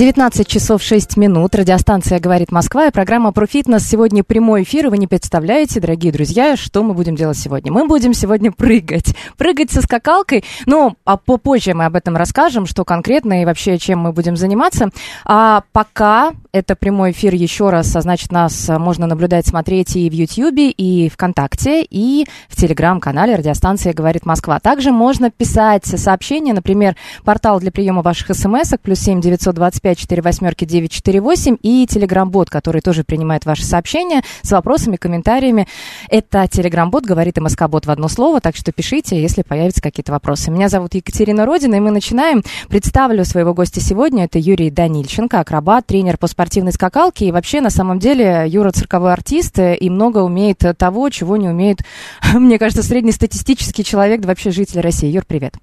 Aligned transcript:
19 0.00 0.48
часов 0.48 0.82
6 0.82 1.18
минут. 1.18 1.54
Радиостанция 1.54 2.20
«Говорит 2.20 2.50
Москва» 2.50 2.86
и 2.86 2.90
программа 2.90 3.32
про 3.32 3.46
фитнес. 3.46 3.86
Сегодня 3.86 4.24
прямой 4.24 4.62
эфир, 4.62 4.86
и 4.86 4.88
вы 4.88 4.96
не 4.96 5.06
представляете, 5.06 5.78
дорогие 5.78 6.10
друзья, 6.10 6.56
что 6.56 6.82
мы 6.82 6.94
будем 6.94 7.16
делать 7.16 7.36
сегодня. 7.36 7.70
Мы 7.70 7.86
будем 7.86 8.14
сегодня 8.14 8.50
прыгать. 8.50 9.14
Прыгать 9.36 9.70
со 9.70 9.82
скакалкой. 9.82 10.42
Ну, 10.64 10.96
а 11.04 11.18
попозже 11.18 11.74
мы 11.74 11.84
об 11.84 11.96
этом 11.96 12.16
расскажем, 12.16 12.64
что 12.64 12.86
конкретно 12.86 13.42
и 13.42 13.44
вообще 13.44 13.76
чем 13.76 13.98
мы 13.98 14.14
будем 14.14 14.38
заниматься. 14.38 14.88
А 15.26 15.64
пока 15.72 16.32
это 16.52 16.76
прямой 16.76 17.10
эфир 17.10 17.34
еще 17.34 17.68
раз, 17.68 17.94
а 17.94 18.00
значит, 18.00 18.32
нас 18.32 18.70
можно 18.70 19.06
наблюдать, 19.06 19.46
смотреть 19.46 19.96
и 19.96 20.08
в 20.08 20.14
Ютьюбе, 20.14 20.70
и 20.70 21.10
ВКонтакте, 21.10 21.82
и 21.82 22.26
в 22.48 22.56
Телеграм-канале 22.56 23.36
радиостанция 23.36 23.92
«Говорит 23.92 24.24
Москва». 24.24 24.60
Также 24.60 24.92
можно 24.92 25.30
писать 25.30 25.84
сообщения, 25.84 26.54
например, 26.54 26.96
портал 27.22 27.60
для 27.60 27.70
приема 27.70 28.00
ваших 28.00 28.34
смс 28.34 28.72
плюс 28.82 28.98
семь 28.98 29.20
девятьсот 29.20 29.58
двадцать 29.90 29.98
пять 29.98 29.98
четыре 29.98 30.22
восьмерки 30.22 30.64
девять 30.64 30.92
четыре 30.92 31.20
восемь 31.20 31.56
и 31.62 31.86
Телеграм-бот, 31.88 32.48
который 32.48 32.80
тоже 32.80 33.02
принимает 33.02 33.44
ваши 33.44 33.64
сообщения 33.64 34.22
с 34.42 34.52
вопросами, 34.52 34.96
комментариями. 34.96 35.66
Это 36.08 36.46
Телеграм-бот, 36.46 37.04
говорит 37.04 37.38
МСК-бот 37.38 37.86
в 37.86 37.90
одно 37.90 38.06
слово, 38.08 38.40
так 38.40 38.54
что 38.54 38.70
пишите, 38.70 39.20
если 39.20 39.42
появятся 39.42 39.82
какие-то 39.82 40.12
вопросы. 40.12 40.50
Меня 40.50 40.68
зовут 40.68 40.94
Екатерина 40.94 41.44
Родина, 41.44 41.74
и 41.74 41.80
мы 41.80 41.90
начинаем. 41.90 42.44
Представлю 42.68 43.24
своего 43.24 43.52
гостя 43.52 43.80
сегодня. 43.80 44.26
Это 44.26 44.38
Юрий 44.38 44.70
Данильченко, 44.70 45.40
акробат, 45.40 45.86
тренер 45.86 46.18
по 46.18 46.28
спортивной 46.28 46.72
скакалке. 46.72 47.26
И 47.26 47.32
вообще, 47.32 47.60
на 47.60 47.70
самом 47.70 47.98
деле, 47.98 48.44
Юра 48.46 48.70
цирковой 48.70 49.12
артист 49.12 49.58
и 49.58 49.90
много 49.90 50.18
умеет 50.18 50.62
того, 50.78 51.10
чего 51.10 51.36
не 51.36 51.48
умеет, 51.48 51.80
мне 52.32 52.58
кажется, 52.58 52.84
среднестатистический 52.84 53.82
человек, 53.82 54.20
да 54.20 54.28
вообще 54.28 54.52
житель 54.52 54.80
России. 54.80 55.08
Юр, 55.08 55.24
привет. 55.26 55.54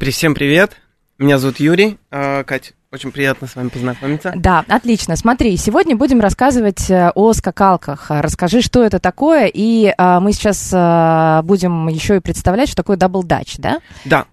При 0.00 0.10
всем 0.10 0.34
привет. 0.34 0.76
Меня 1.18 1.38
зовут 1.38 1.60
Юрий. 1.60 1.98
А, 2.10 2.44
Кать, 2.44 2.74
очень 2.96 3.12
приятно 3.12 3.46
с 3.46 3.54
вами 3.54 3.68
познакомиться. 3.68 4.32
Да, 4.34 4.64
отлично. 4.68 5.16
Смотри, 5.16 5.56
сегодня 5.58 5.94
будем 5.96 6.20
рассказывать 6.20 6.90
э, 6.90 7.10
о 7.14 7.34
скакалках. 7.34 8.10
А, 8.10 8.22
Расскажи, 8.22 8.62
что 8.62 8.82
это 8.82 8.98
такое, 8.98 9.50
и 9.52 9.92
а, 9.98 10.18
мы 10.20 10.32
сейчас 10.32 10.70
а, 10.72 11.42
будем 11.42 11.88
еще 11.88 12.16
и 12.16 12.20
представлять, 12.20 12.68
что 12.68 12.78
такое 12.78 12.96
double 12.96 13.22
Dutch, 13.22 13.56
да? 13.58 13.80
Да. 14.06 14.24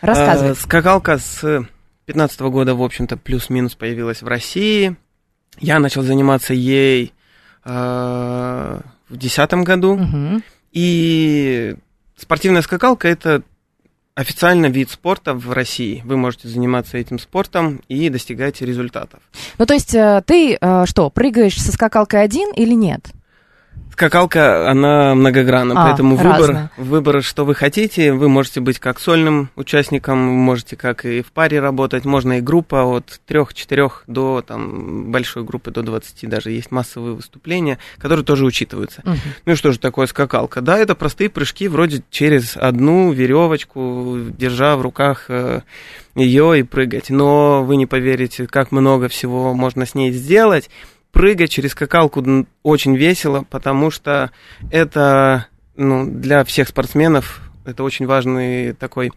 Рассказывай. 0.00 0.52
э, 0.52 0.54
скакалка 0.54 1.18
с 1.18 1.66
15 2.04 2.40
года, 2.42 2.76
в 2.76 2.82
общем-то, 2.82 3.16
плюс-минус 3.16 3.74
появилась 3.74 4.22
в 4.22 4.28
России. 4.28 4.96
Я 5.58 5.80
начал 5.80 6.02
заниматься 6.02 6.54
ей 6.54 7.12
э, 7.64 7.70
в 9.08 9.16
2010 9.16 9.52
году. 9.64 9.96
Мгм. 9.96 10.44
И 10.70 11.74
спортивная 12.16 12.62
скакалка 12.62 13.08
это 13.08 13.42
официально 14.16 14.66
вид 14.66 14.90
спорта 14.90 15.34
в 15.34 15.52
России. 15.52 16.02
Вы 16.04 16.16
можете 16.16 16.48
заниматься 16.48 16.98
этим 16.98 17.18
спортом 17.18 17.82
и 17.88 18.08
достигать 18.08 18.60
результатов. 18.62 19.20
Ну, 19.58 19.66
то 19.66 19.74
есть 19.74 19.94
э, 19.94 20.22
ты 20.26 20.58
э, 20.60 20.84
что, 20.86 21.10
прыгаешь 21.10 21.60
со 21.60 21.70
скакалкой 21.70 22.22
один 22.22 22.50
или 22.52 22.72
нет? 22.72 23.12
Скакалка, 23.96 24.70
она 24.70 25.14
многогранна, 25.14 25.72
А, 25.74 25.86
поэтому 25.86 26.16
выбор, 26.16 26.40
разная. 26.40 26.70
выбор, 26.76 27.22
что 27.22 27.46
вы 27.46 27.54
хотите, 27.54 28.12
вы 28.12 28.28
можете 28.28 28.60
быть 28.60 28.78
как 28.78 29.00
сольным 29.00 29.48
участником, 29.56 30.18
можете 30.18 30.76
как 30.76 31.06
и 31.06 31.22
в 31.22 31.32
паре 31.32 31.60
работать, 31.60 32.04
можно 32.04 32.36
и 32.36 32.40
группа 32.42 32.84
от 32.84 33.20
трех-четырех 33.24 34.04
до 34.06 34.44
там, 34.46 35.10
большой 35.10 35.44
группы 35.44 35.70
до 35.70 35.80
20, 35.80 36.28
даже 36.28 36.50
есть 36.50 36.70
массовые 36.70 37.14
выступления, 37.14 37.78
которые 37.96 38.22
тоже 38.26 38.44
учитываются. 38.44 39.00
Мгм. 39.02 39.16
Ну 39.46 39.52
и 39.54 39.56
что 39.56 39.72
же 39.72 39.78
такое 39.78 40.06
скакалка? 40.08 40.60
Да, 40.60 40.76
это 40.76 40.94
простые 40.94 41.30
прыжки 41.30 41.66
вроде 41.66 42.02
через 42.10 42.54
одну 42.58 43.12
веревочку, 43.12 44.18
держа 44.36 44.76
в 44.76 44.82
руках 44.82 45.30
ее 46.14 46.58
и 46.58 46.62
прыгать. 46.64 47.08
Но 47.08 47.64
вы 47.64 47.76
не 47.76 47.86
поверите, 47.86 48.46
как 48.46 48.72
много 48.72 49.08
всего 49.08 49.54
можно 49.54 49.86
с 49.86 49.94
ней 49.94 50.12
сделать. 50.12 50.68
Прыгать 51.16 51.48
через 51.48 51.70
скакалку 51.70 52.46
очень 52.62 52.94
весело, 52.94 53.46
потому 53.48 53.90
что 53.90 54.32
это 54.70 55.46
ну, 55.74 56.04
для 56.04 56.44
всех 56.44 56.68
спортсменов 56.68 57.40
это 57.64 57.84
очень 57.84 58.04
важный 58.04 58.74
такой 58.74 59.12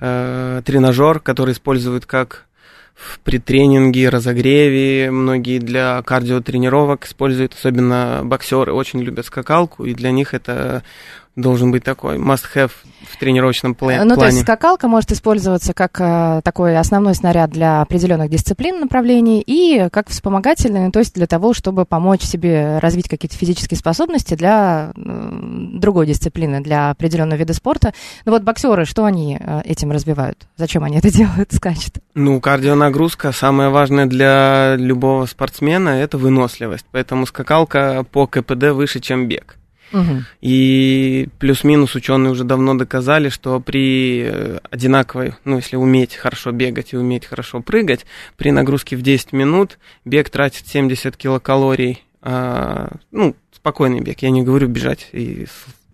э, 0.00 0.62
тренажер, 0.64 1.18
который 1.18 1.50
используют 1.52 2.06
как 2.06 2.46
в 2.94 3.18
претренинге, 3.18 4.10
разогреве. 4.10 5.10
Многие 5.10 5.58
для 5.58 6.00
кардиотренировок 6.02 7.06
используют, 7.06 7.54
особенно 7.54 8.20
боксеры, 8.22 8.72
очень 8.72 9.00
любят 9.00 9.26
скакалку, 9.26 9.86
и 9.86 9.94
для 9.94 10.12
них 10.12 10.34
это 10.34 10.84
должен 11.40 11.70
быть 11.72 11.84
такой 11.84 12.16
must-have 12.18 12.70
в 13.02 13.16
тренировочном 13.18 13.72
пла- 13.72 14.04
Ну, 14.04 14.14
то 14.14 14.24
есть 14.26 14.36
плане. 14.36 14.40
скакалка 14.42 14.88
может 14.88 15.10
использоваться 15.12 15.72
как 15.74 16.00
э, 16.00 16.40
такой 16.44 16.76
основной 16.78 17.14
снаряд 17.14 17.50
для 17.50 17.80
определенных 17.82 18.30
дисциплин, 18.30 18.80
направлений, 18.80 19.42
и 19.44 19.88
как 19.90 20.08
вспомогательный, 20.08 20.90
то 20.90 20.98
есть 20.98 21.14
для 21.14 21.26
того, 21.26 21.52
чтобы 21.54 21.84
помочь 21.84 22.22
себе 22.22 22.78
развить 22.78 23.08
какие-то 23.08 23.36
физические 23.36 23.78
способности 23.78 24.34
для 24.34 24.92
другой 24.94 26.06
дисциплины, 26.06 26.60
для 26.60 26.90
определенного 26.90 27.38
вида 27.38 27.52
спорта. 27.54 27.92
Ну 28.24 28.32
вот 28.32 28.42
боксеры, 28.42 28.84
что 28.84 29.04
они 29.04 29.38
э, 29.40 29.62
этим 29.64 29.90
развивают? 29.92 30.46
Зачем 30.56 30.84
они 30.84 30.98
это 30.98 31.10
делают, 31.12 31.52
скачут? 31.52 31.94
Ну, 32.14 32.40
кардионагрузка 32.40 33.32
самое 33.32 33.70
важное 33.70 34.06
для 34.06 34.76
любого 34.76 35.26
спортсмена 35.26 35.90
это 35.90 36.18
выносливость. 36.18 36.86
Поэтому 36.92 37.26
скакалка 37.26 38.04
по 38.10 38.26
КПД 38.26 38.70
выше, 38.72 39.00
чем 39.00 39.26
бег. 39.28 39.56
Мгм. 39.92 40.24
И 40.40 41.28
плюс-минус 41.38 41.94
ученые 41.94 42.30
уже 42.30 42.44
давно 42.44 42.74
доказали, 42.74 43.28
что 43.28 43.60
при 43.60 44.22
э, 44.24 44.58
одинаковой, 44.70 45.34
ну, 45.44 45.56
если 45.56 45.76
уметь 45.76 46.14
хорошо 46.14 46.52
бегать 46.52 46.92
и 46.92 46.96
уметь 46.96 47.26
хорошо 47.26 47.60
прыгать, 47.60 48.06
при 48.36 48.50
нагрузке 48.50 48.96
в 48.96 49.02
10 49.02 49.32
минут 49.32 49.78
бег 50.04 50.30
тратит 50.30 50.66
70 50.66 51.16
килокалорий. 51.16 52.02
а, 52.22 52.90
ну, 53.10 53.34
спокойный 53.52 54.00
бег, 54.00 54.20
я 54.22 54.30
не 54.30 54.42
говорю 54.42 54.68
бежать 54.68 55.08
и 55.12 55.46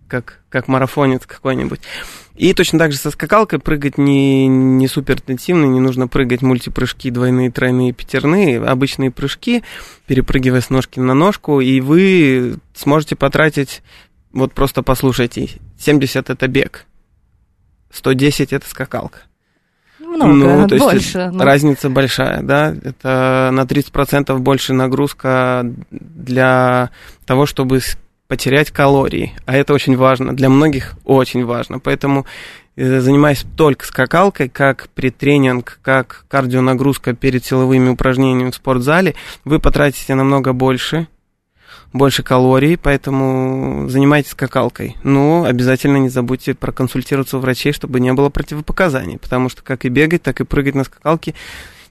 как, 0.07 0.39
как 0.49 0.67
марафонец 0.67 1.25
какой-нибудь. 1.25 1.79
И 2.35 2.53
точно 2.53 2.77
так 2.77 2.91
же 2.91 2.97
со 2.97 3.09
скакалкой 3.11 3.59
прыгать 3.59 3.97
не, 3.97 4.47
не 4.47 4.87
супер 4.87 5.15
интенсивно, 5.15 5.65
не 5.65 5.79
нужно 5.79 6.07
прыгать 6.07 6.41
мультипрыжки 6.41 7.09
двойные, 7.09 7.51
тройные, 7.51 7.93
пятерные, 7.93 8.61
обычные 8.61 9.09
прыжки, 9.11 9.63
перепрыгивая 10.05 10.61
с 10.61 10.69
ножки 10.69 10.99
на 10.99 11.13
ножку, 11.15 11.61
и 11.61 11.81
вы 11.81 12.57
сможете 12.75 13.15
потратить, 13.15 13.81
вот 14.31 14.53
просто 14.53 14.83
послушайте, 14.83 15.49
70 15.79 16.29
это 16.29 16.47
бег, 16.47 16.85
110 17.91 18.53
это 18.53 18.69
скакалка. 18.69 19.19
Много, 19.99 20.33
Ну, 20.33 20.67
то 20.67 20.75
есть 20.75 20.85
больше. 20.85 21.29
ну. 21.33 21.43
Разница 21.43 21.89
большая, 21.89 22.41
да, 22.41 22.73
это 22.83 23.49
на 23.51 23.61
30% 23.61 24.37
больше 24.37 24.73
нагрузка 24.73 25.65
для 25.89 26.91
того, 27.25 27.45
чтобы 27.45 27.81
потерять 28.27 28.71
калории, 28.71 29.33
а 29.45 29.55
это 29.55 29.73
очень 29.73 29.95
важно, 29.95 30.35
для 30.35 30.49
многих 30.49 30.95
очень 31.05 31.45
важно, 31.45 31.79
поэтому 31.79 32.25
э, 32.75 32.99
занимаясь 32.99 33.45
только 33.55 33.85
скакалкой, 33.85 34.49
как 34.49 34.89
претренинг, 34.89 35.79
как 35.81 36.25
кардионагрузка 36.27 37.13
перед 37.13 37.45
силовыми 37.45 37.89
упражнениями 37.89 38.51
в 38.51 38.55
спортзале, 38.55 39.15
вы 39.45 39.59
потратите 39.59 40.13
намного 40.15 40.53
больше, 40.53 41.07
больше 41.93 42.21
калорий, 42.21 42.77
поэтому 42.77 43.87
занимайтесь 43.89 44.31
скакалкой. 44.31 44.97
Но 45.03 45.45
обязательно 45.45 45.97
не 45.97 46.09
забудьте 46.09 46.53
проконсультироваться 46.53 47.37
у 47.37 47.39
врачей, 47.39 47.71
чтобы 47.71 47.99
не 47.99 48.11
было 48.13 48.29
противопоказаний, 48.29 49.17
потому 49.17 49.49
что 49.49 49.63
как 49.63 49.85
и 49.85 49.89
бегать, 49.89 50.21
так 50.21 50.41
и 50.41 50.45
прыгать 50.45 50.75
на 50.75 50.83
скакалке 50.83 51.33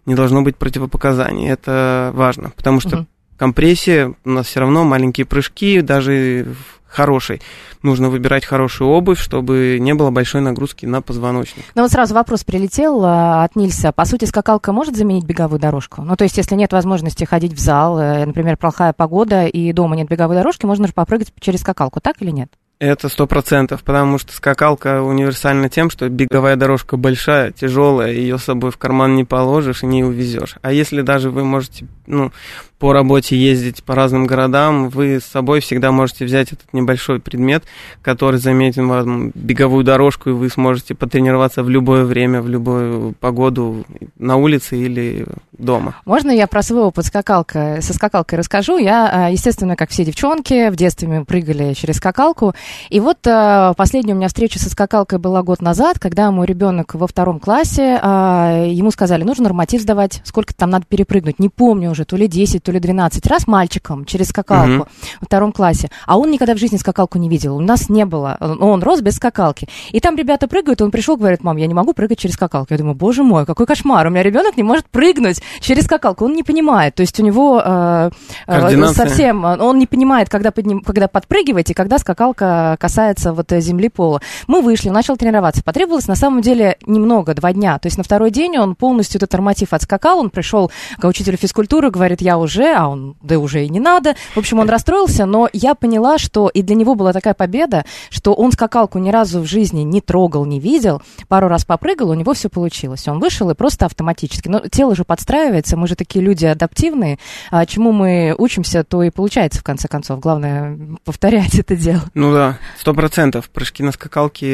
не 0.05 0.15
должно 0.15 0.43
быть 0.43 0.57
противопоказаний. 0.57 1.49
Это 1.49 2.13
важно, 2.15 2.53
потому 2.57 2.81
что 2.81 2.97
Мгм. 2.99 3.07
Компрессия, 3.37 4.15
у 4.25 4.31
нас 4.31 4.47
все 4.47 4.61
равно 4.61 4.85
маленькие 4.85 5.27
прыжки, 5.27 5.81
даже 5.81 6.47
в 6.49 6.77
хорошей. 6.97 7.43
Нужно 7.83 8.09
выбирать 8.09 8.45
хорошую 8.45 8.91
обувь, 8.91 9.21
чтобы 9.21 9.77
не 9.79 9.95
было 9.95 10.11
большой 10.11 10.41
нагрузки 10.41 10.87
на 10.87 11.03
позвоночник. 11.03 11.65
Ну 11.75 11.83
вот 11.83 11.91
сразу 11.91 12.15
вопрос 12.15 12.43
прилетел 12.43 13.05
а, 13.05 13.45
от 13.45 13.55
Нильса. 13.55 13.93
По 13.93 14.05
сути, 14.07 14.25
скакалка 14.25 14.73
может 14.73 14.97
заменить 14.97 15.25
беговую 15.25 15.61
дорожку? 15.61 16.03
Ну, 16.03 16.17
то 16.17 16.25
есть, 16.25 16.39
если 16.39 16.55
нет 16.55 16.73
возможности 16.73 17.25
ходить 17.25 17.53
в 17.53 17.59
зал, 17.59 17.99
э, 17.99 18.25
например, 18.25 18.57
плохая 18.57 18.93
погода 18.93 19.47
и 19.47 19.73
дома 19.73 19.95
нет 19.95 20.09
беговой 20.09 20.37
дорожки, 20.37 20.65
можно 20.65 20.87
же 20.87 20.95
попрыгать 20.95 21.33
через 21.39 21.61
скакалку, 21.61 22.01
так 22.01 22.17
или 22.21 22.31
нет? 22.31 22.51
Это 22.79 23.09
сто 23.09 23.27
процентов, 23.27 23.83
потому 23.85 24.19
что 24.19 24.35
скакалка 24.35 25.01
универсальна 25.01 25.71
тем, 25.71 25.89
что 25.89 26.11
беговая 26.11 26.57
дорожка 26.57 26.99
большая, 26.99 27.51
тяжелая, 27.51 28.13
ее 28.13 28.37
с 28.37 28.45
собой 28.45 28.71
в 28.71 28.77
карман 28.77 29.17
не 29.17 29.25
положишь 29.25 29.83
и 29.83 29.87
не 29.87 30.05
увезешь. 30.05 30.57
А 30.61 30.73
если 30.73 31.01
даже 31.01 31.31
вы 31.31 31.43
можете, 31.43 31.87
ну, 32.07 32.33
по 32.79 32.93
работе 32.93 33.37
ездить 33.37 33.83
по 33.83 33.95
разным 33.95 34.27
городам, 34.27 34.91
вы 34.91 35.21
с 35.21 35.25
собой 35.25 35.61
всегда 35.61 35.93
можете 35.93 36.25
взять 36.25 36.53
этот 36.53 36.73
небольшой 36.73 37.21
предмет, 37.21 37.65
который 38.03 38.39
заметит 38.39 38.85
вам 38.85 39.31
беговую 39.35 39.83
дорожку, 39.85 40.31
и 40.31 40.33
вы 40.33 40.51
сможете 40.51 40.95
потренироваться 40.95 41.63
в 41.63 41.71
любое 41.71 42.05
время, 42.05 42.43
в 42.43 42.49
любую 42.49 43.15
погоду 43.19 43.85
на 44.19 44.37
улице 44.37 44.77
или 44.77 45.27
дома. 45.53 45.97
Можно 46.05 46.31
я 46.31 46.47
про 46.47 46.63
свой 46.63 46.83
опыт 46.83 47.07
скакалка, 47.07 47.79
со 47.81 47.95
скакалкой 47.95 48.39
расскажу? 48.39 48.77
Я, 48.77 49.29
э, 49.29 49.33
естественно, 49.33 49.75
как 49.75 49.91
все 49.91 50.05
девчонки, 50.05 50.69
в 50.69 50.77
детстве 50.77 51.09
мы 51.09 51.25
прыгали 51.25 51.73
через 51.73 51.97
скакалку. 51.97 52.55
И 52.91 53.01
вот 53.01 53.27
э, 53.27 53.73
последняя 53.77 54.13
у 54.13 54.17
меня 54.17 54.29
встреча 54.29 54.59
со 54.59 54.69
скакалкой 54.69 55.19
была 55.19 55.43
год 55.43 55.63
назад, 55.63 55.99
когда 55.99 56.31
мой 56.31 56.47
ребенок 56.47 56.95
во 56.95 57.07
втором 57.07 57.41
классе, 57.41 57.99
э, 58.03 58.69
ему 58.71 58.91
сказали, 58.91 59.25
нужно 59.25 59.45
норматив 59.45 59.81
сдавать, 59.81 60.21
сколько 60.25 60.55
там 60.55 60.71
надо 60.71 60.85
перепрыгнуть. 60.87 61.39
Не 61.39 61.49
помню 61.49 61.91
уже, 61.91 62.05
то 62.05 62.17
ли 62.17 62.29
10, 62.29 62.66
то 62.67 62.73
ли 62.73 62.81
12 62.81 63.25
раз 63.29 63.47
мальчиком 63.47 64.05
через 64.05 64.29
скакалку 64.29 64.69
Мгм. 64.69 64.79
во 65.21 65.25
втором 65.27 65.53
классе. 65.53 65.89
А 66.07 66.19
он 66.19 66.31
никогда 66.33 66.55
в 66.55 66.59
жизни 66.59 66.77
скакалку 66.79 67.17
не 67.19 67.29
видел. 67.29 67.57
У 67.57 67.61
нас 67.61 67.89
не 67.89 68.05
было. 68.05 68.37
Он 68.41 68.83
рос 68.83 69.01
без 69.01 69.15
скакалки. 69.17 69.69
И 69.93 70.01
там 70.01 70.17
ребята 70.17 70.49
прыгают, 70.49 70.83
он 70.83 70.91
пришел, 70.91 71.17
говорит, 71.17 71.45
мам, 71.45 71.57
я 71.59 71.67
не 71.69 71.75
могу 71.75 71.93
прыгать 71.93 72.19
через 72.19 72.35
скакалку. 72.35 72.75
Я 72.75 72.79
думаю, 72.79 72.97
боже 72.97 73.23
мой, 73.23 73.47
какой 73.47 73.67
кошмар. 73.67 74.07
У 74.09 74.11
меня 74.11 74.23
ребенок 74.25 74.57
не 74.57 74.65
может 74.65 74.87
прыгнуть 74.87 75.41
через 75.61 75.85
скакалку. 75.85 76.25
Он 76.25 76.35
не 76.35 76.43
понимает. 76.43 76.95
То 76.97 77.03
есть 77.03 77.19
у 77.21 77.23
него 77.23 77.63
э, 77.65 78.11
э, 78.47 78.61
совсем, 78.95 79.47
э, 79.47 79.57
он 79.59 79.79
не 79.79 79.87
понимает, 79.87 80.29
когда, 80.29 80.51
подним- 80.51 80.83
когда 80.85 81.07
подпрыгивать 81.07 81.71
и 81.71 81.75
когда 81.75 81.99
скакалка 81.99 82.77
касается 82.81 83.33
вот 83.33 83.53
э, 83.53 83.61
земли 83.61 83.89
пола. 83.89 84.21
Мы 84.49 84.61
вышли, 84.61 84.89
он 84.89 84.95
начал 84.95 85.17
тренироваться. 85.17 85.63
Потребовалось 85.63 86.09
на 86.09 86.17
самом 86.17 86.41
деле 86.43 86.77
немного, 86.87 87.35
два 87.35 87.53
дня. 87.53 87.79
То 87.79 87.87
есть 87.87 87.97
на 87.99 88.03
второй 88.05 88.31
день 88.33 88.59
он 88.59 88.75
полностью 88.75 89.19
этот 89.19 89.33
норматив 89.33 89.73
отскакал, 89.73 90.19
он 90.19 90.31
пришел 90.31 90.71
к 90.99 91.05
учителю 91.07 91.37
физкультуры, 91.37 91.91
говорит, 91.91 92.21
я 92.23 92.39
уже, 92.39 92.56
а 92.65 92.89
он, 92.89 93.17
да 93.23 93.39
уже 93.39 93.65
и 93.65 93.69
не 93.69 93.81
надо. 93.81 94.15
В 94.35 94.39
общем, 94.39 94.59
он 94.59 94.69
расстроился, 94.69 95.27
но 95.27 95.49
я 95.53 95.75
поняла, 95.75 96.19
что 96.19 96.49
и 96.49 96.63
для 96.63 96.75
него 96.75 96.95
была 96.95 97.13
такая 97.13 97.35
победа, 97.35 97.85
что 98.11 98.33
он 98.35 98.53
скакалку 98.53 98.99
ни 98.99 99.11
разу 99.11 99.41
в 99.41 99.47
жизни 99.47 99.83
не 99.83 100.01
трогал, 100.01 100.45
не 100.45 100.61
видел, 100.61 101.03
пару 101.29 101.49
раз 101.49 101.65
попрыгал, 101.65 102.11
у 102.11 102.15
него 102.15 102.35
все 102.35 102.49
получилось. 102.49 103.07
Он 103.09 103.19
вышел 103.19 103.51
и 103.51 103.55
просто 103.55 103.87
автоматически. 103.87 104.49
Но 104.49 104.61
тело 104.61 104.95
же 104.95 105.05
подстраивается, 105.05 105.77
мы 105.77 105.87
же 105.87 105.95
такие 105.95 106.25
люди 106.25 106.47
адаптивные, 106.47 107.19
а 107.51 107.67
чему 107.67 107.93
мы 107.93 108.35
учимся, 108.37 108.85
то 108.85 109.03
и 109.03 109.11
получается 109.11 109.61
в 109.61 109.65
конце 109.65 109.89
концов. 109.89 110.21
Главное 110.21 110.79
повторять 111.05 111.59
это 111.59 111.77
дело. 111.77 112.03
Ну 112.15 112.33
да, 112.33 112.59
сто 112.79 112.95
процентов. 112.95 113.51
Прыжки 113.51 113.83
на 113.83 113.93
скакалке 113.93 114.47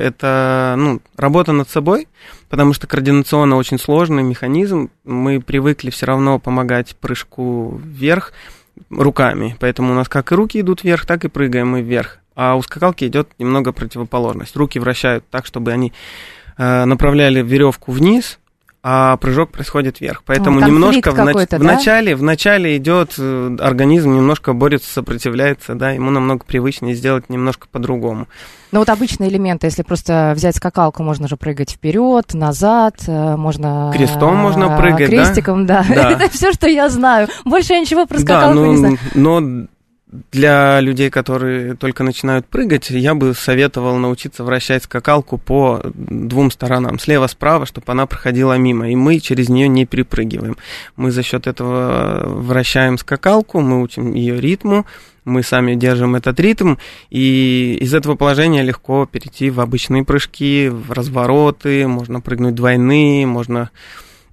–это 0.02 0.74
ну, 0.76 1.00
работа 1.16 1.52
над 1.52 1.68
собой, 1.68 2.08
потому 2.48 2.72
что 2.72 2.86
координационно 2.86 3.56
очень 3.56 3.78
сложный 3.78 4.22
механизм. 4.22 4.90
Мы 5.04 5.40
привыкли 5.40 5.90
все 5.90 6.06
равно 6.06 6.38
помогать 6.38 6.96
прыжку 6.96 7.49
вверх 7.84 8.32
руками, 8.90 9.56
поэтому 9.60 9.92
у 9.92 9.94
нас 9.94 10.08
как 10.08 10.32
и 10.32 10.34
руки 10.34 10.60
идут 10.60 10.82
вверх, 10.82 11.06
так 11.06 11.24
и 11.24 11.28
прыгаем 11.28 11.68
мы 11.68 11.82
вверх. 11.82 12.18
А 12.34 12.56
у 12.56 12.62
скакалки 12.62 13.04
идет 13.04 13.28
немного 13.38 13.72
противоположность. 13.72 14.56
Руки 14.56 14.78
вращают 14.78 15.24
так, 15.30 15.46
чтобы 15.46 15.72
они 15.72 15.92
э, 16.56 16.84
направляли 16.84 17.42
веревку 17.42 17.92
вниз, 17.92 18.39
а 18.82 19.16
прыжок 19.18 19.50
происходит 19.50 20.00
вверх. 20.00 20.22
Поэтому 20.24 20.60
конфликт 20.60 20.68
немножко 20.72 21.10
в, 21.10 21.14
нач- 21.14 21.26
какой-то, 21.26 21.56
в 21.58 21.60
да? 21.60 21.66
начале, 21.74 22.16
в 22.16 22.22
начале 22.22 22.76
идет 22.78 23.14
э, 23.18 23.56
организм 23.60 24.14
немножко 24.14 24.52
борется, 24.54 24.90
сопротивляется, 24.92 25.74
да, 25.74 25.90
ему 25.90 26.10
намного 26.10 26.44
привычнее 26.44 26.94
сделать 26.94 27.28
немножко 27.28 27.66
по-другому. 27.70 28.26
Ну 28.72 28.78
вот 28.78 28.88
обычные 28.88 29.28
элементы, 29.28 29.66
если 29.66 29.82
просто 29.82 30.32
взять 30.34 30.56
скакалку, 30.56 31.02
можно 31.02 31.28
же 31.28 31.36
прыгать 31.36 31.72
вперед, 31.72 32.32
назад, 32.32 32.94
э, 33.06 33.36
можно... 33.36 33.92
Крестом 33.94 34.36
можно 34.36 34.64
э, 34.64 34.76
прыгать, 34.78 35.10
да? 35.10 35.16
Крестиком, 35.16 35.66
да. 35.66 35.84
Да. 35.88 36.10
Это 36.12 36.30
все, 36.30 36.52
что 36.52 36.66
я 36.68 36.88
знаю. 36.88 37.28
Больше 37.44 37.74
я 37.74 37.80
ничего 37.80 38.06
про 38.06 38.16
Да, 38.18 38.22
скакалку 38.22 38.64
не 38.64 38.76
знаю. 38.76 38.98
но, 39.14 39.40
но 39.40 39.66
для 40.32 40.80
людей, 40.80 41.08
которые 41.10 41.76
только 41.76 42.02
начинают 42.02 42.46
прыгать, 42.46 42.90
я 42.90 43.14
бы 43.14 43.32
советовал 43.34 43.96
научиться 43.96 44.42
вращать 44.42 44.84
скакалку 44.84 45.38
по 45.38 45.80
двум 45.94 46.50
сторонам, 46.50 46.98
слева-справа, 46.98 47.66
чтобы 47.66 47.86
она 47.92 48.06
проходила 48.06 48.56
мимо, 48.58 48.90
и 48.90 48.96
мы 48.96 49.20
через 49.20 49.48
нее 49.48 49.68
не 49.68 49.86
перепрыгиваем. 49.86 50.56
Мы 50.96 51.12
за 51.12 51.22
счет 51.22 51.46
этого 51.46 52.22
вращаем 52.26 52.98
скакалку, 52.98 53.60
мы 53.60 53.82
учим 53.82 54.14
ее 54.14 54.40
ритму, 54.40 54.84
мы 55.24 55.42
сами 55.42 55.76
держим 55.76 56.16
этот 56.16 56.40
ритм, 56.40 56.76
и 57.10 57.78
из 57.80 57.94
этого 57.94 58.16
положения 58.16 58.62
легко 58.62 59.06
перейти 59.06 59.50
в 59.50 59.60
обычные 59.60 60.04
прыжки, 60.04 60.68
в 60.68 60.90
развороты, 60.90 61.86
можно 61.86 62.20
прыгнуть 62.20 62.54
двойные, 62.54 63.26
можно 63.26 63.70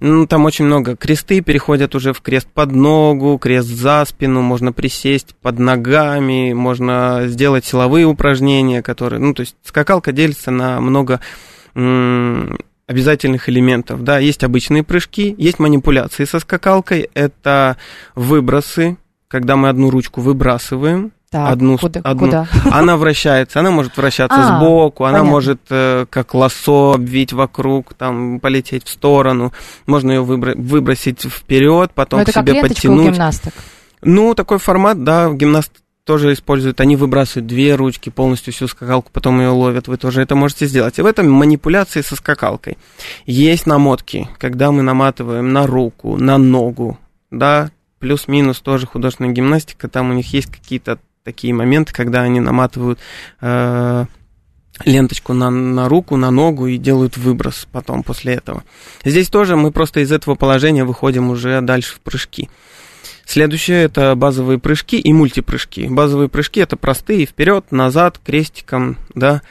ну, 0.00 0.26
там 0.26 0.44
очень 0.44 0.64
много. 0.64 0.96
Кресты 0.96 1.40
переходят 1.40 1.94
уже 1.94 2.12
в 2.12 2.20
крест 2.20 2.48
под 2.52 2.72
ногу, 2.72 3.38
крест 3.38 3.68
за 3.68 4.04
спину, 4.06 4.42
можно 4.42 4.72
присесть 4.72 5.34
под 5.42 5.58
ногами, 5.58 6.52
можно 6.52 7.24
сделать 7.26 7.64
силовые 7.64 8.06
упражнения, 8.06 8.82
которые... 8.82 9.20
Ну, 9.20 9.34
то 9.34 9.40
есть 9.40 9.56
скакалка 9.64 10.12
делится 10.12 10.50
на 10.50 10.80
много 10.80 11.20
обязательных 11.74 13.48
элементов. 13.48 14.02
Да, 14.02 14.18
есть 14.18 14.44
обычные 14.44 14.82
прыжки, 14.82 15.34
есть 15.36 15.58
манипуляции 15.58 16.24
со 16.24 16.40
скакалкой, 16.40 17.10
это 17.14 17.76
выбросы, 18.14 18.96
когда 19.28 19.56
мы 19.56 19.68
одну 19.68 19.90
ручку 19.90 20.20
выбрасываем, 20.20 21.12
Так, 21.30 21.50
одну, 21.52 21.76
куда? 21.76 22.00
одну- 22.00 22.26
куда? 22.26 22.46
она 22.72 22.96
вращается, 22.96 23.60
она 23.60 23.70
может 23.70 23.96
вращаться 23.96 24.38
А, 24.38 24.56
сбоку, 24.58 25.04
она 25.04 25.18
понятно. 25.18 25.30
может 25.30 25.60
э, 25.68 26.06
как 26.08 26.32
лосо 26.34 26.94
обвить 26.94 27.32
вокруг, 27.34 27.92
там 27.94 28.40
полететь 28.40 28.84
в 28.86 28.88
сторону, 28.88 29.52
можно 29.86 30.10
ее 30.12 30.22
выбросить 30.22 31.22
вперед, 31.22 31.90
потом 31.94 32.20
Ну, 32.20 32.24
к 32.24 32.28
это 32.30 32.40
как 32.40 32.48
себе 32.48 32.58
у 32.58 32.62
подтянуть. 32.62 33.12
гимнасток. 33.12 33.52
Ну, 34.00 34.34
такой 34.34 34.58
формат, 34.58 35.04
да, 35.04 35.30
гимнаст 35.30 35.72
тоже 36.04 36.32
используют. 36.32 36.80
Они 36.80 36.96
выбрасывают 36.96 37.46
две 37.46 37.74
ручки, 37.74 38.08
полностью 38.08 38.54
всю 38.54 38.66
скакалку, 38.66 39.10
потом 39.12 39.40
ее 39.40 39.48
ловят. 39.48 39.88
Вы 39.88 39.98
тоже 39.98 40.22
это 40.22 40.34
можете 40.34 40.64
сделать. 40.66 40.98
И 40.98 41.02
в 41.02 41.06
этом 41.06 41.30
манипуляции 41.30 42.00
со 42.00 42.16
скакалкой. 42.16 42.78
Есть 43.26 43.66
намотки, 43.66 44.26
когда 44.38 44.72
мы 44.72 44.80
наматываем 44.82 45.52
на 45.52 45.66
руку, 45.66 46.16
на 46.16 46.38
ногу, 46.38 46.98
да, 47.30 47.70
плюс-минус 47.98 48.60
тоже 48.60 48.86
художественная 48.86 49.32
гимнастика. 49.32 49.88
Там 49.88 50.08
у 50.10 50.14
них 50.14 50.32
есть 50.32 50.50
какие-то 50.50 50.98
такие 51.28 51.52
моменты, 51.52 51.92
когда 51.92 52.22
они 52.22 52.40
наматывают 52.40 52.98
э, 53.42 54.06
ленточку 54.86 55.34
на, 55.34 55.50
на 55.50 55.86
руку, 55.86 56.16
на 56.16 56.30
ногу 56.30 56.68
и 56.68 56.78
делают 56.78 57.18
выброс 57.18 57.68
потом 57.70 58.02
после 58.02 58.32
этого. 58.32 58.64
Здесь 59.04 59.28
тоже 59.28 59.54
мы 59.54 59.70
просто 59.70 60.00
из 60.00 60.10
этого 60.10 60.36
положения 60.36 60.84
выходим 60.84 61.28
уже 61.28 61.60
дальше 61.60 61.96
в 61.96 62.00
прыжки. 62.00 62.48
Следующее 63.26 63.82
это 63.82 64.14
базовые 64.14 64.58
прыжки 64.58 64.98
и 64.98 65.12
мультипрыжки. 65.12 65.86
Базовые 65.90 66.30
прыжки 66.30 66.60
это 66.60 66.78
простые 66.78 67.26
вперед, 67.26 67.72
назад, 67.72 68.18
крестиком, 68.24 68.96
да. 69.14 69.42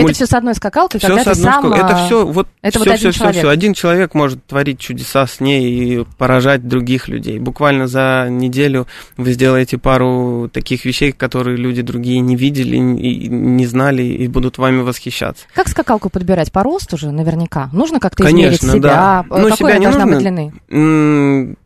Это 0.00 0.12
все 0.12 0.26
с 0.26 0.32
одной 0.32 0.54
скакалкой, 0.54 0.98
всё 1.00 1.08
когда 1.08 1.22
с 1.22 1.24
ты 1.24 1.30
одной 1.30 1.44
сам... 1.44 1.60
школы. 1.62 1.76
Это 1.76 1.86
а, 1.88 2.06
все 2.06 2.26
вот 2.26 2.48
это 2.62 2.70
всё, 2.70 2.78
вот 2.80 2.88
один 2.88 3.10
всё, 3.12 3.18
человек. 3.18 3.38
всё. 3.38 3.48
Один 3.48 3.74
человек 3.74 4.14
может 4.14 4.44
творить 4.44 4.78
чудеса 4.78 5.26
с 5.26 5.40
ней 5.40 6.00
и 6.00 6.04
поражать 6.18 6.66
других 6.66 7.08
людей. 7.08 7.38
Буквально 7.38 7.86
за 7.86 8.26
неделю 8.30 8.86
вы 9.16 9.32
сделаете 9.32 9.78
пару 9.78 10.48
таких 10.52 10.84
вещей, 10.84 11.12
которые 11.12 11.56
люди 11.56 11.82
другие 11.82 12.20
не 12.20 12.36
видели 12.36 12.76
и 12.76 13.28
не 13.28 13.66
знали 13.66 14.02
и 14.02 14.28
будут 14.28 14.58
вами 14.58 14.80
восхищаться. 14.82 15.44
Как 15.54 15.68
скакалку 15.68 16.10
подбирать? 16.10 16.52
По 16.52 16.62
росту 16.62 16.96
же 16.96 17.10
наверняка. 17.10 17.68
Нужно 17.72 18.00
как-то 18.00 18.22
Конечно, 18.22 18.66
измерить 18.66 18.82
себя. 18.82 18.94
да. 18.94 19.24
Ну, 19.28 19.36
Какой 19.48 19.52
себя 19.56 19.78
не 19.78 19.84
должна 19.84 20.06
нужно. 20.06 20.16
быть 20.16 20.52
длины? 20.70 21.56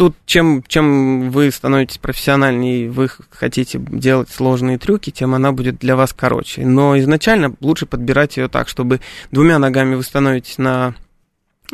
Тут 0.00 0.16
чем, 0.24 0.64
чем 0.66 1.30
вы 1.30 1.50
становитесь 1.50 1.98
профессиональнее, 1.98 2.90
вы 2.90 3.10
хотите 3.28 3.78
делать 3.78 4.30
сложные 4.30 4.78
трюки, 4.78 5.10
тем 5.10 5.34
она 5.34 5.52
будет 5.52 5.78
для 5.78 5.94
вас 5.94 6.14
короче. 6.14 6.64
Но 6.64 6.98
изначально 7.00 7.54
лучше 7.60 7.84
подбирать 7.84 8.38
ее 8.38 8.48
так, 8.48 8.70
чтобы 8.70 9.02
двумя 9.30 9.58
ногами 9.58 9.96
вы 9.96 10.02
становитесь 10.02 10.56
на 10.56 10.94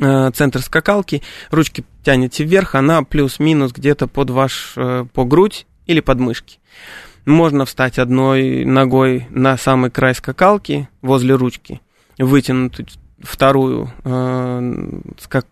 э, 0.00 0.32
центр 0.32 0.60
скакалки, 0.60 1.22
ручки 1.52 1.84
тянете 2.02 2.42
вверх, 2.42 2.74
она 2.74 3.04
плюс-минус 3.04 3.70
где-то 3.70 4.08
под 4.08 4.30
ваш, 4.30 4.72
э, 4.74 5.06
по 5.12 5.24
грудь 5.24 5.68
или 5.86 6.00
под 6.00 6.18
мышки. 6.18 6.58
Можно 7.26 7.64
встать 7.64 7.96
одной 7.96 8.64
ногой 8.64 9.28
на 9.30 9.56
самый 9.56 9.92
край 9.92 10.16
скакалки 10.16 10.88
возле 11.00 11.36
ручки, 11.36 11.80
вытянуть 12.18 12.98
вторую, 13.20 13.92
э, 14.02 15.00
скак- 15.20 15.46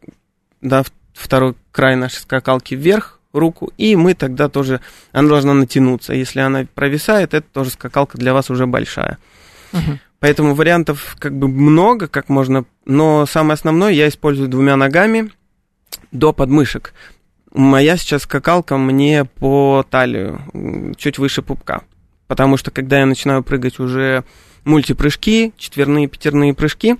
да, 0.60 0.82
второй 1.14 1.54
край 1.72 1.96
нашей 1.96 2.18
скакалки 2.18 2.74
вверх, 2.74 3.20
руку, 3.32 3.72
и 3.78 3.96
мы 3.96 4.14
тогда 4.14 4.48
тоже, 4.48 4.80
она 5.12 5.28
должна 5.28 5.54
натянуться. 5.54 6.12
Если 6.12 6.40
она 6.40 6.66
провисает, 6.74 7.34
это 7.34 7.46
тоже 7.52 7.70
скакалка 7.70 8.18
для 8.18 8.32
вас 8.34 8.50
уже 8.50 8.66
большая. 8.66 9.18
Мгм. 9.72 9.98
Поэтому 10.20 10.54
вариантов 10.54 11.16
как 11.18 11.36
бы 11.36 11.48
много, 11.48 12.08
как 12.08 12.28
можно, 12.28 12.64
но 12.84 13.26
самое 13.26 13.54
основное 13.54 13.92
я 13.92 14.08
использую 14.08 14.48
двумя 14.48 14.76
ногами 14.76 15.30
до 16.12 16.32
подмышек. 16.32 16.94
Моя 17.52 17.96
сейчас 17.96 18.22
скакалка 18.22 18.76
мне 18.76 19.24
по 19.24 19.84
талию, 19.88 20.40
чуть 20.96 21.18
выше 21.18 21.42
пупка. 21.42 21.82
Потому 22.26 22.56
что 22.56 22.70
когда 22.70 23.00
я 23.00 23.06
начинаю 23.06 23.42
прыгать 23.42 23.78
уже 23.78 24.24
мультипрыжки, 24.64 25.52
четверные, 25.56 26.08
пятерные 26.08 26.54
прыжки, 26.54 26.96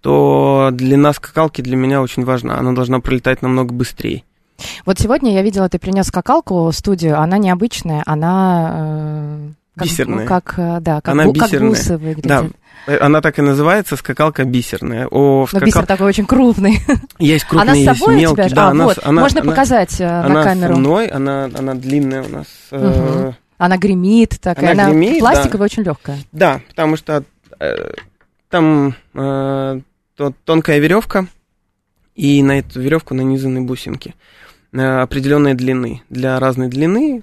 то 0.00 0.70
длина 0.72 1.12
скакалки 1.12 1.60
для 1.60 1.76
меня 1.76 2.00
очень 2.02 2.24
важна. 2.24 2.58
Она 2.58 2.72
должна 2.72 3.00
пролетать 3.00 3.42
намного 3.42 3.72
быстрее. 3.74 4.22
Вот 4.84 4.98
сегодня 4.98 5.32
я 5.34 5.42
видела, 5.42 5.68
ты 5.68 5.78
принес 5.78 6.06
скакалку 6.06 6.66
в 6.66 6.72
студию. 6.72 7.18
Она 7.18 7.38
необычная, 7.38 8.02
она... 8.06 8.72
э, 8.74 9.48
как, 9.76 9.86
Бисерная. 9.88 10.26
Как, 10.26 10.54
э, 10.58 10.78
да, 10.80 11.00
как, 11.00 11.08
Она 11.14 11.24
бу- 11.24 11.38
как 11.38 11.48
бисерная. 11.48 11.68
бусы 11.70 11.96
выглядит. 11.96 12.26
Да, 12.26 12.44
э, 12.86 12.98
она 12.98 13.22
так 13.22 13.38
и 13.38 13.42
называется, 13.42 13.96
скакалка 13.96 14.44
бисерная. 14.44 15.06
О, 15.06 15.46
в 15.46 15.52
Но 15.52 15.58
скакал- 15.60 15.66
бисер 15.66 15.86
такой 15.86 16.06
очень 16.08 16.26
крупный. 16.26 16.78
Есть 17.18 17.46
она 17.50 17.72
крупные, 17.72 17.74
с 17.74 17.88
есть 17.88 17.98
собой 18.00 18.16
у 18.26 18.30
тебя? 18.32 18.48
Да, 18.50 18.66
а, 18.66 18.70
она, 18.70 18.84
вот, 18.84 18.98
она- 19.02 19.20
можно 19.22 19.40
она- 19.40 19.50
показать 19.50 19.98
э, 20.00 20.04
на 20.06 20.24
Она 20.26 20.44
камеру. 20.44 20.74
со 20.74 20.80
мной, 20.80 21.06
она, 21.06 21.48
она 21.56 21.74
длинная 21.74 22.22
у 22.22 22.28
нас. 22.28 22.46
э, 22.70 23.22
Мгм. 23.22 23.34
Она 23.56 23.76
гремит, 23.78 24.38
так, 24.40 24.62
и 24.62 24.66
Она 24.66 24.72
она 24.72 24.90
гремит, 24.90 25.20
пластиковая, 25.20 25.66
очень 25.66 25.82
легкая. 25.84 26.18
Да, 26.32 26.60
потому 26.68 26.96
что 26.96 27.24
э, 27.60 27.92
там 28.50 28.94
э, 29.14 29.80
тонкая 30.44 30.78
веревка, 30.78 31.26
и 32.14 32.42
на 32.42 32.58
эту 32.58 32.80
веревку 32.80 33.14
нанизаны 33.14 33.62
бусинки 33.62 34.14
э, 34.72 34.78
определенной 35.00 35.54
длины. 35.54 36.02
Для 36.10 36.38
разной 36.38 36.68
длины 36.68 37.22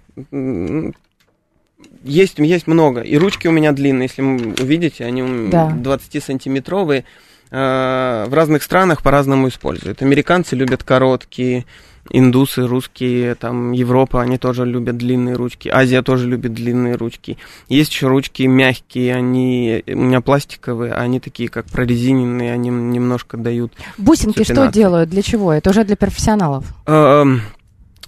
есть, 2.04 2.40
есть 2.40 2.68
много. 2.68 3.02
И 3.02 3.18
ручки 3.18 3.48
у 3.48 3.52
меня 3.52 3.72
длинные, 3.72 4.08
если 4.08 4.22
вы 4.22 4.54
увидите, 4.62 5.06
они 5.06 5.50
Да. 5.50 5.72
20-сантиметровые. 5.78 7.04
Э, 7.52 8.26
В 8.28 8.34
разных 8.34 8.64
странах 8.64 9.04
по-разному 9.04 9.48
используют. 9.48 10.02
Американцы 10.02 10.56
любят 10.56 10.84
короткие, 10.84 11.66
индусы, 12.10 12.66
русские, 12.66 13.36
там, 13.36 13.72
Европа, 13.72 14.22
они 14.22 14.38
тоже 14.38 14.66
любят 14.66 14.98
длинные 14.98 15.36
ручки. 15.36 15.70
Азия 15.70 16.02
тоже 16.02 16.28
любит 16.28 16.54
длинные 16.54 16.96
ручки. 16.96 17.38
Есть 17.70 17.92
еще 17.92 18.08
ручки 18.08 18.44
мягкие, 18.44 19.16
они 19.16 19.84
у 19.88 19.98
меня 19.98 20.22
пластиковые, 20.22 20.94
а 20.94 21.02
они 21.02 21.20
такие, 21.20 21.50
как 21.50 21.66
прорезиненные, 21.66 22.54
они 22.54 22.70
немножко 22.70 23.38
дают 23.38 23.74
Бусинки 23.98 24.44
что 24.44 24.68
делают? 24.68 25.10
Для 25.10 25.22
чего? 25.22 25.54
Это 25.54 25.70
уже 25.70 25.84
для 25.84 25.96
профессионалов. 25.96 26.66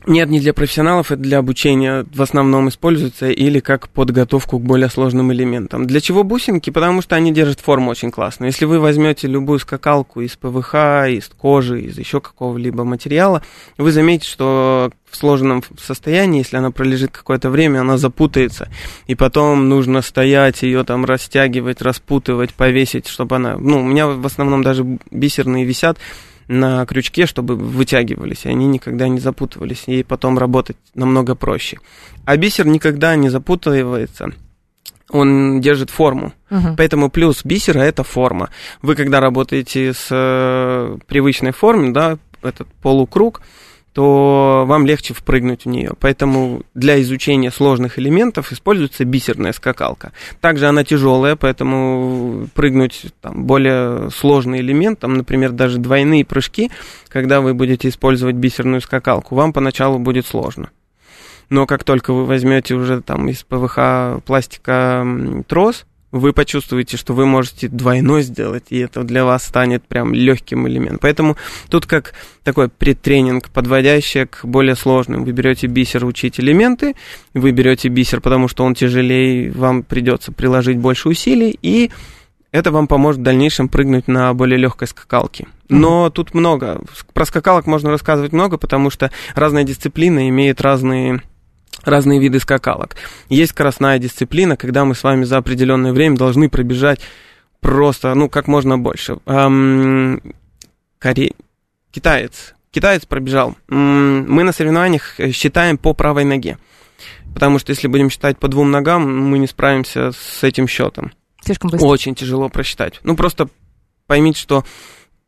Нет, 0.10 0.28
не 0.32 0.40
для 0.40 0.56
профессионалов, 0.56 1.12
это 1.12 1.22
для 1.22 1.38
обучения 1.38 2.04
в 2.12 2.24
основном 2.24 2.68
используется 2.68 3.30
или 3.30 3.60
как 3.60 3.90
подготовку 3.90 4.58
к 4.58 4.64
более 4.64 4.90
сложным 4.90 5.32
элементам. 5.32 5.86
Для 5.86 6.02
чего 6.02 6.24
бусинки? 6.24 6.72
Потому 6.72 7.04
что 7.04 7.16
они 7.16 7.32
держат 7.32 7.60
форму 7.60 7.92
очень 7.92 8.10
классно. 8.10 8.46
Если 8.46 8.66
вы 8.66 8.80
возьмете 8.80 9.28
любую 9.28 9.60
скакалку 9.60 10.22
из 10.22 10.36
ПВХ, 10.36 10.74
из 11.10 11.30
кожи, 11.38 11.82
из 11.82 12.00
еще 12.00 12.22
какого-либо 12.22 12.84
материала, 12.86 13.44
вы 13.78 13.92
заметите, 13.92 14.28
что 14.28 14.90
в 15.08 15.16
сложенном 15.16 15.64
состоянии, 15.80 16.40
если 16.40 16.58
она 16.58 16.72
пролежит 16.72 17.12
какое-то 17.12 17.52
время, 17.52 17.82
она 17.82 18.00
запутается. 18.00 18.68
И 19.06 19.14
потом 19.14 19.70
нужно 19.70 20.02
стоять, 20.02 20.64
ее 20.64 20.84
там 20.86 21.06
растягивать, 21.06 21.84
распутывать, 21.84 22.56
повесить, 22.56 23.06
чтобы 23.06 23.36
она... 23.36 23.58
Ну, 23.60 23.82
у 23.82 23.86
меня 23.86 24.08
в 24.08 24.26
основном 24.26 24.64
даже 24.64 24.88
бисерные 25.12 25.66
висят 25.66 26.00
на 26.50 26.84
крючке, 26.88 27.28
чтобы 27.28 27.56
вытягивались, 27.56 28.46
и 28.46 28.50
они 28.50 28.66
никогда 28.66 29.08
не 29.08 29.20
запутывались, 29.20 29.84
и 29.86 30.04
потом 30.04 30.38
работать 30.38 30.78
намного 30.96 31.36
проще. 31.36 31.78
А 32.26 32.36
бисер 32.38 32.66
никогда 32.66 33.16
не 33.16 33.30
запутывается, 33.30 34.32
он 35.12 35.62
держит 35.62 35.92
форму. 35.92 36.34
Мгм. 36.50 36.76
Поэтому 36.76 37.12
плюс 37.12 37.46
бисера 37.46 37.80
это 37.80 38.04
форма. 38.04 38.50
Вы 38.82 38.96
когда 38.96 39.20
работаете 39.20 39.94
с 39.94 40.08
э, 40.10 40.98
привычной 41.08 41.52
формой, 41.52 41.92
да, 41.92 42.18
этот 42.42 42.68
полукруг, 42.82 43.42
то 44.00 44.64
вам 44.66 44.86
легче 44.86 45.14
впрыгнуть 45.14 45.66
в 45.66 45.68
нее. 45.68 45.92
Поэтому 46.00 46.62
для 46.74 47.02
изучения 47.02 47.52
сложных 47.52 48.00
элементов 48.00 48.54
используется 48.54 49.04
бисерная 49.04 49.52
скакалка. 49.52 50.14
Также 50.40 50.68
она 50.68 50.86
тяжелая, 50.86 51.36
поэтому 51.36 52.48
прыгнуть 52.54 53.08
там, 53.20 53.44
более 53.44 54.10
сложный 54.10 54.62
элемент, 54.62 55.00
там, 55.00 55.16
например, 55.16 55.52
даже 55.52 55.80
двойные 55.80 56.24
прыжки, 56.24 56.72
когда 57.10 57.42
вы 57.42 57.54
будете 57.54 57.90
использовать 57.90 58.36
бисерную 58.36 58.80
скакалку, 58.80 59.36
вам 59.36 59.52
поначалу 59.52 60.00
будет 60.00 60.26
сложно. 60.26 60.70
Но 61.50 61.66
как 61.66 61.84
только 61.84 62.14
вы 62.14 62.26
возьмете 62.26 62.76
уже 62.76 63.02
там 63.02 63.28
из 63.28 63.44
ПВХ 63.44 64.24
пластика 64.26 65.06
трос, 65.48 65.86
вы 66.12 66.34
почувствуете, 66.34 66.98
что 66.98 67.14
вы 67.14 67.26
можете 67.26 67.68
двойной 67.68 68.24
сделать, 68.24 68.66
и 68.70 68.80
это 68.80 69.04
для 69.04 69.26
вас 69.26 69.44
станет 69.44 69.84
прям 69.84 70.14
легким 70.14 70.68
элементом. 70.68 71.00
Поэтому 71.02 71.38
тут 71.70 71.86
как 71.86 72.14
такой 72.44 72.70
предтренинг, 72.70 73.50
подводящий 73.50 74.26
к 74.26 74.42
более 74.44 74.76
сложным. 74.76 75.24
Вы 75.24 75.32
берете 75.32 75.68
бисер 75.68 76.06
учить 76.06 76.40
элементы, 76.40 76.96
вы 77.34 77.52
берете 77.52 77.90
бисер, 77.90 78.22
потому 78.22 78.48
что 78.48 78.64
он 78.64 78.74
тяжелее, 78.74 79.52
вам 79.52 79.84
придется 79.84 80.32
приложить 80.32 80.78
больше 80.78 81.10
усилий, 81.10 81.58
и 81.62 81.92
это 82.52 82.72
вам 82.72 82.88
поможет 82.88 83.22
в 83.22 83.24
дальнейшем 83.24 83.70
прыгнуть 83.70 84.08
на 84.08 84.34
более 84.34 84.58
легкой 84.58 84.88
скакалке. 84.88 85.48
Но 85.70 86.10
тут 86.10 86.34
много. 86.34 86.82
Про 87.14 87.26
скакалок 87.26 87.68
можно 87.68 87.92
рассказывать 87.92 88.34
много, 88.34 88.58
потому 88.58 88.90
что 88.90 89.12
разная 89.36 89.64
дисциплина 89.64 90.28
имеет 90.30 90.62
разные 90.62 91.22
разные 91.90 92.20
виды 92.20 92.40
скакалок. 92.40 92.96
Есть 93.30 93.52
скоростная 93.52 94.00
дисциплина, 94.00 94.56
когда 94.56 94.86
мы 94.86 94.96
с 94.96 95.04
вами 95.04 95.24
за 95.24 95.38
определенное 95.38 95.94
время 95.94 96.18
должны 96.18 96.50
пробежать 96.50 97.02
просто, 97.60 98.14
ну, 98.16 98.30
как 98.30 98.48
можно 98.48 98.78
больше. 98.78 99.18
Эм, 99.26 100.22
Коре... 101.00 101.34
Китаец. 101.92 102.54
Китаец 102.72 103.06
пробежал. 103.06 103.56
Мы 103.68 104.44
на 104.44 104.52
соревнованиях 104.52 105.20
э, 105.20 105.32
считаем 105.32 105.78
по 105.78 105.94
правой 105.94 106.24
ноге. 106.24 106.58
Потому 107.34 107.60
что 107.60 107.72
если 107.72 107.88
будем 107.88 108.10
считать 108.10 108.38
по 108.38 108.48
двум 108.48 108.72
ногам, 108.72 109.30
мы 109.30 109.40
не 109.40 109.48
справимся 109.48 110.12
с 110.12 110.44
этим 110.44 110.68
счетом. 110.68 111.12
Слишком 111.44 111.70
быстро. 111.70 111.88
Очень 111.88 112.16
тяжело 112.16 112.50
просчитать. 112.50 113.00
Ну, 113.04 113.16
просто 113.16 113.50
поймите, 114.08 114.40
что 114.40 114.66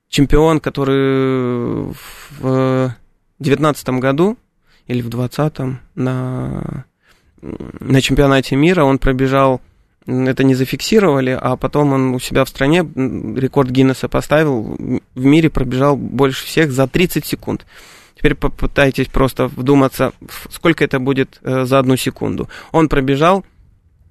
чемпион, 0.10 0.60
который 0.60 1.94
в 2.40 2.96
девятнадцатом 3.40 4.00
году 4.00 4.38
или 4.88 5.02
в 5.02 5.10
двадцатом 5.10 5.80
на, 5.96 6.86
на 7.42 8.02
чемпионате 8.02 8.56
мира 8.56 8.84
он 8.84 9.00
пробежал, 9.00 9.62
это 10.06 10.44
не 10.44 10.56
зафиксировали, 10.56 11.38
а 11.40 11.56
потом 11.56 11.94
он 11.94 12.16
у 12.16 12.20
себя 12.20 12.46
в 12.46 12.50
стране 12.50 12.80
рекорд 12.80 13.70
Гиннесса 13.70 14.10
поставил, 14.10 14.78
в 15.16 15.24
мире 15.24 15.50
пробежал 15.50 15.96
больше 15.96 16.46
всех 16.46 16.72
за 16.72 16.88
30 16.88 17.26
секунд. 17.26 17.66
Теперь 18.16 18.36
попытайтесь 18.36 19.08
просто 19.08 19.48
вдуматься, 19.48 20.14
сколько 20.50 20.84
это 20.84 21.00
будет 21.00 21.40
э, 21.42 21.66
за 21.66 21.80
одну 21.80 21.98
секунду. 21.98 22.50
Он 22.72 22.88
пробежал, 22.88 23.44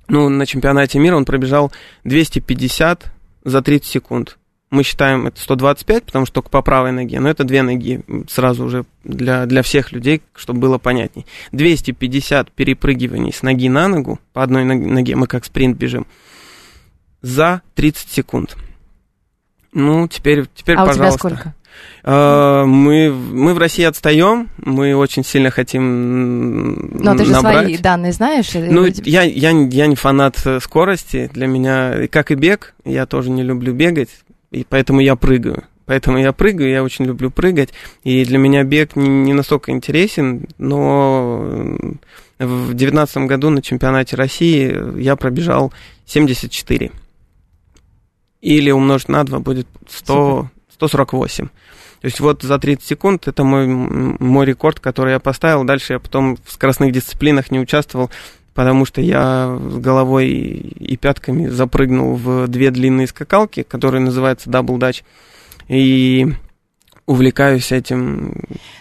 ну, 0.08 0.28
на 0.28 0.46
чемпионате 0.46 0.98
мира 0.98 1.14
он 1.14 1.24
пробежал 1.24 1.70
250 2.02 3.04
за 3.44 3.62
30 3.62 3.86
секунд. 3.86 4.38
Мы 4.70 4.84
считаем 4.84 5.26
это 5.26 5.40
125, 5.40 6.04
потому 6.04 6.26
что 6.26 6.34
только 6.36 6.48
по 6.50 6.62
правой 6.62 6.92
ноге, 6.92 7.18
но 7.18 7.28
это 7.28 7.42
две 7.42 7.62
ноги 7.62 8.02
сразу 8.28 8.64
уже 8.64 8.84
для, 9.02 9.46
для 9.46 9.62
всех 9.62 9.90
людей, 9.90 10.22
чтобы 10.36 10.60
было 10.60 10.78
понятней. 10.78 11.26
250 11.50 12.52
перепрыгиваний 12.52 13.32
с 13.32 13.42
ноги 13.42 13.68
на 13.68 13.88
ногу, 13.88 14.20
по 14.32 14.44
одной 14.44 14.64
ног- 14.64 14.86
ноге, 14.86 15.16
мы 15.16 15.26
как 15.26 15.44
спринт 15.44 15.76
бежим, 15.76 16.06
за 17.20 17.62
30 17.74 18.10
секунд. 18.10 18.56
Ну, 19.72 20.06
теперь, 20.06 20.46
теперь 20.54 20.76
а 20.76 20.82
у 20.84 20.86
тебя 20.86 20.94
пожалуйста. 20.94 21.18
сколько? 21.18 21.54
А, 22.04 22.64
Мы, 22.64 23.12
мы 23.12 23.54
в 23.54 23.58
России 23.58 23.84
отстаем, 23.84 24.48
мы 24.58 24.94
очень 24.94 25.24
сильно 25.24 25.50
хотим 25.50 26.90
Ну, 26.92 27.16
ты 27.16 27.24
же 27.24 27.32
набрать. 27.32 27.64
свои 27.64 27.76
данные 27.78 28.12
знаешь. 28.12 28.50
Ну, 28.54 28.82
вроде- 28.82 29.02
я, 29.08 29.22
я, 29.22 29.50
я 29.50 29.86
не 29.86 29.96
фанат 29.96 30.40
э, 30.46 30.60
скорости. 30.60 31.28
Для 31.32 31.46
меня, 31.46 32.06
как 32.08 32.30
и 32.30 32.34
бег, 32.34 32.74
я 32.84 33.06
тоже 33.06 33.30
не 33.30 33.42
люблю 33.44 33.72
бегать, 33.72 34.10
и 34.50 34.64
поэтому 34.68 35.00
я 35.00 35.16
прыгаю. 35.16 35.64
Поэтому 35.86 36.18
я 36.18 36.32
прыгаю, 36.32 36.70
я 36.70 36.84
очень 36.84 37.04
люблю 37.04 37.30
прыгать. 37.30 37.70
И 38.04 38.24
для 38.24 38.38
меня 38.38 38.62
бег 38.62 38.94
не, 38.94 39.08
не 39.08 39.32
настолько 39.32 39.72
интересен, 39.72 40.46
но 40.56 41.42
э, 42.38 42.44
в 42.44 42.74
девятнадцатом 42.74 43.26
году 43.26 43.50
на 43.50 43.60
чемпионате 43.60 44.14
России 44.14 45.00
я 45.00 45.16
пробежал 45.16 45.72
74. 46.06 46.92
Или 48.40 48.70
умножить 48.70 49.08
на 49.08 49.24
2 49.24 49.40
будет 49.40 49.66
100, 49.88 50.48
148. 50.74 51.48
То 51.48 52.06
есть 52.06 52.20
вот 52.20 52.42
за 52.42 52.58
30 52.58 52.86
секунд 52.86 53.28
это 53.28 53.44
мой, 53.44 53.66
мой 53.66 54.46
рекорд, 54.46 54.80
который 54.80 55.12
я 55.12 55.18
поставил. 55.18 55.64
Дальше 55.64 55.94
я 55.94 55.98
потом 55.98 56.38
в 56.44 56.52
скоростных 56.52 56.92
дисциплинах 56.92 57.50
не 57.50 57.60
участвовал, 57.60 58.10
потому 58.54 58.84
что 58.84 59.00
я 59.00 59.58
головой 59.60 60.28
и 60.28 60.96
пятками 60.96 61.46
запрыгнул 61.46 62.16
в 62.16 62.48
две 62.48 62.70
длинные 62.70 63.06
скакалки, 63.06 63.62
которые 63.62 64.00
называются 64.00 64.50
Double 64.50 64.78
Dutch. 64.78 65.02
И 65.68 66.26
увлекаюсь 67.06 67.72
этим. 67.72 68.34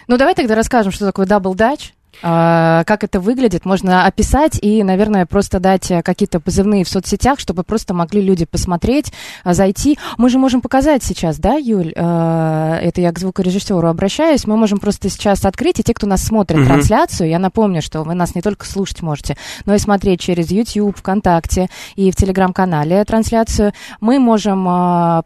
Ну, 0.06 0.16
давай 0.16 0.34
тогда 0.34 0.54
расскажем, 0.54 0.92
что 0.92 1.06
такое 1.06 1.26
double 1.26 1.54
Dutch. 1.54 1.92
А, 2.22 2.84
Как 2.84 3.04
это 3.04 3.20
выглядит, 3.20 3.64
можно 3.64 4.06
описать 4.06 4.58
и, 4.60 4.82
наверное, 4.82 5.26
просто 5.26 5.60
дать 5.60 5.90
э, 5.90 6.02
какие-то 6.02 6.40
позывные 6.40 6.84
в 6.84 6.88
соцсетях, 6.88 7.38
чтобы 7.38 7.62
просто 7.62 7.94
могли 7.94 8.20
люди 8.20 8.44
посмотреть, 8.44 9.12
а, 9.44 9.54
зайти. 9.54 9.98
Мы 10.18 10.28
же 10.28 10.38
можем 10.38 10.60
показать 10.60 11.02
сейчас, 11.02 11.38
да, 11.38 11.54
Юль? 11.54 11.92
А, 11.96 12.78
Это 12.80 13.00
я 13.00 13.12
к 13.12 13.18
звукорежиссеру 13.18 13.88
обращаюсь. 13.88 14.46
Мы 14.46 14.56
можем 14.56 14.78
просто 14.78 15.08
сейчас 15.08 15.44
открыть, 15.44 15.80
и 15.80 15.82
те, 15.82 15.94
кто 15.94 16.06
нас 16.06 16.22
смотрит 16.22 16.58
Мгм. 16.58 16.66
трансляцию, 16.66 17.28
я 17.28 17.38
напомню, 17.38 17.82
что 17.82 18.02
вы 18.02 18.14
нас 18.14 18.34
не 18.34 18.42
только 18.42 18.66
слушать 18.66 19.02
можете, 19.02 19.36
но 19.64 19.74
и 19.74 19.78
смотреть 19.78 20.20
через 20.20 20.50
YouTube, 20.50 20.96
ВКонтакте 20.98 21.68
и 21.96 22.10
в 22.10 22.16
Телеграм-канале 22.16 23.04
трансляцию. 23.04 23.72
Мы 24.00 24.18
можем 24.18 24.64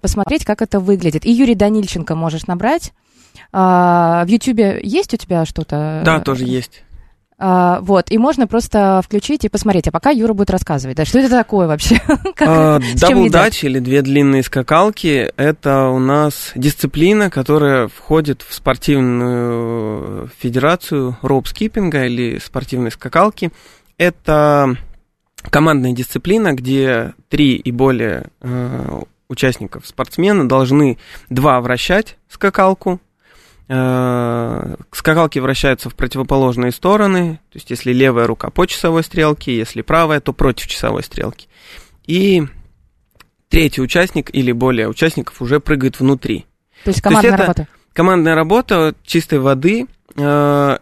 посмотреть, 0.01 0.45
как 0.45 0.63
это 0.63 0.81
выглядит. 0.81 1.27
И 1.27 1.33
Юрий 1.33 1.55
Данильченко 1.55 2.15
можешь 2.15 2.47
набрать. 2.47 2.93
А, 3.57 4.25
в 4.25 4.29
Ютубе 4.29 4.81
есть 4.83 5.15
у 5.15 5.17
тебя 5.17 5.45
что-то? 5.45 6.03
Да, 6.05 6.19
тоже 6.19 6.45
есть. 6.45 6.83
А, 7.39 7.79
вот, 7.83 8.11
и 8.11 8.19
можно 8.19 8.49
просто 8.49 9.01
включить 9.05 9.45
и 9.45 9.49
посмотреть. 9.49 9.87
А 9.87 9.93
пока 9.93 10.11
Юра 10.11 10.33
будет 10.33 10.51
рассказывать. 10.51 10.97
Да, 10.97 11.05
что 11.05 11.21
это 11.21 11.31
такое 11.31 11.69
вообще? 11.69 12.03
А, 12.41 12.81
с 12.81 12.99
чем 12.99 13.11
Double 13.11 13.25
едят? 13.27 13.33
Dutch 13.33 13.63
или 13.63 13.79
две 13.79 14.03
длинные 14.03 14.43
скакалки– 14.43 15.33
это 15.37 15.87
у 15.87 16.01
нас 16.01 16.51
дисциплина, 16.57 17.31
которая 17.31 17.87
входит 17.87 18.43
в 18.43 18.53
спортивную 18.53 20.29
федерацию 20.37 21.17
роуп-скиппинга 21.23 22.07
или 22.07 22.41
спортивной 22.41 22.91
скакалки. 22.91 23.53
Это 23.99 24.77
командная 25.49 25.93
дисциплина, 25.93 26.55
где 26.55 27.15
три 27.29 27.55
и 27.55 27.71
более 27.71 28.31
э, 28.41 29.01
участников 29.29 29.87
спортсмена 29.87 30.49
должны 30.49 30.99
два 31.31 31.61
вращать 31.61 32.17
скакалку, 32.29 32.99
Э, 32.99 33.14
Скакалки 33.67 35.39
вращаются 35.39 35.89
в 35.91 35.95
противоположные 35.95 36.71
стороны, 36.71 37.41
то 37.51 37.57
есть 37.57 37.71
если 37.71 37.93
левая 37.93 38.27
рука 38.27 38.51
по 38.51 38.67
часовой 38.67 39.03
стрелке, 39.03 39.57
если 39.57 39.81
правая, 39.83 40.21
то 40.21 40.33
против 40.33 40.67
часовой 40.67 41.03
стрелки. 41.03 41.49
И 42.07 42.43
третий 43.49 43.81
участник 43.81 44.35
или 44.35 44.53
более 44.53 44.89
участников 44.89 45.41
уже 45.41 45.61
прыгает 45.61 45.99
внутри. 45.99 46.41
То 46.41 46.45
есть 46.45 46.85
То 46.85 46.91
есть 46.91 47.03
командная 47.03 47.33
это- 47.35 47.43
работа. 47.43 47.69
Командная 47.95 48.35
работа 48.35 48.95
чистой 49.05 49.39
воды 49.39 49.87
э, 50.17 50.79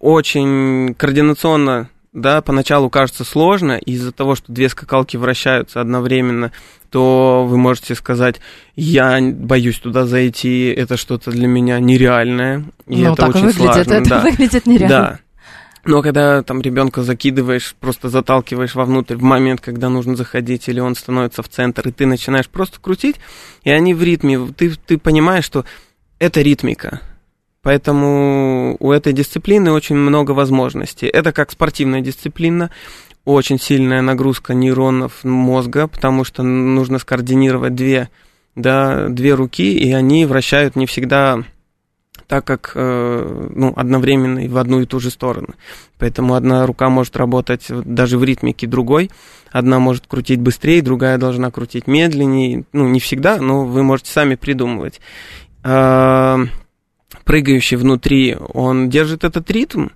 очень 0.00 0.94
координационно, 0.94 1.90
да, 2.16 2.40
поначалу 2.40 2.88
кажется 2.88 3.24
сложно, 3.24 3.72
из-за 3.76 4.10
того, 4.10 4.36
что 4.36 4.50
две 4.50 4.70
скакалки 4.70 5.18
вращаются 5.18 5.82
одновременно, 5.82 6.50
то 6.90 7.46
вы 7.46 7.58
можете 7.58 7.94
сказать, 7.94 8.40
я 8.74 9.20
боюсь 9.20 9.78
туда 9.78 10.06
зайти, 10.06 10.68
это 10.68 10.96
что-то 10.96 11.30
для 11.30 11.46
меня 11.46 11.78
нереальное, 11.78 12.64
и 12.86 13.02
ну, 13.02 13.12
это 13.12 13.16
так 13.16 13.28
очень 13.28 13.46
выглядит. 13.46 13.72
сложно. 13.72 13.92
это 13.92 14.08
да. 14.08 14.20
выглядит 14.20 14.66
нереально. 14.66 14.88
Да. 14.88 15.18
Но 15.84 16.02
когда 16.02 16.42
там 16.42 16.62
ребенка 16.62 17.02
закидываешь, 17.02 17.76
просто 17.78 18.08
заталкиваешь 18.08 18.74
вовнутрь 18.74 19.16
в 19.16 19.22
момент, 19.22 19.60
когда 19.60 19.90
нужно 19.90 20.16
заходить, 20.16 20.68
или 20.68 20.80
он 20.80 20.94
становится 20.94 21.42
в 21.42 21.50
центр, 21.50 21.86
и 21.86 21.92
ты 21.92 22.06
начинаешь 22.06 22.48
просто 22.48 22.80
крутить, 22.80 23.16
и 23.62 23.70
они 23.70 23.92
в 23.92 24.02
ритме, 24.02 24.48
ты, 24.56 24.74
ты 24.86 24.96
понимаешь, 24.96 25.44
что 25.44 25.66
это 26.18 26.40
ритмика. 26.40 27.02
Поэтому 27.66 28.76
у 28.78 28.92
этой 28.92 29.12
дисциплины 29.12 29.72
очень 29.72 29.96
много 29.96 30.30
возможностей. 30.30 31.08
Это 31.08 31.32
как 31.32 31.50
спортивная 31.50 32.00
дисциплина, 32.00 32.70
очень 33.24 33.58
сильная 33.58 34.02
нагрузка 34.02 34.54
нейронов 34.54 35.24
мозга, 35.24 35.88
потому 35.88 36.22
что 36.22 36.44
нужно 36.44 37.00
скоординировать 37.00 37.74
две, 37.74 38.08
да, 38.54 39.08
две 39.08 39.34
руки, 39.34 39.76
и 39.76 39.92
они 39.92 40.26
вращают 40.26 40.76
не 40.76 40.86
всегда 40.86 41.42
так 42.28 42.44
как 42.44 42.70
э, 42.76 43.48
ну, 43.56 43.72
одновременно 43.74 44.44
и 44.44 44.48
в 44.48 44.58
одну 44.58 44.82
и 44.82 44.86
ту 44.86 45.00
же 45.00 45.10
сторону. 45.10 45.48
Поэтому 45.98 46.34
одна 46.34 46.64
рука 46.66 46.88
может 46.88 47.16
работать 47.16 47.66
даже 47.68 48.16
в 48.16 48.22
ритмике 48.22 48.68
другой, 48.68 49.10
одна 49.50 49.80
может 49.80 50.06
крутить 50.06 50.38
быстрее, 50.40 50.82
другая 50.82 51.18
должна 51.18 51.50
крутить 51.50 51.88
медленнее. 51.88 52.62
Ну, 52.72 52.86
не 52.86 53.00
всегда, 53.00 53.38
но 53.38 53.64
вы 53.64 53.82
можете 53.82 54.12
сами 54.12 54.36
придумывать. 54.36 55.00
Прыгающий 57.24 57.76
внутри, 57.76 58.36
он 58.54 58.88
держит 58.88 59.24
этот 59.24 59.50
ритм, 59.50 59.88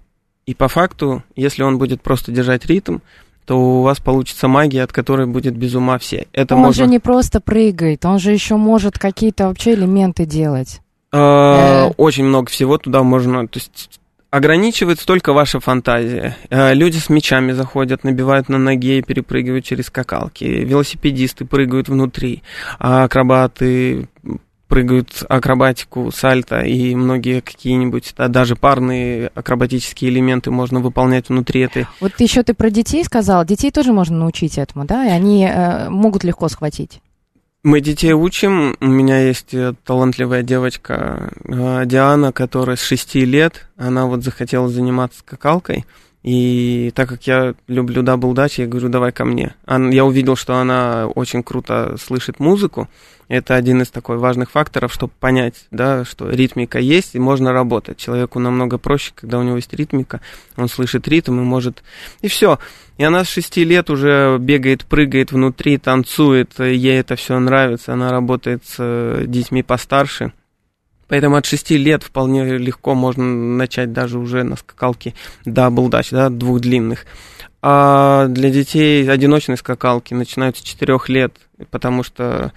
и 0.47 0.55
по 0.55 0.69
факту, 0.69 1.23
если 1.37 1.63
он 1.63 1.79
будет 1.79 2.03
просто 2.03 2.33
держать 2.33 2.67
ритм, 2.67 2.99
то 3.47 3.59
у 3.59 3.83
вас 3.83 3.99
получится 3.99 4.49
магия, 4.49 4.83
от 4.83 4.93
которой 4.93 5.27
будет 5.27 5.57
без 5.57 5.75
ума 5.75 5.99
все. 5.99 6.27
Это 6.33 6.55
он 6.55 6.63
можно... 6.63 6.85
же 6.85 6.91
не 6.91 6.99
просто 6.99 7.41
прыгает, 7.41 8.05
он 8.05 8.19
же 8.19 8.33
еще 8.33 8.57
может 8.57 8.99
какие-то 8.99 9.49
вообще 9.49 9.75
элементы 9.75 10.25
делать. 10.25 10.81
А, 11.13 11.89
Э. 11.89 11.93
Очень 11.97 12.25
много 12.25 12.51
всего 12.51 12.79
туда 12.79 13.03
можно, 13.03 13.47
то 13.49 13.59
есть 13.59 14.01
ограничивается 14.31 15.07
только 15.07 15.33
ваша 15.33 15.61
фантазия. 15.61 16.37
Э, 16.51 16.73
Люди 16.75 16.99
с 16.99 17.09
мечами 17.09 17.53
заходят, 17.53 18.05
набивают 18.05 18.49
на 18.49 18.59
ноге 18.59 18.99
и 18.99 19.03
перепрыгивают 19.03 19.65
через 19.65 19.87
скакалки. 19.87 20.45
Велосипедисты 20.45 21.45
прыгают 21.45 21.89
внутри, 21.89 22.43
а 22.79 23.05
акробаты 23.05 24.09
прыгают 24.71 25.25
акробатику, 25.29 26.11
сальто 26.13 26.61
и 26.61 26.95
многие 26.95 27.41
какие-нибудь, 27.41 28.15
да, 28.17 28.29
даже 28.29 28.55
парные 28.55 29.31
акробатические 29.35 30.11
элементы 30.13 30.51
можно 30.53 30.81
выполнять 30.81 31.29
внутри 31.29 31.63
этой. 31.63 31.87
Вот 32.01 32.13
еще 32.21 32.45
ты 32.45 32.55
про 32.55 32.71
детей 32.71 33.05
сказал. 33.05 33.45
Детей 33.45 33.73
тоже 33.73 33.93
можно 33.93 34.17
научить 34.17 34.57
этому, 34.57 34.87
да? 34.87 35.05
И 35.05 35.11
они 35.11 35.45
э, 35.45 35.91
могут 35.91 36.23
легко 36.23 36.49
схватить. 36.49 37.01
Мы 37.65 37.81
детей 37.81 38.13
учим. 38.13 38.77
У 38.81 38.87
меня 38.87 39.27
есть 39.27 39.53
э, 39.53 39.75
талантливая 39.85 40.43
девочка 40.43 41.31
э, 41.45 41.83
Диана, 41.85 42.33
которая 42.33 42.77
с 42.77 42.83
6 42.83 43.17
лет, 43.17 43.69
она 43.77 44.07
вот 44.07 44.23
захотела 44.23 44.69
заниматься 44.69 45.19
скакалкой. 45.19 45.85
И 46.23 46.93
так 46.95 47.09
как 47.09 47.27
я 47.27 47.55
люблю 47.67 48.03
double 48.03 48.35
Dutch, 48.35 48.59
я 48.59 48.67
говорю, 48.67 48.89
давай 48.91 49.11
ко 49.11 49.25
мне. 49.25 49.55
Я 49.67 50.05
увидел, 50.05 50.37
что 50.37 50.57
она 50.57 51.07
очень 51.07 51.43
круто 51.43 51.97
слышит 51.99 52.41
музыку. 52.41 52.89
Это 53.29 53.55
один 53.55 53.81
из 53.81 53.89
такой 53.91 54.19
важных 54.19 54.51
факторов, 54.51 54.93
чтобы 54.93 55.13
понять, 55.21 55.67
да, 55.71 56.05
что 56.05 56.29
ритмика 56.29 56.81
есть 56.81 57.15
и 57.15 57.21
можно 57.21 57.53
работать. 57.53 57.97
Человеку 57.97 58.41
намного 58.41 58.77
проще, 58.77 59.13
когда 59.15 59.39
у 59.39 59.45
него 59.45 59.57
есть 59.57 59.73
ритмика, 59.73 60.21
он 60.57 60.69
слышит 60.69 61.07
ритм 61.07 61.39
и 61.39 61.45
может... 61.45 61.85
И 62.23 62.29
все. 62.29 62.59
И 62.99 63.05
она 63.05 63.25
с 63.25 63.29
6 63.29 63.59
лет 63.59 63.89
уже 63.89 64.37
бегает, 64.39 64.85
прыгает 64.85 65.31
внутри, 65.31 65.79
танцует, 65.79 66.59
ей 66.59 66.99
это 66.99 67.15
все 67.15 67.39
нравится, 67.39 67.93
она 67.93 68.11
работает 68.11 68.65
с 68.67 69.23
детьми 69.27 69.63
постарше. 69.63 70.33
Поэтому 71.11 71.37
от 71.37 71.45
6 71.45 71.73
лет 71.73 72.05
вполне 72.05 72.57
легко 72.57 72.95
можно 72.95 73.25
начать 73.25 73.93
даже 73.93 74.17
уже 74.17 74.45
на 74.45 74.55
скакалке 74.55 75.15
double 75.45 75.89
Dutch, 75.89 76.11
да, 76.11 76.31
двух 76.31 76.61
длинных. 76.61 77.05
А 77.63 78.29
для 78.29 78.49
детей 78.49 79.11
одиночные 79.11 79.57
скакалки 79.57 80.15
начинаются 80.15 80.63
с 80.63 80.65
4 80.65 80.99
лет, 81.09 81.35
потому 81.71 82.05
что 82.05 82.53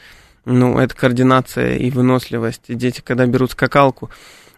ну, 0.45 0.77
это 0.77 0.95
координация 0.95 1.77
и 1.77 1.89
выносливость. 1.89 2.61
И 2.67 2.75
дети, 2.75 3.01
когда 3.03 3.25
берут 3.25 3.51
скакалку, 3.51 4.11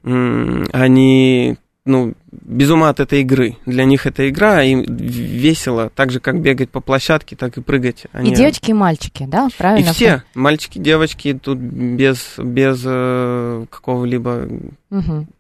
они 0.04 1.58
ну, 1.86 2.16
без 2.42 2.70
ума 2.70 2.90
от 2.90 3.00
этой 3.00 3.22
игры. 3.22 3.58
Для 3.66 3.86
них 3.86 4.06
это 4.06 4.28
игра, 4.30 4.62
им 4.64 4.84
весело, 4.84 5.90
так 5.94 6.12
же, 6.12 6.20
как 6.20 6.40
бегать 6.42 6.70
по 6.70 6.80
площадке, 6.82 7.36
так 7.36 7.58
и 7.58 7.62
прыгать. 7.62 8.06
Они- 8.12 8.32
И 8.32 8.36
девочки, 8.36 8.72
и 8.72 8.74
мальчики, 8.74 9.26
да? 9.28 9.48
и 9.54 9.58
Правильно? 9.58 9.94
все, 9.94 10.24
мальчики, 10.34 10.78
девочки, 10.80 11.34
тут 11.42 11.58
без, 11.58 12.34
без 12.38 12.82
э, 12.86 13.66
какого-либо. 13.70 14.48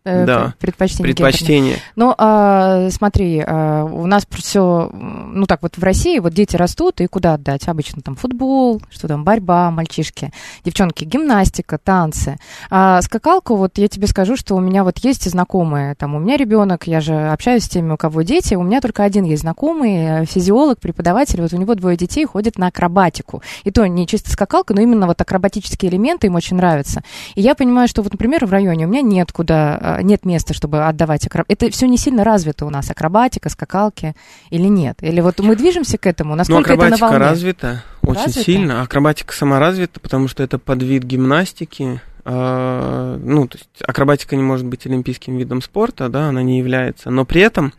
Э, 0.03 0.25
Да. 0.25 0.53
Предпочтение. 0.60 1.08
гендерное. 1.13 1.31
предпочтения. 1.31 1.75
Ну, 1.95 2.13
а, 2.17 2.89
смотри, 2.89 3.41
а, 3.45 3.86
у 3.86 4.05
нас 4.05 4.27
все, 4.29 4.89
ну 4.93 5.45
так 5.45 5.62
вот 5.62 5.77
в 5.77 5.84
России, 5.84 6.19
вот 6.19 6.34
дети 6.34 6.55
растут, 6.58 6.99
и 6.99 7.08
куда 7.08 7.36
отдать? 7.36 7.67
Обычно 7.69 8.01
там 8.01 8.15
футбол, 8.17 8.81
что 8.89 9.08
там, 9.08 9.23
борьба, 9.23 9.71
мальчишки, 9.71 10.31
девчонки, 10.65 11.05
гимнастика, 11.05 11.77
танцы. 11.77 12.38
А 12.69 13.01
скакалку, 13.01 13.55
вот 13.55 13.77
я 13.77 13.88
тебе 13.88 14.08
скажу, 14.08 14.36
что 14.36 14.55
у 14.55 14.60
меня 14.60 14.84
вот 14.84 14.97
есть 14.99 15.29
знакомые, 15.29 15.95
там 15.95 16.15
у 16.15 16.19
меня 16.19 16.36
ребенок, 16.38 16.84
я 16.87 17.01
же 17.01 17.13
общаюсь 17.29 17.63
с 17.63 17.69
теми, 17.69 17.91
у 17.93 17.97
кого 17.97 18.21
дети, 18.21 18.55
у 18.55 18.63
меня 18.63 18.81
только 18.81 19.03
один 19.03 19.23
есть 19.25 19.41
знакомый, 19.41 20.21
э, 20.21 20.25
физиолог, 20.25 20.79
преподаватель, 20.79 21.41
вот 21.41 21.53
у 21.53 21.57
него 21.57 21.75
двое 21.75 21.97
детей 21.97 22.25
ходят 22.25 22.57
на 22.57 22.67
акробатику. 22.67 23.41
И 23.63 23.71
то 23.71 23.85
не 23.87 24.07
чисто 24.07 24.31
скакалка, 24.31 24.73
но 24.73 24.81
именно 24.81 25.07
вот 25.07 25.19
акробатические 25.21 25.91
элементы 25.91 26.27
им 26.27 26.35
очень 26.35 26.57
нравятся. 26.57 27.01
И 27.35 27.41
я 27.41 27.55
понимаю, 27.55 27.87
что 27.87 28.01
вот, 28.01 28.11
например, 28.13 28.45
в 28.45 28.51
районе 28.51 28.85
у 28.85 28.89
меня 28.89 29.01
нет 29.01 29.31
куда, 29.31 29.77
а, 29.81 30.01
нет 30.01 30.25
места, 30.25 30.53
чтобы 30.53 30.85
отдавать 30.85 31.25
акроб... 31.27 31.45
Это 31.49 31.69
все 31.71 31.87
не 31.87 31.97
сильно 31.97 32.23
развито 32.23 32.65
у 32.65 32.69
нас, 32.69 32.89
акробатика, 32.89 33.49
скакалки 33.49 34.15
или 34.49 34.67
нет? 34.67 34.97
Или 35.01 35.21
вот 35.21 35.39
мы 35.39 35.55
движемся 35.55 35.97
к 35.97 36.05
этому? 36.07 36.31
Ну, 36.31 36.37
Насколько 36.37 36.73
это 36.73 36.89
на 36.89 36.97
волне? 36.97 37.17
развита 37.17 37.83
очень 38.01 38.25
Развита? 38.25 38.43
сильно. 38.45 38.81
Акробатика 38.81 39.33
сама 39.33 39.59
развита, 39.59 39.99
потому 39.99 40.27
что 40.27 40.43
это 40.43 40.59
подвид 40.59 41.03
гимнастики. 41.03 42.01
А, 42.27 43.17
ну, 43.21 43.47
то 43.47 43.57
есть 43.57 43.69
акробатика 43.83 44.35
не 44.35 44.41
может 44.41 44.65
быть 44.65 44.85
олимпийским 44.88 45.38
видом 45.38 45.61
спорта, 45.61 46.09
да, 46.09 46.29
она 46.29 46.41
не 46.41 46.57
является. 46.57 47.11
Но 47.11 47.23
при 47.23 47.41
этом 47.41 47.71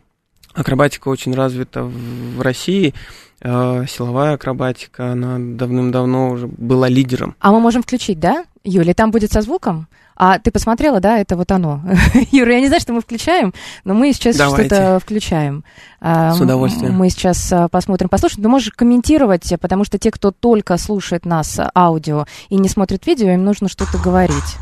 акробатика 0.55 1.09
очень 1.09 1.35
развита 1.35 1.83
в, 1.83 2.41
России. 2.41 2.95
А, 3.43 3.85
силовая 3.87 4.35
акробатика, 4.35 5.11
она 5.13 5.39
давным-давно 5.39 6.31
уже 6.31 6.47
была 6.47 6.89
лидером. 6.89 7.35
А 7.41 7.51
мы 7.51 7.59
можем 7.59 7.83
включить, 7.83 8.21
да? 8.21 8.45
Юля, 8.63 8.95
там 8.95 9.11
будет 9.11 9.33
со 9.33 9.43
звуком? 9.43 9.89
А 10.17 10.39
ты 10.39 10.51
посмотрела, 10.51 11.01
да, 11.01 11.19
это 11.19 11.37
вот 11.37 11.53
оно. 11.53 11.81
Юра, 12.33 12.55
я 12.55 12.61
не 12.61 12.69
знаю, 12.69 12.81
что 12.81 12.93
мы 12.93 13.01
включаем, 13.01 13.53
но 13.85 13.95
мы 13.95 14.13
сейчас 14.13 14.37
Давайте. 14.37 14.75
что-то 14.75 14.99
включаем. 14.99 15.65
А, 16.01 16.33
С 16.33 16.41
удовольствием. 16.41 16.95
Мы 16.95 17.11
сейчас 17.11 17.53
а, 17.53 17.69
посмотрим, 17.69 18.09
послушаем. 18.09 18.43
Ты 18.43 18.49
можешь 18.49 18.71
комментировать, 18.71 19.53
потому 19.61 19.85
что 19.85 19.99
те, 19.99 20.11
кто 20.11 20.31
только 20.31 20.79
слушает 20.79 21.27
нас 21.27 21.59
а, 21.59 21.71
аудио 21.75 22.27
и 22.49 22.57
не 22.57 22.69
смотрит 22.69 23.07
видео, 23.07 23.29
им 23.31 23.45
нужно 23.45 23.69
что-то 23.69 23.99
говорить. 23.99 24.57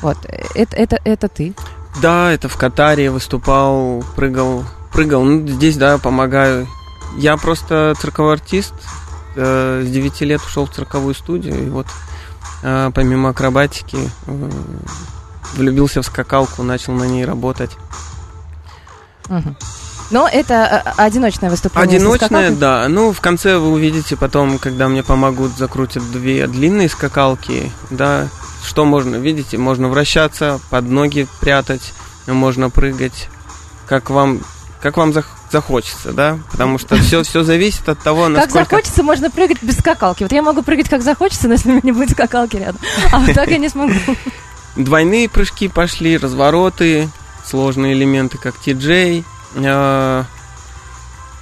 Вот, 0.00 0.16
это, 0.54 0.76
это, 0.76 0.98
это 1.04 1.28
ты. 1.28 1.54
Да, 2.00 2.32
это 2.32 2.48
в 2.48 2.56
Катаре 2.56 3.10
выступал, 3.10 4.02
прыгал, 4.16 4.64
прыгал. 4.92 5.22
Ну, 5.24 5.46
здесь, 5.46 5.76
да, 5.76 5.98
помогаю. 5.98 6.66
Я 7.18 7.36
просто 7.36 7.94
цирковой 8.00 8.34
артист. 8.34 8.72
Э, 9.36 9.82
с 9.84 9.90
9 9.90 10.20
лет 10.22 10.40
ушел 10.40 10.66
в 10.66 10.70
цирковую 10.70 11.14
студию. 11.14 11.66
И 11.66 11.68
вот 11.68 11.86
э, 11.86 12.09
помимо 12.94 13.30
акробатики 13.30 13.98
э, 14.26 14.50
влюбился 15.54 16.02
в 16.02 16.06
скакалку, 16.06 16.62
начал 16.62 16.92
на 16.92 17.04
ней 17.04 17.24
работать. 17.24 17.70
Но 20.10 20.28
это 20.28 20.66
а, 20.66 21.04
одиночное 21.04 21.50
выступление. 21.50 21.98
скакалкой? 22.48 22.56
да. 22.56 22.88
Ну, 22.88 23.12
в 23.12 23.20
конце 23.20 23.58
вы 23.58 23.70
увидите 23.70 24.16
потом, 24.16 24.58
когда 24.58 24.88
мне 24.88 25.04
помогут, 25.04 25.56
закрутят 25.56 26.10
две 26.10 26.46
длинные 26.48 26.88
скакалки, 26.88 27.72
да. 27.90 28.28
Что 28.64 28.84
можно, 28.84 29.16
видите, 29.16 29.56
можно 29.56 29.88
вращаться, 29.88 30.60
под 30.68 30.86
ноги 30.86 31.26
прятать, 31.40 31.94
можно 32.26 32.70
прыгать, 32.70 33.28
как 33.86 34.10
вам, 34.10 34.40
как 34.82 34.96
вам 34.96 35.10
зах- 35.10 35.24
захочется, 35.50 36.12
да, 36.12 36.38
потому 36.50 36.78
что 36.78 36.96
все, 36.96 37.22
все 37.22 37.42
зависит 37.42 37.88
от 37.88 37.98
того, 38.00 38.24
Как 38.24 38.32
насколько... 38.34 38.64
захочется, 38.70 39.02
можно 39.02 39.30
прыгать 39.30 39.62
без 39.62 39.78
скакалки. 39.78 40.22
Вот 40.22 40.32
я 40.32 40.42
могу 40.42 40.62
прыгать 40.62 40.88
как 40.88 41.02
захочется, 41.02 41.48
но 41.48 41.54
если 41.54 41.68
у 41.68 41.72
меня 41.72 41.80
не 41.84 41.92
будет 41.92 42.10
скакалки 42.10 42.56
рядом. 42.56 42.80
А 43.12 43.18
вот 43.18 43.34
так 43.34 43.48
я 43.50 43.58
не 43.58 43.68
смогу. 43.68 43.94
Двойные 44.76 45.28
прыжки 45.28 45.68
пошли, 45.68 46.16
развороты, 46.16 47.08
сложные 47.44 47.94
элементы, 47.94 48.38
как 48.38 48.54
TJ, 48.56 49.24
э, 49.56 50.24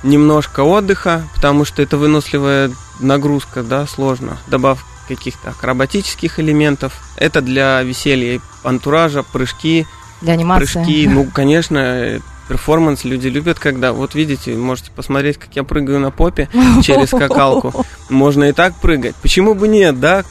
немножко 0.03 0.61
отдыха, 0.61 1.29
потому 1.35 1.65
что 1.65 1.83
это 1.83 1.97
выносливая 1.97 2.71
нагрузка, 3.01 3.63
да, 3.63 3.87
сложно. 3.87 4.39
Добавь 4.47 4.79
каких-то 5.09 5.51
акробатических 5.51 6.39
элементов. 6.39 6.93
Это 7.17 7.41
для 7.41 7.83
веселья 7.83 8.37
и 8.37 8.41
антуража, 8.63 9.23
прыжки, 9.23 9.87
Для 10.21 10.35
анимации. 10.35 10.73
прыжки. 10.75 11.09
Ну, 11.09 11.25
конечно, 11.33 12.21
перформанс 12.49 13.05
люди 13.05 13.29
любят, 13.29 13.59
когда, 13.59 13.93
вот 13.93 14.15
видите, 14.15 14.55
можете 14.57 14.91
посмотреть, 14.91 15.37
как 15.39 15.51
я 15.55 15.63
прыгаю 15.65 16.01
на 16.01 16.11
попе 16.11 16.49
через 16.83 17.09
скакалку. 17.09 17.85
Можно 18.09 18.45
и 18.45 18.53
так 18.53 18.75
прыгать. 18.81 19.15
Почему 19.17 19.55
бы 19.55 19.69
нет, 19.69 20.01
да? 20.01 20.25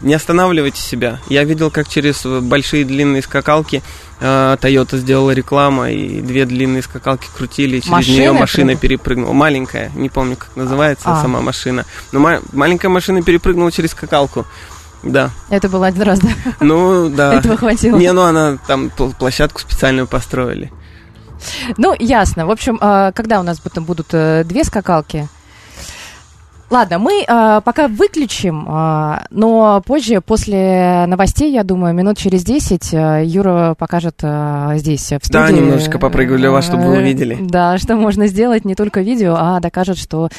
Не 0.00 0.14
останавливайте 0.14 0.80
себя. 0.80 1.20
Я 1.28 1.44
видел, 1.44 1.70
как 1.70 1.86
через 1.88 2.24
большие 2.24 2.84
длинные 2.84 3.20
скакалки 3.22 3.82
э, 4.18 4.56
Toyota 4.60 4.96
сделала 4.96 5.30
реклама, 5.32 5.90
и 5.90 6.20
две 6.22 6.46
длинные 6.46 6.82
скакалки 6.82 7.28
крутили, 7.36 7.76
и 7.76 7.80
через 7.80 7.90
Машина 7.92 8.16
нее 8.16 8.32
машина 8.32 8.66
прям? 8.68 8.78
перепрыгнула. 8.78 9.32
Маленькая, 9.34 9.92
не 9.94 10.08
помню, 10.08 10.36
как 10.36 10.56
называется 10.56 11.04
А. 11.12 11.20
сама 11.20 11.42
машина. 11.42 11.84
Но 12.12 12.18
ма- 12.20 12.40
маленькая 12.52 12.88
машина 12.88 13.22
перепрыгнула 13.22 13.70
через 13.70 13.90
скакалку. 13.90 14.46
Да. 15.02 15.30
Это 15.50 15.68
было 15.68 15.88
один 15.88 16.02
раз, 16.02 16.20
да? 16.20 16.30
Ну, 16.60 17.10
да. 17.10 17.34
Этого 17.38 17.56
хватило. 17.56 17.98
Не, 17.98 18.12
ну 18.12 18.22
она 18.22 18.58
там 18.66 18.90
пл- 18.96 19.14
площадку 19.16 19.60
специальную 19.60 20.06
построили. 20.06 20.72
Ну, 21.76 21.94
ясно. 21.98 22.46
В 22.46 22.50
общем, 22.50 22.78
а, 22.80 23.12
когда 23.12 23.40
у 23.40 23.42
нас 23.42 23.60
будут 23.84 24.08
э, 24.12 24.44
две 24.44 24.64
скакалки? 24.64 25.28
Ладно, 26.72 26.98
мы 26.98 27.22
а, 27.28 27.60
пока 27.60 27.86
выключим, 27.86 28.64
а, 28.66 29.26
но 29.28 29.82
позже, 29.84 30.22
после 30.22 31.04
новостей, 31.06 31.52
я 31.52 31.64
думаю, 31.64 31.92
минут 31.92 32.16
через 32.16 32.44
10 32.44 32.94
а, 32.94 33.20
Юра 33.22 33.74
покажет 33.78 34.20
а, 34.22 34.72
здесь, 34.76 35.02
в 35.02 35.18
студии. 35.18 35.32
Да, 35.32 35.50
немножечко 35.50 35.98
попрыгаю 35.98 36.38
для 36.38 36.50
вас, 36.50 36.64
чтобы 36.64 36.84
вы 36.84 36.94
э, 36.94 36.98
увидели. 37.00 37.36
Да, 37.42 37.76
что 37.76 37.96
можно 37.96 38.26
сделать, 38.26 38.64
не 38.64 38.74
только 38.74 39.02
видео, 39.02 39.36
а 39.38 39.60
докажет, 39.60 39.98
что 39.98 40.30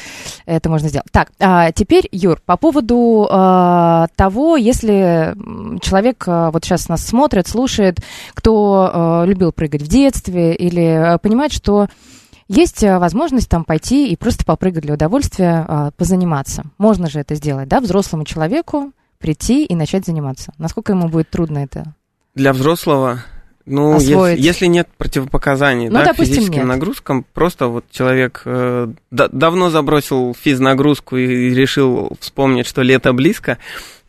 это 0.44 0.68
можно 0.68 0.88
сделать. 0.88 1.06
Так, 1.12 1.30
а, 1.38 1.70
теперь, 1.70 2.08
Юр, 2.10 2.40
по 2.44 2.56
поводу 2.56 3.28
а, 3.30 4.08
того, 4.16 4.56
если 4.56 5.36
человек 5.82 6.24
а, 6.26 6.50
вот 6.50 6.64
сейчас 6.64 6.88
нас 6.88 7.06
смотрит, 7.06 7.46
слушает, 7.46 7.98
кто 8.34 8.90
а, 8.92 9.24
любил 9.24 9.52
прыгать 9.52 9.82
в 9.82 9.86
детстве 9.86 10.52
или 10.52 10.84
а, 10.84 11.18
понимает, 11.18 11.52
что 11.52 11.86
есть 12.48 12.82
а, 12.84 12.98
возможность 12.98 13.48
там 13.48 13.64
пойти 13.64 14.08
и 14.08 14.16
просто 14.16 14.44
попрыгать 14.44 14.82
для 14.84 14.94
удовольствия, 14.94 15.64
а, 15.66 15.90
позаниматься. 15.92 16.64
Можно 16.78 17.08
же 17.08 17.20
это 17.20 17.34
сделать, 17.34 17.68
да, 17.68 17.80
взрослому 17.80 18.24
человеку 18.24 18.92
прийти 19.18 19.64
и 19.64 19.74
начать 19.74 20.04
заниматься. 20.06 20.52
Насколько 20.58 20.92
ему 20.92 21.08
будет 21.08 21.30
трудно 21.30 21.58
это? 21.58 21.94
Для 22.34 22.52
взрослого, 22.52 23.20
ну, 23.64 23.94
ес- 23.96 24.08
Освоить. 24.10 24.40
если, 24.40 24.66
нет 24.66 24.88
противопоказаний 24.98 25.88
Ну, 25.88 25.94
да, 25.94 26.04
допустим, 26.06 26.34
физическим 26.34 26.58
нет. 26.58 26.66
нагрузкам, 26.66 27.24
просто 27.32 27.68
вот 27.68 27.84
человек 27.90 28.42
э, 28.44 28.88
да- 29.10 29.28
давно 29.28 29.70
забросил 29.70 30.34
физнагрузку 30.38 31.16
и 31.16 31.54
решил 31.54 32.10
вспомнить, 32.20 32.66
что 32.66 32.82
лето 32.82 33.12
близко, 33.12 33.56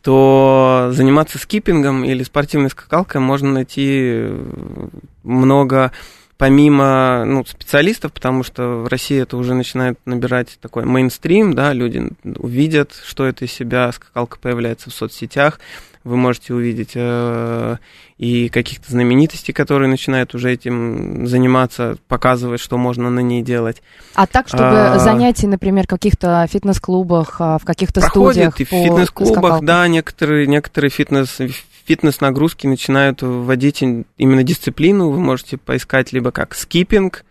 то 0.02 0.90
заниматься 0.92 1.38
скиппингом 1.38 2.04
или 2.04 2.22
спортивной 2.22 2.70
скакалкой 2.70 3.20
можно 3.20 3.50
найти 3.52 3.86
э, 3.90 4.88
много 5.24 5.92
помимо 6.38 7.24
ну, 7.24 7.44
специалистов, 7.44 8.12
потому 8.12 8.42
что 8.42 8.82
в 8.82 8.88
России 8.88 9.20
это 9.20 9.36
уже 9.36 9.54
начинает 9.54 9.98
набирать 10.04 10.58
такой 10.60 10.84
мейнстрим, 10.84 11.54
да, 11.54 11.72
люди 11.72 12.08
увидят, 12.24 12.92
что 13.04 13.24
это 13.24 13.44
из 13.44 13.52
себя, 13.52 13.90
скакалка 13.92 14.38
появляется 14.38 14.90
в 14.90 14.94
соцсетях, 14.94 15.58
вы 16.06 16.16
можете 16.16 16.54
увидеть 16.54 16.92
э, 16.94 17.76
и 18.16 18.48
каких-то 18.48 18.92
знаменитостей, 18.92 19.52
которые 19.52 19.88
начинают 19.88 20.36
уже 20.36 20.52
этим 20.52 21.26
заниматься, 21.26 21.96
показывать, 22.06 22.60
что 22.60 22.78
можно 22.78 23.10
на 23.10 23.20
ней 23.20 23.42
делать. 23.42 23.82
А 24.14 24.28
так, 24.28 24.46
чтобы 24.46 24.62
А. 24.62 24.98
занятия, 25.00 25.48
например, 25.48 25.84
в 25.84 25.88
каких-то 25.88 26.46
фитнес-клубах, 26.48 27.36
а, 27.40 27.58
в 27.58 27.64
каких-то 27.64 28.00
студиях 28.02 28.58
и 28.60 28.64
в 28.64 28.68
фитнес-клубах, 28.68 29.64
да, 29.64 29.88
некоторые, 29.88 30.46
некоторые 30.46 30.90
фитнес, 30.90 31.40
фитнес-нагрузки 31.86 32.66
начинают 32.66 33.22
вводить 33.22 33.82
именно 33.82 34.42
дисциплину, 34.42 35.10
вы 35.10 35.20
можете 35.20 35.56
поискать 35.56 36.12
либо 36.12 36.30
как 36.32 36.54
скиппинг, 36.54 37.24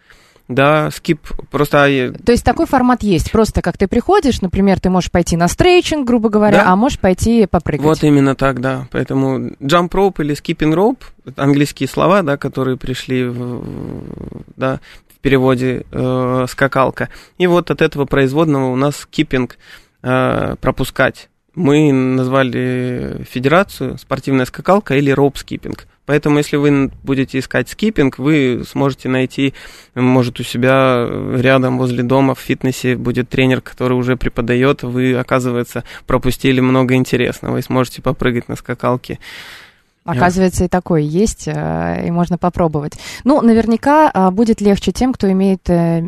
да, 0.47 0.91
скип, 0.91 1.19
просто 1.49 2.13
То 2.23 2.31
есть 2.31 2.45
такой 2.45 2.67
формат 2.67 3.01
есть. 3.01 3.31
Просто 3.31 3.61
как 3.61 3.77
ты 3.77 3.87
приходишь, 3.87 4.41
например, 4.41 4.79
ты 4.79 4.89
можешь 4.89 5.09
пойти 5.09 5.35
на 5.37 5.47
стрейчинг, 5.47 6.05
грубо 6.05 6.29
говоря, 6.29 6.63
Да. 6.63 6.71
а 6.71 6.75
можешь 6.75 6.99
пойти 6.99 7.47
попрыгать. 7.47 7.83
Вот 7.83 8.03
именно 8.03 8.35
так, 8.35 8.61
да. 8.61 8.87
Поэтому 8.91 9.49
jump 9.59 9.89
rope 9.89 10.21
или 10.23 10.35
skipping 10.35 10.73
rope, 10.73 10.99
английские 11.35 11.89
слова, 11.89 12.21
да, 12.21 12.37
которые 12.37 12.77
пришли 12.77 13.25
в, 13.25 13.63
да, 14.55 14.79
в 15.15 15.19
переводе 15.19 15.83
э, 15.91 16.45
скакалка. 16.47 17.09
И 17.39 17.47
вот 17.47 17.71
от 17.71 17.81
этого 17.81 18.05
производного 18.05 18.71
у 18.71 18.75
нас 18.75 18.97
скиппинг 18.97 19.57
э, 20.03 20.55
пропускать. 20.61 21.29
Мы 21.55 21.91
назвали 21.91 23.25
федерацию 23.29 23.97
спортивная 23.97 24.45
скакалка 24.45 24.95
или 24.95 25.09
роп 25.11 25.37
скиппинг. 25.37 25.87
Поэтому, 26.05 26.37
если 26.37 26.57
вы 26.57 26.91
будете 27.03 27.39
искать 27.39 27.69
скиппинг, 27.69 28.19
вы 28.19 28.63
сможете 28.69 29.09
найти, 29.09 29.53
может, 29.95 30.39
у 30.39 30.43
себя 30.43 31.07
рядом 31.35 31.77
возле 31.79 32.03
дома 32.03 32.35
в 32.35 32.39
фитнесе 32.39 32.95
будет 32.95 33.29
тренер, 33.29 33.61
который 33.61 33.93
уже 33.93 34.15
преподает, 34.15 34.83
вы, 34.83 35.15
оказывается, 35.15 35.83
пропустили 36.05 36.59
много 36.59 36.93
интересного 36.93 37.57
и 37.57 37.63
сможете 37.63 38.01
попрыгать 38.01 38.49
на 38.49 38.55
скакалке. 38.55 39.19
Оказывается, 40.05 40.65
и 40.65 40.67
такое 40.67 41.01
есть, 41.01 41.47
э, 41.47 42.05
и 42.05 42.11
можно 42.11 42.37
попробовать. 42.37 42.93
Ну, 43.23 43.41
наверняка 43.41 44.11
а, 44.13 44.29
будет 44.29 44.61
легче 44.61 44.91
тем, 44.91 45.11
кто 45.11 45.31
имеет 45.31 45.67
э, 45.67 46.07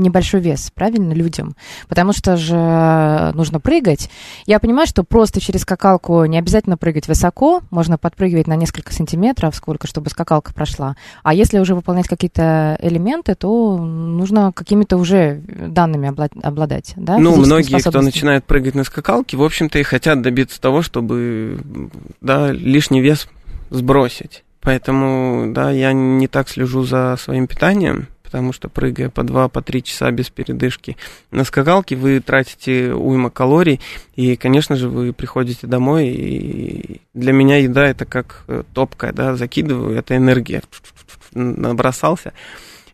небольшой 0.00 0.40
вес, 0.40 0.70
правильно, 0.74 1.12
людям. 1.12 1.54
Потому 1.88 2.12
что 2.12 2.36
же 2.36 2.56
э, 2.56 3.32
нужно 3.34 3.60
прыгать. 3.60 4.10
Я 4.46 4.58
понимаю, 4.58 4.86
что 4.86 5.04
просто 5.04 5.40
через 5.40 5.62
скакалку 5.62 6.24
не 6.24 6.38
обязательно 6.38 6.76
прыгать 6.76 7.08
высоко, 7.08 7.62
можно 7.70 7.98
подпрыгивать 7.98 8.46
на 8.46 8.56
несколько 8.56 8.92
сантиметров, 8.92 9.54
сколько, 9.54 9.86
чтобы 9.86 10.10
скакалка 10.10 10.52
прошла. 10.52 10.96
А 11.22 11.34
если 11.34 11.58
уже 11.58 11.74
выполнять 11.74 12.08
какие-то 12.08 12.78
элементы, 12.80 13.34
то 13.34 13.76
нужно 13.78 14.52
какими-то 14.52 14.96
уже 14.96 15.42
данными 15.46 16.08
обла- 16.08 16.40
обладать. 16.42 16.94
Да, 16.96 17.18
ну, 17.18 17.36
многие, 17.36 17.80
кто 17.80 18.00
начинает 18.02 18.44
прыгать 18.44 18.74
на 18.74 18.84
скакалке, 18.84 19.36
в 19.36 19.42
общем-то, 19.42 19.78
и 19.78 19.82
хотят 19.82 20.22
добиться 20.22 20.60
того, 20.60 20.82
чтобы 20.82 21.60
да, 22.20 22.50
лишний 22.50 23.00
вес 23.00 23.28
сбросить. 23.70 24.44
Поэтому, 24.60 25.52
да, 25.52 25.70
я 25.70 25.92
не 25.92 26.28
так 26.28 26.48
слежу 26.48 26.84
за 26.84 27.16
своим 27.18 27.46
питанием, 27.46 28.08
потому 28.30 28.52
что 28.52 28.68
прыгая 28.68 29.10
по 29.10 29.22
2-3 29.22 29.48
по 29.48 29.60
три 29.60 29.82
часа 29.82 30.08
без 30.12 30.30
передышки 30.30 30.96
на 31.32 31.42
скакалке, 31.42 31.96
вы 31.96 32.20
тратите 32.20 32.92
уйма 32.92 33.28
калорий, 33.28 33.80
и, 34.14 34.36
конечно 34.36 34.76
же, 34.76 34.88
вы 34.88 35.12
приходите 35.12 35.66
домой, 35.66 36.06
и 36.06 37.00
для 37.12 37.32
меня 37.32 37.56
еда 37.56 37.88
это 37.88 38.04
как 38.04 38.44
э, 38.46 38.62
топка, 38.72 39.12
да, 39.12 39.34
закидываю, 39.34 39.98
это 39.98 40.16
энергия, 40.16 40.62
набросался, 41.32 42.32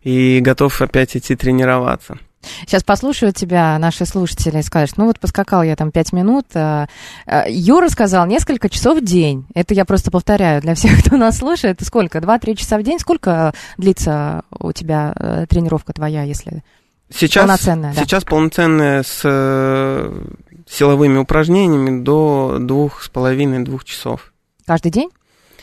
и 0.03 0.39
готов 0.41 0.81
опять 0.81 1.15
идти 1.15 1.35
тренироваться. 1.35 2.17
Сейчас 2.65 2.83
послушают 2.83 3.35
тебя 3.35 3.77
наши 3.79 4.05
слушатели 4.05 4.59
и 4.59 4.61
скажут, 4.63 4.97
ну 4.97 5.05
вот 5.05 5.19
поскакал 5.19 5.63
я 5.63 5.75
там 5.75 5.91
пять 5.91 6.13
минут. 6.13 6.45
а, 6.53 6.87
а, 7.25 7.45
Юра 7.49 7.89
сказал 7.89 8.25
несколько 8.25 8.69
часов 8.69 8.99
в 8.99 9.03
день. 9.03 9.45
Это 9.53 9.73
я 9.73 9.85
просто 9.85 10.11
повторяю 10.11 10.61
для 10.61 10.75
всех, 10.75 10.99
кто 11.05 11.17
нас 11.17 11.37
слушает. 11.37 11.79
Сколько? 11.81 12.21
Два-три 12.21 12.55
часа 12.55 12.77
в 12.77 12.83
день? 12.83 12.99
Сколько 12.99 13.53
длится 13.77 14.43
у 14.59 14.71
тебя 14.71 15.13
э, 15.15 15.45
тренировка 15.49 15.93
твоя, 15.93 16.23
если... 16.23 16.63
Сейчас, 17.09 17.43
Полноценная, 17.45 17.93
да. 17.93 18.01
сейчас 18.03 18.25
полноценная 18.25 19.01
с 19.01 19.21
э, 19.23 20.25
силовыми 20.69 21.17
упражнениями 21.17 22.03
до 22.03 22.57
двух 22.59 23.01
с 23.01 23.07
половиной 23.07 23.63
двух 23.63 23.85
часов. 23.85 24.33
Каждый 24.65 24.91
день? 24.91 25.09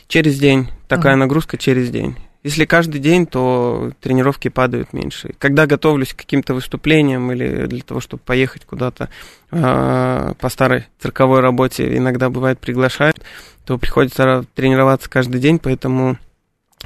Через 0.08 0.38
день. 0.38 0.68
Такая 0.88 1.12
Мгм. 1.14 1.20
нагрузка 1.20 1.58
через 1.58 1.90
день. 1.90 2.16
Если 2.44 2.66
каждый 2.66 3.00
день, 3.00 3.26
то 3.26 3.92
тренировки 4.02 4.48
падают 4.48 4.92
меньше. 4.92 5.34
Когда 5.38 5.66
готовлюсь 5.66 6.12
к 6.12 6.18
каким-то 6.18 6.52
выступлениям 6.52 7.32
или 7.32 7.64
для 7.64 7.80
того, 7.80 8.00
чтобы 8.00 8.22
поехать 8.22 8.66
куда-то 8.66 9.08
э, 9.50 10.34
по 10.38 10.48
старой 10.50 10.84
цирковой 11.00 11.40
работе, 11.40 11.96
иногда 11.96 12.28
бывает 12.28 12.60
приглашают, 12.60 13.18
то 13.64 13.78
приходится 13.78 14.44
тренироваться 14.54 15.08
каждый 15.08 15.40
день, 15.40 15.58
поэтому 15.58 16.18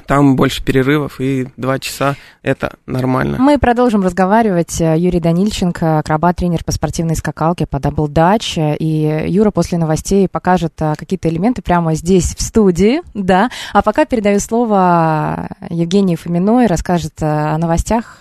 там 0.06 0.37
больше 0.37 0.64
перерывов 0.64 1.20
и 1.20 1.48
два 1.56 1.78
часа 1.78 2.16
это 2.42 2.76
нормально. 2.87 3.37
Мы 3.38 3.58
продолжим 3.58 4.02
разговаривать. 4.02 4.80
Э, 4.80 4.96
Юрий 4.96 5.20
Данильченко, 5.20 5.98
акробат, 5.98 6.37
тренер 6.37 6.64
по 6.64 6.72
спортивной 6.72 7.16
скакалке 7.16 7.66
по 7.66 7.76
Dutch. 7.76 8.76
И 8.78 9.26
Юра 9.28 9.50
после 9.50 9.78
новостей 9.78 10.28
покажет 10.28 10.74
а, 10.80 10.94
какие-то 10.94 11.28
элементы 11.28 11.62
прямо 11.62 11.94
здесь, 11.94 12.34
в 12.34 12.42
студии. 12.42 13.02
Да. 13.14 13.50
А 13.72 13.82
пока 13.82 14.04
передаю 14.04 14.40
слово 14.40 15.48
Евгении 15.68 16.16
Фоминой, 16.16 16.66
расскажет 16.66 17.20
э, 17.20 17.26
о 17.26 17.58
новостях, 17.58 18.18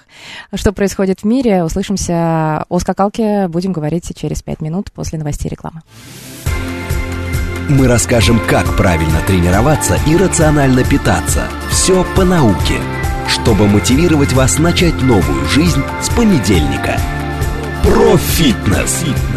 что 0.53 0.73
происходит 0.73 1.21
в 1.21 1.23
мире. 1.25 1.63
Услышимся 1.63 2.65
о 2.67 2.79
скакалке. 2.79 3.47
Будем 3.47 3.71
говорить 3.71 4.11
через 4.15 4.41
пять 4.41 4.61
минут 4.61 4.91
после 4.91 5.19
новостей 5.19 5.49
рекламы. 5.49 5.81
Мы 7.69 7.87
расскажем, 7.87 8.39
как 8.39 8.77
правильно 8.77 9.19
тренироваться 9.27 9.99
и 10.07 10.15
рационально 10.15 10.85
питаться. 10.85 11.47
Все 11.69 12.05
по 12.15 12.23
науке, 12.23 12.79
чтобы 13.27 13.67
мотивировать 13.67 14.31
вас 14.31 14.57
начать 14.57 15.01
новую 15.01 15.45
жизнь 15.47 15.83
с 16.01 16.09
понедельника. 16.09 16.97
Профитнес. 17.83 19.03
Сохраняем 19.03 19.36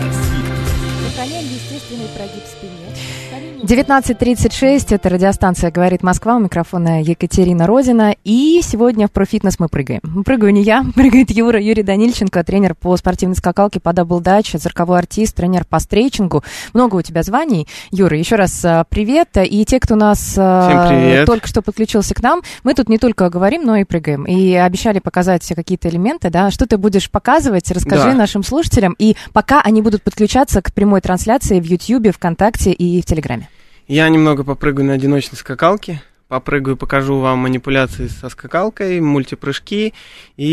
19.36, 3.71 4.93
это 4.93 5.09
радиостанция 5.09 5.71
«Говорит 5.71 6.03
Москва», 6.03 6.35
у 6.35 6.41
микрофона 6.41 7.05
Екатерина 7.05 7.69
Родина. 7.69 8.17
И 8.25 8.61
сегодня 8.65 9.07
в 9.07 9.13
«Профитнес» 9.13 9.61
мы 9.61 9.69
прыгаем. 9.69 10.01
Прыгаю 10.25 10.53
не 10.53 10.65
я, 10.65 10.85
прыгает 10.97 11.31
Юра, 11.31 11.61
Юрий 11.61 11.85
Данильченко, 11.85 12.43
тренер 12.43 12.75
по 12.75 12.97
спортивной 12.97 13.37
скакалке 13.37 13.79
по 13.79 13.91
Dutch, 13.91 14.59
цирковой 14.59 14.99
артист, 14.99 15.37
тренер 15.37 15.67
по 15.67 15.79
стрейчингу. 15.79 16.43
Много 16.75 16.97
у 16.97 17.03
тебя 17.03 17.23
званий. 17.23 17.69
Юра, 17.93 18.19
еще 18.19 18.35
раз 18.35 18.61
а, 18.65 18.83
привет. 18.89 19.29
И 19.37 19.65
те, 19.65 19.79
кто 19.79 19.95
нас 19.95 20.33
привет. 20.35 21.27
только 21.27 21.47
что 21.47 21.63
подключился 21.63 22.13
к 22.13 22.23
нам, 22.25 22.43
мы 22.65 22.75
тут 22.75 22.89
не 22.89 22.99
только 22.99 23.31
говорим, 23.31 23.65
но 23.65 23.77
и 23.77 23.85
прыгаем. 23.85 24.25
И 24.25 24.53
обещали 24.53 24.99
показать 24.99 25.45
все 25.45 25.55
какие-то 25.55 25.89
элементы, 25.91 26.29
да. 26.31 26.51
Что 26.51 26.67
ты 26.67 26.77
будешь 26.77 27.09
показывать, 27.09 27.71
расскажи 27.71 28.11
Да. 28.11 28.15
нашим 28.15 28.43
слушателям. 28.43 28.97
И 28.99 29.15
пока 29.33 29.61
они 29.61 29.81
будут 29.81 30.03
подключаться 30.03 30.61
к 30.61 30.75
прямой 30.75 31.01
трансляции 31.03 31.61
в 31.61 31.65
Ютьюбе, 31.65 32.11
ВКонтакте 32.11 32.73
и 32.73 33.01
в 33.01 33.05
Телеграме. 33.05 33.49
Я 33.91 34.09
немного 34.09 34.45
попрыгаю 34.45 34.87
на 34.87 34.93
одиночной 34.93 35.37
скакалке. 35.37 36.01
Попрыгаю, 36.29 36.77
покажу 36.77 37.19
вам 37.19 37.41
манипуляции 37.41 38.07
со 38.07 38.29
скакалкой, 38.29 39.01
мультипрыжки. 39.01 39.95
И, 40.37 40.47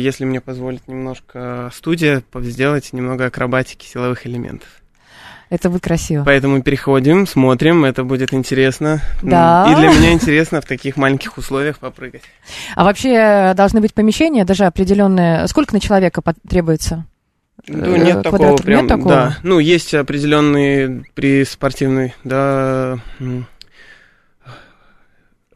если 0.00 0.24
мне 0.24 0.40
позволит 0.40 0.86
немножко 0.86 1.72
студия, 1.74 2.22
сделать 2.32 2.92
немного 2.92 3.26
акробатики 3.26 3.84
силовых 3.84 4.28
элементов. 4.28 4.68
Это 5.50 5.70
будет 5.70 5.82
красиво. 5.82 6.22
Поэтому 6.22 6.62
переходим, 6.62 7.26
смотрим, 7.26 7.84
это 7.84 8.04
будет 8.04 8.32
интересно. 8.32 9.02
Да. 9.22 9.66
И 9.72 9.74
для 9.74 9.88
меня 9.88 10.12
интересно 10.12 10.60
в 10.60 10.64
таких 10.64 10.96
маленьких 10.96 11.36
условиях 11.36 11.80
попрыгать. 11.80 12.22
А 12.76 12.84
вообще 12.84 13.12
э, 13.14 13.54
должны 13.54 13.80
быть 13.80 13.92
помещения, 13.92 14.44
даже 14.44 14.66
определенные. 14.66 15.48
Сколько 15.48 15.74
на 15.74 15.80
человека 15.80 16.22
потребуется? 16.22 17.06
Ну, 17.66 17.94
Э, 17.94 17.98
нет 17.98 18.22
такого 18.22 18.56
прям, 18.56 18.80
нет 18.82 18.88
такого? 18.88 19.08
да. 19.08 19.38
Ну, 19.42 19.58
есть 19.58 19.94
определенные 19.94 21.04
при 21.14 21.44
спортивной, 21.44 22.14
да, 22.22 22.98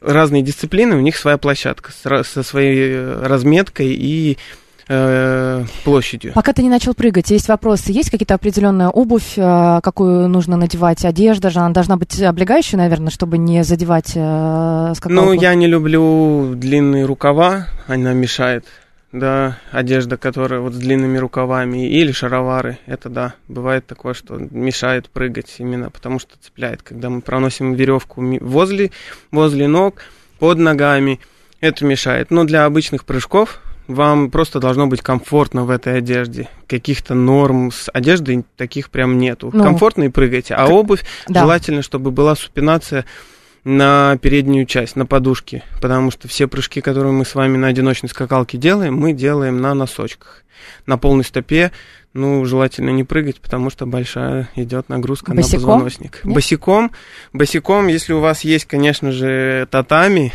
разные 0.00 0.42
дисциплины, 0.42 0.96
у 0.96 1.00
них 1.00 1.16
своя 1.16 1.38
площадка 1.38 1.92
со 1.92 2.42
своей 2.42 2.92
э, 2.92 3.26
разметкой 3.26 3.88
и 3.88 4.38
э, 4.88 5.64
площадью. 5.84 6.32
Пока 6.34 6.52
ты 6.54 6.62
не 6.62 6.70
начал 6.70 6.94
прыгать, 6.94 7.30
есть 7.30 7.48
вопросы. 7.48 7.92
Есть 7.92 8.10
какие-то 8.10 8.34
определенная 8.34 8.88
обувь, 8.88 9.34
какую 9.34 10.28
нужно 10.28 10.56
надевать, 10.56 11.04
одежда 11.04 11.50
же? 11.50 11.58
Она 11.58 11.70
должна 11.70 11.96
быть 11.96 12.18
облегающей, 12.22 12.78
наверное, 12.78 13.10
чтобы 13.10 13.36
не 13.38 13.64
задевать 13.64 14.10
скакалку? 14.10 15.08
Ну, 15.10 15.32
я 15.32 15.54
не 15.54 15.66
люблю 15.66 16.54
длинные 16.54 17.04
рукава, 17.04 17.66
она 17.86 18.12
мешает. 18.14 18.64
Да, 19.10 19.58
одежда, 19.70 20.18
которая 20.18 20.60
вот 20.60 20.74
с 20.74 20.76
длинными 20.76 21.16
рукавами, 21.16 21.88
или 21.88 22.12
шаровары, 22.12 22.78
это 22.84 23.08
да, 23.08 23.34
бывает 23.48 23.86
такое, 23.86 24.12
что 24.12 24.36
мешает 24.36 25.08
прыгать 25.08 25.54
именно 25.58 25.90
потому, 25.90 26.18
что 26.18 26.36
цепляет, 26.38 26.82
когда 26.82 27.08
мы 27.08 27.22
проносим 27.22 27.72
веревку 27.72 28.22
возле, 28.40 28.90
возле 29.30 29.66
ног, 29.66 30.02
под 30.38 30.58
ногами, 30.58 31.20
это 31.60 31.86
мешает. 31.86 32.30
Но 32.30 32.44
для 32.44 32.66
обычных 32.66 33.06
прыжков 33.06 33.60
вам 33.88 34.30
просто 34.30 34.60
должно 34.60 34.86
быть 34.86 35.00
комфортно 35.00 35.64
в 35.64 35.70
этой 35.70 35.96
одежде. 35.98 36.48
Каких-то 36.66 37.14
норм 37.14 37.72
с 37.72 37.90
одеждой 37.92 38.44
таких 38.56 38.90
прям 38.90 39.18
нету. 39.18 39.50
Ну, 39.52 39.64
Комфортно 39.64 40.04
и 40.04 40.08
прыгайте. 40.10 40.54
А 40.54 40.66
обувь 40.66 41.02
Да. 41.26 41.40
желательно, 41.40 41.80
чтобы 41.80 42.10
была 42.10 42.34
супинация 42.36 43.06
на 43.68 44.16
переднюю 44.16 44.64
часть, 44.64 44.96
на 44.96 45.04
подушке, 45.04 45.62
потому 45.82 46.10
что 46.10 46.26
все 46.26 46.48
прыжки, 46.48 46.80
которые 46.80 47.12
мы 47.12 47.26
с 47.26 47.34
вами 47.34 47.58
на 47.58 47.66
одиночной 47.66 48.08
скакалке 48.08 48.56
делаем, 48.56 48.96
мы 48.96 49.12
делаем 49.12 49.60
на 49.60 49.74
носочках. 49.74 50.42
На 50.86 50.96
полной 50.96 51.22
стопе, 51.22 51.70
ну, 52.14 52.42
желательно 52.46 52.88
не 52.88 53.04
прыгать, 53.04 53.42
потому 53.42 53.68
что 53.68 53.84
большая 53.84 54.48
идет 54.56 54.88
нагрузка 54.88 55.34
Босиком? 55.34 55.60
на 55.60 55.66
позвоночник. 55.66 56.20
Нет? 56.24 56.34
Босиком, 56.34 56.92
босиком, 57.34 57.88
если 57.88 58.14
у 58.14 58.20
вас 58.20 58.40
есть, 58.40 58.64
конечно 58.64 59.12
же, 59.12 59.68
татами, 59.70 60.32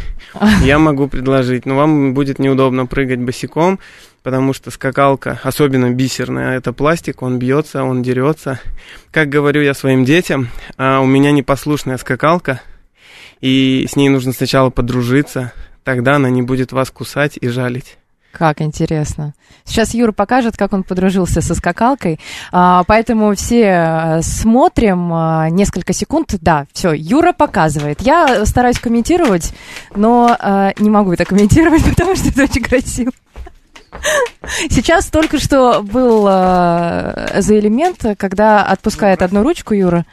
я 0.63 0.77
могу 0.77 1.07
предложить, 1.07 1.65
но 1.65 1.75
вам 1.75 2.13
будет 2.13 2.37
неудобно 2.37 2.85
прыгать 2.85 3.19
босиком, 3.19 3.79
потому 4.21 4.53
что 4.53 4.69
скакалка, 4.69 5.39
особенно 5.41 5.89
бисерная, 5.89 6.57
это 6.57 6.71
пластик, 6.71 7.23
он 7.23 7.39
бьется, 7.39 7.83
он 7.83 8.03
дерется. 8.03 8.59
Как 9.09 9.29
говорю 9.29 9.63
я 9.63 9.73
своим 9.73 10.05
детям, 10.05 10.49
а, 10.77 10.99
у 10.99 11.07
меня 11.07 11.31
непослушная 11.31 11.97
скакалка, 11.97 12.61
и 13.43 13.85
с 13.89 13.97
ней 13.97 14.07
нужно 14.07 14.31
сначала 14.31 14.69
подружиться, 14.69 15.51
тогда 15.83 16.15
она 16.15 16.29
не 16.29 16.41
будет 16.41 16.71
вас 16.71 16.89
кусать 16.89 17.37
и 17.39 17.49
жалить. 17.49 17.97
Как 18.31 18.61
интересно. 18.61 19.33
Сейчас 19.65 19.93
Юра 19.93 20.13
покажет, 20.13 20.55
как 20.55 20.71
он 20.71 20.83
подружился 20.83 21.41
со 21.41 21.53
скакалкой. 21.53 22.21
А, 22.53 22.83
поэтому 22.87 23.35
все 23.35 23.63
э, 23.63 24.21
смотрим 24.23 25.13
а, 25.13 25.49
несколько 25.49 25.91
секунд. 25.91 26.35
Да, 26.39 26.65
все, 26.71 26.93
Юра 26.93 27.33
показывает. 27.33 28.01
Я 28.01 28.45
стараюсь 28.45 28.79
комментировать, 28.79 29.53
но 29.93 30.35
а, 30.39 30.71
не 30.79 30.89
могу 30.89 31.11
это 31.11 31.25
комментировать, 31.25 31.83
потому 31.89 32.15
что 32.15 32.29
это 32.29 32.43
очень 32.43 32.63
красиво. 32.63 33.11
Сейчас 34.69 35.07
только 35.07 35.37
что 35.37 35.83
был 35.83 36.25
а, 36.29 37.29
за 37.39 37.59
элемент, 37.59 38.03
когда 38.17 38.63
отпускает 38.63 39.21
одну 39.21 39.43
ручку 39.43 39.73
Юра, 39.73 40.05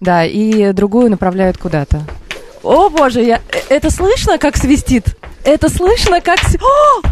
да, 0.00 0.24
и 0.24 0.72
другую 0.72 1.10
направляют 1.10 1.56
куда-то. 1.56 2.02
О, 2.62 2.88
боже, 2.88 3.22
я... 3.22 3.40
э, 3.52 3.58
это 3.68 3.90
слышно, 3.90 4.38
как 4.38 4.56
свистит? 4.56 5.16
Это 5.44 5.68
слышно, 5.68 6.20
как... 6.20 6.38
О! 6.60 7.02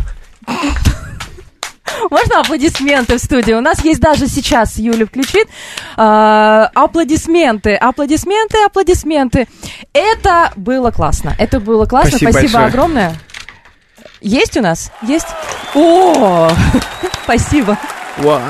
Можно 2.10 2.40
аплодисменты 2.40 3.16
в 3.16 3.20
студии? 3.20 3.52
У 3.52 3.60
нас 3.60 3.82
есть 3.84 4.00
даже 4.00 4.26
сейчас, 4.26 4.76
Юля 4.76 5.06
включит, 5.06 5.48
а, 5.96 6.70
аплодисменты, 6.74 7.74
аплодисменты, 7.74 8.58
аплодисменты. 8.64 9.46
Это 9.92 10.52
было 10.56 10.90
классно, 10.90 11.34
это 11.38 11.60
было 11.60 11.86
классно, 11.86 12.10
Спасибо 12.18 12.30
спасибо, 12.32 12.52
большое. 12.52 12.66
огромное. 12.66 13.16
Есть 14.20 14.56
у 14.56 14.62
нас? 14.62 14.90
Есть? 15.02 15.26
О, 15.74 16.50
спасибо, 17.24 17.78
Вау. 18.18 18.40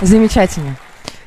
замечательно. 0.00 0.76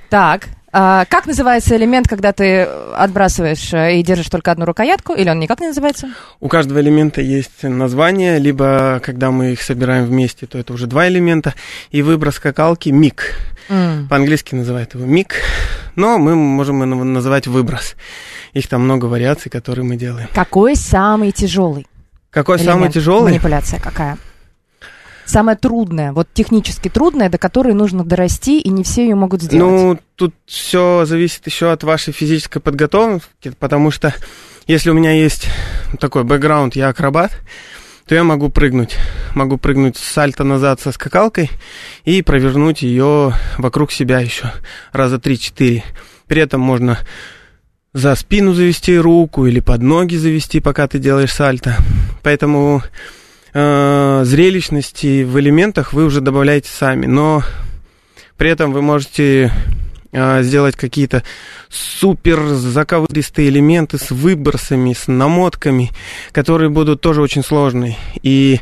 Так, 0.10 0.48
а, 0.78 1.06
как 1.06 1.26
называется 1.26 1.78
элемент, 1.78 2.06
когда 2.06 2.34
ты 2.34 2.64
отбрасываешь 2.64 3.74
э, 3.74 3.98
и 3.98 4.04
держишь 4.04 4.28
только 4.28 4.52
одну 4.52 4.66
рукоятку, 4.66 5.14
или 5.14 5.30
он 5.30 5.40
никак 5.40 5.62
не 5.62 5.68
называется? 5.68 6.10
У 6.42 6.50
каждого 6.50 6.82
элемента 6.82 7.22
есть 7.22 7.64
название, 7.64 8.40
либо 8.40 9.00
когда 9.02 9.32
мы 9.32 9.54
их 9.54 9.62
собираем 9.62 10.04
вместе, 10.04 10.48
то 10.48 10.58
это 10.58 10.74
уже 10.74 10.88
два 10.88 11.08
элемента. 11.08 11.54
И 11.92 12.02
выброс 12.02 12.36
скакалки 12.36 12.90
миг. 12.90 13.38
М. 13.70 14.10
По-английски 14.10 14.54
называют 14.54 14.96
его 14.96 15.06
миг, 15.06 15.36
но 15.96 16.18
мы 16.18 16.36
можем 16.36 16.84
его 16.84 17.06
называть 17.06 17.48
выброс. 17.48 17.96
Их 18.52 18.68
там 18.68 18.82
много 18.82 19.06
вариаций, 19.06 19.50
которые 19.50 19.86
мы 19.86 19.96
делаем. 19.96 20.28
Какой 20.36 20.76
самый 20.76 21.32
тяжелый? 21.32 21.88
Какой 22.32 22.58
элемент? 22.58 22.74
самый 22.74 22.92
тяжелый? 22.92 23.30
Манипуляция 23.30 23.80
какая? 23.80 24.18
самое 25.26 25.58
трудное, 25.58 26.14
вот 26.14 26.28
технически 26.34 26.90
трудное, 26.90 27.30
до 27.30 27.38
которой 27.38 27.74
нужно 27.74 28.04
дорасти, 28.04 28.60
и 28.60 28.70
не 28.70 28.84
все 28.84 29.04
ее 29.04 29.16
могут 29.16 29.42
сделать? 29.42 29.72
Ну, 29.72 30.00
тут 30.16 30.34
все 30.46 31.06
зависит 31.06 31.46
еще 31.46 31.72
от 31.72 31.84
вашей 31.84 32.14
физической 32.14 32.60
подготовки, 32.60 33.54
потому 33.60 33.92
что 33.92 34.14
если 34.68 34.90
у 34.90 34.94
меня 34.94 35.12
есть 35.12 35.48
такой 36.00 36.24
бэкграунд, 36.24 36.76
я 36.76 36.90
акробат, 36.90 37.32
то 38.08 38.16
я 38.16 38.24
могу 38.24 38.50
прыгнуть. 38.50 38.98
Могу 39.34 39.58
прыгнуть 39.58 39.98
с 39.98 40.04
сальто 40.04 40.44
назад 40.44 40.80
со 40.80 40.92
скакалкой 40.92 41.50
и 42.04 42.22
провернуть 42.22 42.82
ее 42.82 43.34
вокруг 43.58 43.92
себя 43.92 44.20
еще 44.20 44.52
раза 44.92 45.18
3-4. 45.18 45.84
При 46.28 46.42
этом 46.42 46.62
можно 46.62 47.00
за 47.94 48.16
спину 48.16 48.54
завести 48.54 48.98
руку 48.98 49.46
или 49.46 49.60
под 49.60 49.82
ноги 49.82 50.16
завести, 50.16 50.60
пока 50.60 50.88
ты 50.88 51.00
делаешь 51.00 51.34
сальто. 51.34 51.78
Поэтому 52.24 52.84
э, 53.56 54.22
зрелищности 54.26 55.24
в 55.24 55.40
элементах 55.40 55.94
вы 55.94 56.06
уже 56.06 56.22
добавляете 56.22 56.70
сами, 56.70 57.06
но 57.06 57.42
при 58.38 58.50
этом 58.52 58.74
вы 58.74 58.82
можете 58.82 59.52
э, 60.12 60.44
сделать 60.44 60.76
какие-то 60.76 61.24
супер 61.70 62.40
заковыристые 62.48 63.48
элементы 63.50 63.98
с 63.98 64.12
выбросами, 64.12 64.94
с 64.94 65.08
намотками, 65.08 65.92
которые 66.34 66.70
будут 66.70 67.02
тоже 67.02 67.22
очень 67.22 67.44
сложные. 67.44 67.98
И 68.22 68.60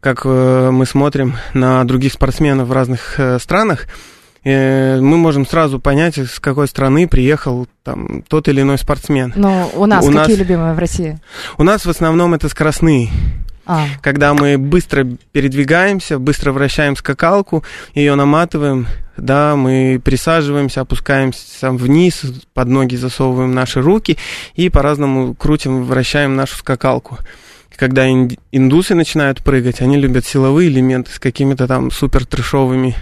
как 0.00 0.22
э, 0.24 0.70
мы 0.72 0.86
смотрим 0.86 1.36
на 1.52 1.84
других 1.84 2.14
спортсменов 2.14 2.68
в 2.68 2.72
разных 2.72 3.20
э, 3.20 3.38
странах, 3.38 3.88
э, 4.42 4.98
мы 4.98 5.18
можем 5.18 5.46
сразу 5.46 5.78
понять, 5.78 6.16
с 6.16 6.40
какой 6.40 6.66
страны 6.66 7.06
приехал 7.06 7.66
там 7.84 8.22
тот 8.26 8.48
или 8.48 8.62
иной 8.62 8.78
спортсмен. 8.78 9.34
Но 9.36 9.70
у 9.74 9.84
нас 9.84 10.02
у 10.02 10.06
какие 10.06 10.36
нас, 10.36 10.38
любимые 10.38 10.72
в 10.72 10.78
России? 10.78 11.18
У 11.58 11.62
нас 11.62 11.84
в 11.84 11.90
основном 11.90 12.32
это 12.32 12.48
скоростные. 12.48 13.10
А. 13.72 13.86
когда 14.02 14.34
мы 14.34 14.58
быстро 14.58 15.06
передвигаемся, 15.30 16.18
быстро 16.18 16.50
вращаем 16.50 16.96
скакалку, 16.96 17.62
ее 17.94 18.16
наматываем, 18.16 18.88
да, 19.16 19.54
мы 19.54 20.00
присаживаемся, 20.02 20.80
опускаемся 20.80 21.70
вниз, 21.70 22.22
под 22.52 22.66
ноги 22.66 22.96
засовываем 22.96 23.54
наши 23.54 23.80
руки 23.80 24.18
и 24.56 24.70
по-разному 24.70 25.36
крутим, 25.36 25.84
вращаем 25.84 26.34
нашу 26.34 26.56
скакалку. 26.56 27.18
Когда 27.76 28.10
индусы 28.10 28.96
начинают 28.96 29.44
прыгать, 29.44 29.80
они 29.80 29.98
любят 29.98 30.26
силовые 30.26 30.68
элементы 30.68 31.12
с 31.12 31.20
какими-то 31.20 31.68
там 31.68 31.92
супер 31.92 32.26
трешовыми 32.26 32.96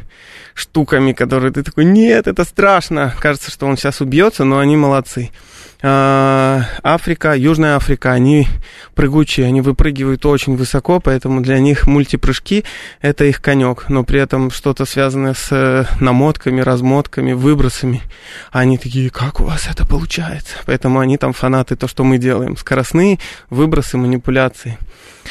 штуками, 0.52 1.12
которые 1.12 1.50
ты 1.50 1.62
такой, 1.62 1.86
нет, 1.86 2.26
это 2.26 2.44
страшно, 2.44 3.14
кажется, 3.18 3.50
что 3.50 3.64
он 3.64 3.78
сейчас 3.78 4.02
убьется, 4.02 4.44
но 4.44 4.58
они 4.58 4.76
молодцы. 4.76 5.30
А, 5.80 6.64
Африка, 6.82 7.36
Южная 7.36 7.76
Африка, 7.76 8.12
они 8.12 8.48
прыгучие, 8.94 9.46
они 9.46 9.60
выпрыгивают 9.60 10.26
очень 10.26 10.56
высоко, 10.56 10.98
поэтому 10.98 11.40
для 11.40 11.60
них 11.60 11.86
мультипрыжки– 11.86 12.64
это 13.00 13.24
их 13.24 13.40
конек, 13.40 13.88
но 13.88 14.02
при 14.02 14.20
этом 14.20 14.50
что-то 14.50 14.84
связанное 14.86 15.34
с 15.34 15.52
э, 15.52 15.84
намотками, 16.00 16.60
размотками, 16.60 17.32
выбросами. 17.32 18.02
Они 18.50 18.76
такие, 18.76 19.10
как 19.10 19.40
у 19.40 19.44
вас 19.44 19.68
это 19.70 19.86
получается? 19.86 20.56
Поэтому 20.66 20.98
они 20.98 21.16
там 21.16 21.32
фанаты 21.32 21.76
то, 21.76 21.86
что 21.86 22.02
мы 22.02 22.18
делаем. 22.18 22.56
Скоростные 22.56 23.20
выбросы, 23.48 23.96
манипуляции. 23.96 24.78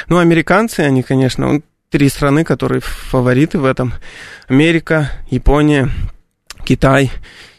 Ну, 0.08 0.18
американцы, 0.18 0.80
они, 0.80 1.04
конечно, 1.04 1.62
три 1.90 2.08
страны, 2.08 2.46
которые 2.46 2.80
фавориты 2.80 3.60
в 3.60 3.66
этом. 3.66 3.94
Америка, 4.48 5.12
Япония, 5.30 5.90
Китай 6.64 7.12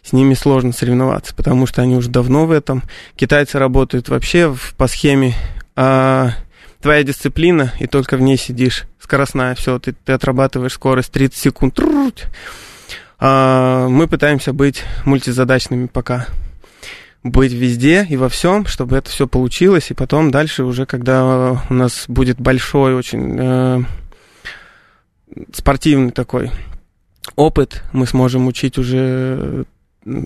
с 0.09 0.13
ними 0.13 0.33
сложно 0.33 0.73
соревноваться, 0.73 1.35
потому 1.35 1.67
что 1.67 1.83
они 1.83 1.95
уже 1.95 2.09
давно 2.09 2.47
в 2.47 2.51
этом. 2.51 2.83
Китайцы 3.15 3.59
работают 3.59 4.09
вообще 4.09 4.49
в, 4.49 4.75
по 4.75 4.87
схеме 4.87 5.35
а, 5.77 6.31
твоя 6.81 7.03
дисциплина, 7.03 7.73
и 7.79 7.87
только 7.87 8.17
в 8.17 8.23
ней 8.23 8.39
сидишь. 8.39 8.85
Скоростная, 8.99 9.55
все, 9.55 9.79
ты, 9.79 9.93
ты 9.93 10.13
отрабатываешь 10.13 10.73
скорость 10.73 11.13
30 11.13 11.39
секунд. 11.39 11.79
А, 13.19 13.87
мы 13.89 14.09
пытаемся 14.09 14.55
быть 14.55 14.83
мультизадачными 15.05 15.87
пока 15.87 16.27
быть 17.23 17.53
везде 17.53 18.07
и 18.09 18.17
во 18.17 18.31
всем, 18.31 18.65
чтобы 18.65 18.97
это 18.97 19.11
все 19.11 19.27
получилось, 19.27 19.91
и 19.91 19.95
потом 19.95 20.31
дальше 20.31 20.65
уже, 20.65 20.87
когда 20.87 21.61
у 21.69 21.75
нас 21.75 22.05
будет 22.09 22.41
большой 22.41 22.95
очень 22.95 23.37
э, 23.39 23.83
спортивный 25.53 26.13
такой 26.13 26.51
опыт, 27.37 27.83
мы 27.93 28.07
сможем 28.07 28.47
учить 28.47 28.79
уже 28.79 29.67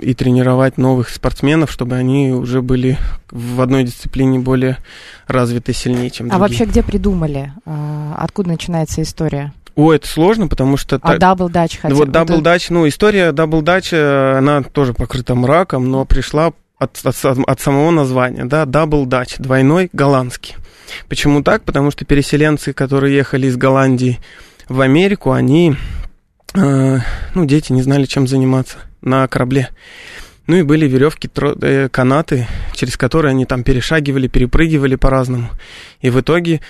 и 0.01 0.15
тренировать 0.15 0.79
новых 0.79 1.09
спортсменов, 1.09 1.71
чтобы 1.71 1.97
они 1.97 2.31
уже 2.33 2.63
были 2.63 2.99
в 3.31 3.61
одной 3.61 3.85
дисциплине 3.85 4.39
более 4.39 4.79
развиты, 5.27 5.73
сильнее, 5.73 6.11
чем 6.11 6.27
А 6.27 6.31
другие. 6.31 6.41
вообще 6.41 6.65
где 6.65 6.83
придумали? 6.83 7.53
А, 7.67 8.15
Откуда 8.19 8.51
начинается 8.51 9.03
история? 9.03 9.53
О, 9.75 9.93
это 9.93 10.07
сложно, 10.07 10.49
потому 10.49 10.77
что... 10.77 10.99
А 11.03 11.17
double 11.17 11.49
Dutch 11.49 11.79
хотя 11.81 11.95
вот 11.95 12.09
Double 12.09 12.43
Dutch, 12.43 12.67
ну, 12.69 12.87
история 12.87 13.31
Double 13.31 13.63
Dutch, 13.63 13.89
э, 13.93 14.39
она 14.39 14.63
тоже 14.63 14.93
покрыта 14.93 15.35
мраком, 15.35 15.91
но 15.91 16.05
пришла 16.05 16.53
от, 16.79 17.01
от, 17.05 17.17
от 17.25 17.61
самого 17.61 17.91
названия, 17.91 18.45
да, 18.45 18.65
Double 18.65 19.07
Dutch, 19.07 19.37
двойной 19.39 19.89
голландский. 19.93 20.57
Почему 21.09 21.43
так? 21.43 21.63
Потому 21.63 21.91
что 21.91 22.05
переселенцы, 22.05 22.75
которые 22.75 23.17
ехали 23.17 23.47
из 23.47 23.57
Голландии 23.57 24.19
в 24.69 24.81
Америку, 24.83 25.33
они, 25.33 25.75
э, 26.55 26.99
ну, 27.35 27.45
дети 27.45 27.73
не 27.73 27.83
знали, 27.83 28.05
чем 28.07 28.27
заниматься 28.27 28.79
на 29.01 29.27
корабле. 29.29 29.71
Ну 30.47 30.57
и 30.57 30.63
были 30.63 30.87
веревки, 30.89 31.31
э, 31.35 31.89
канаты, 31.89 32.47
через 32.75 32.97
которые 32.97 33.31
они 33.31 33.47
там 33.47 33.63
перешагивали, 33.63 34.27
перепрыгивали 34.27 34.97
по-разному. 34.97 35.51
И 36.01 36.11
в 36.11 36.21
итоге, 36.21 36.61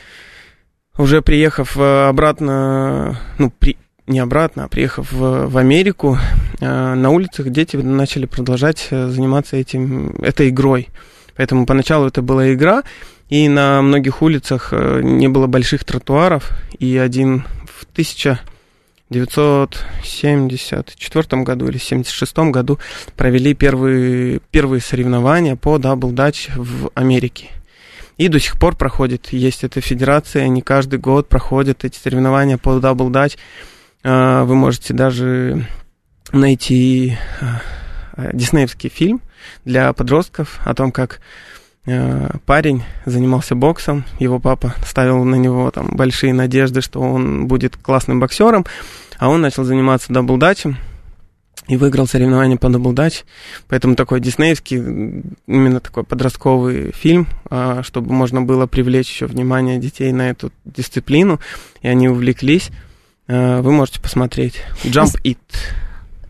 уже 0.96 1.22
приехав 1.22 1.76
э, 1.78 2.08
обратно, 2.08 3.18
ну, 3.38 3.50
при, 3.50 3.78
не 4.06 4.18
обратно, 4.18 4.64
а 4.64 4.68
приехав 4.68 5.10
в, 5.10 5.48
в 5.48 5.56
Америку, 5.56 6.18
э, 6.60 6.94
на 6.94 7.10
улицах 7.10 7.48
дети 7.48 7.76
начали 7.76 8.26
продолжать 8.26 8.88
заниматься 8.90 9.56
этим, 9.56 10.16
этой 10.22 10.50
игрой. 10.50 10.88
Поэтому 11.34 11.64
поначалу 11.64 12.06
это 12.06 12.20
была 12.20 12.52
игра, 12.52 12.82
и 13.30 13.48
на 13.48 13.80
многих 13.80 14.20
улицах 14.20 14.72
не 14.72 15.28
было 15.28 15.46
больших 15.46 15.84
тротуаров, 15.84 16.50
и 16.78 16.98
один 16.98 17.44
в 17.66 17.86
1974 19.20 21.42
году 21.42 21.68
или 21.68 21.78
76 21.78 22.38
году 22.50 22.78
провели 23.16 23.54
первые, 23.54 24.40
первые 24.50 24.80
соревнования 24.80 25.56
по 25.56 25.76
Double 25.76 26.12
Dutch 26.12 26.50
в 26.56 26.90
Америке. 26.94 27.50
И 28.18 28.28
до 28.28 28.38
сих 28.38 28.58
пор 28.58 28.76
проходит, 28.76 29.32
есть 29.32 29.64
эта 29.64 29.80
федерация, 29.80 30.44
они 30.44 30.60
каждый 30.62 30.98
год 30.98 31.28
проходят 31.28 31.84
эти 31.84 31.98
соревнования 31.98 32.58
по 32.58 32.78
Double 32.78 33.10
Dutch. 33.10 33.36
А, 34.04 34.44
Вы 34.44 34.54
можете 34.54 34.94
даже 34.94 35.66
найти 36.32 37.16
а, 37.40 37.60
диснеевский 38.32 38.90
фильм 38.90 39.20
для 39.64 39.92
подростков 39.92 40.60
о 40.64 40.74
том, 40.74 40.92
как 40.92 41.20
парень 41.84 42.84
занимался 43.06 43.54
боксом, 43.54 44.04
его 44.18 44.38
папа 44.38 44.74
ставил 44.86 45.24
на 45.24 45.34
него 45.34 45.70
там 45.70 45.88
большие 45.96 46.32
надежды, 46.32 46.80
что 46.80 47.00
он 47.00 47.48
будет 47.48 47.76
классным 47.76 48.20
боксером, 48.20 48.64
а 49.18 49.28
он 49.28 49.40
начал 49.40 49.64
заниматься 49.64 50.12
даблдачем 50.12 50.78
и 51.68 51.76
выиграл 51.76 52.06
соревнования 52.06 52.56
по 52.56 52.68
даблдач. 52.68 53.24
Поэтому 53.68 53.94
такой 53.94 54.20
диснеевский, 54.20 54.76
именно 55.46 55.80
такой 55.80 56.04
подростковый 56.04 56.92
фильм, 56.92 57.28
а, 57.50 57.82
чтобы 57.82 58.12
можно 58.12 58.42
было 58.42 58.66
привлечь 58.66 59.10
еще 59.10 59.26
внимание 59.26 59.78
детей 59.78 60.12
на 60.12 60.30
эту 60.30 60.52
дисциплину, 60.64 61.40
и 61.80 61.88
они 61.88 62.08
увлеклись. 62.08 62.70
Э, 63.28 63.60
Вы 63.60 63.72
можете 63.72 64.00
посмотреть. 64.00 64.62
Jump 64.84 65.14
It. 65.24 65.38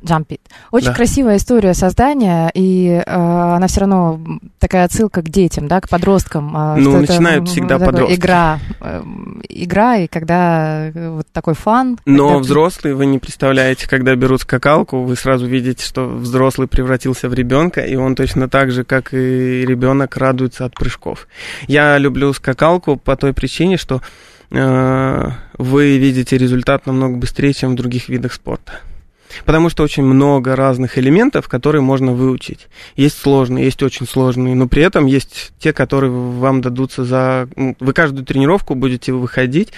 Jump 0.03 0.27
It. 0.29 0.41
Очень 0.71 0.89
Да. 0.89 0.95
красивая 0.95 1.37
история 1.37 1.75
создания, 1.75 2.51
и 2.55 3.03
э, 3.05 3.11
она 3.15 3.67
все 3.69 3.81
равно 3.81 4.21
такая 4.59 4.85
отсылка 4.85 5.23
к 5.23 5.29
детям, 5.29 5.69
да, 5.69 5.81
к 5.81 5.89
подросткам. 5.89 6.53
а, 6.57 6.77
Ну, 6.77 6.91
что 6.91 7.03
это, 7.03 7.13
начинают 7.13 7.41
м, 7.41 7.47
всегда 7.47 7.79
подростки. 7.79 8.15
Игра, 8.17 8.59
эм, 8.81 9.43
игра, 9.49 9.97
и 9.99 10.07
когда 10.09 10.89
э, 10.89 11.11
вот 11.11 11.27
такой 11.33 11.55
фан. 11.55 11.99
Но 12.05 12.29
когда- 12.29 12.39
взрослые, 12.41 12.95
вы 12.95 13.07
не 13.07 13.19
представляете, 13.19 13.89
когда 13.89 14.15
берут 14.17 14.41
скакалку, 14.43 15.03
вы 15.03 15.17
сразу 15.17 15.47
видите, 15.47 15.85
что 15.85 16.07
взрослый 16.09 16.69
превратился 16.69 17.29
в 17.29 17.35
ребенка, 17.35 17.81
и 17.83 17.95
он 17.97 18.15
точно 18.15 18.49
так 18.49 18.71
же, 18.73 18.85
как 18.85 19.15
и 19.15 19.65
ребенок, 19.67 20.17
радуется 20.17 20.65
от 20.65 20.75
прыжков. 20.75 21.29
Я 21.69 21.97
люблю 21.99 22.33
скакалку 22.33 22.97
по 22.97 23.17
той 23.17 23.33
причине, 23.33 23.77
что 23.77 24.01
э, 24.51 25.29
вы 25.59 25.97
видите 25.99 26.37
результат 26.37 26.87
намного 26.87 27.17
быстрее, 27.17 27.53
чем 27.53 27.73
в 27.73 27.75
других 27.77 28.09
видах 28.09 28.33
спорта. 28.33 28.81
Потому 29.45 29.69
что 29.69 29.83
очень 29.83 30.03
много 30.03 30.57
разных 30.57 30.99
элементов, 30.99 31.49
которые 31.49 31.83
можно 31.83 32.13
выучить. 32.13 32.69
Есть 32.97 33.19
сложные, 33.19 33.65
есть 33.65 33.83
очень 33.83 34.07
сложные, 34.07 34.55
но 34.55 34.69
при 34.69 34.83
этом 34.83 35.07
есть 35.07 35.53
те, 35.59 35.73
которые 35.73 36.11
вам 36.13 36.61
дадутся 36.61 37.05
за... 37.05 37.49
Вы 37.57 37.93
каждую 37.93 38.25
тренировку 38.25 38.75
будете 38.75 39.13
выходить 39.13 39.73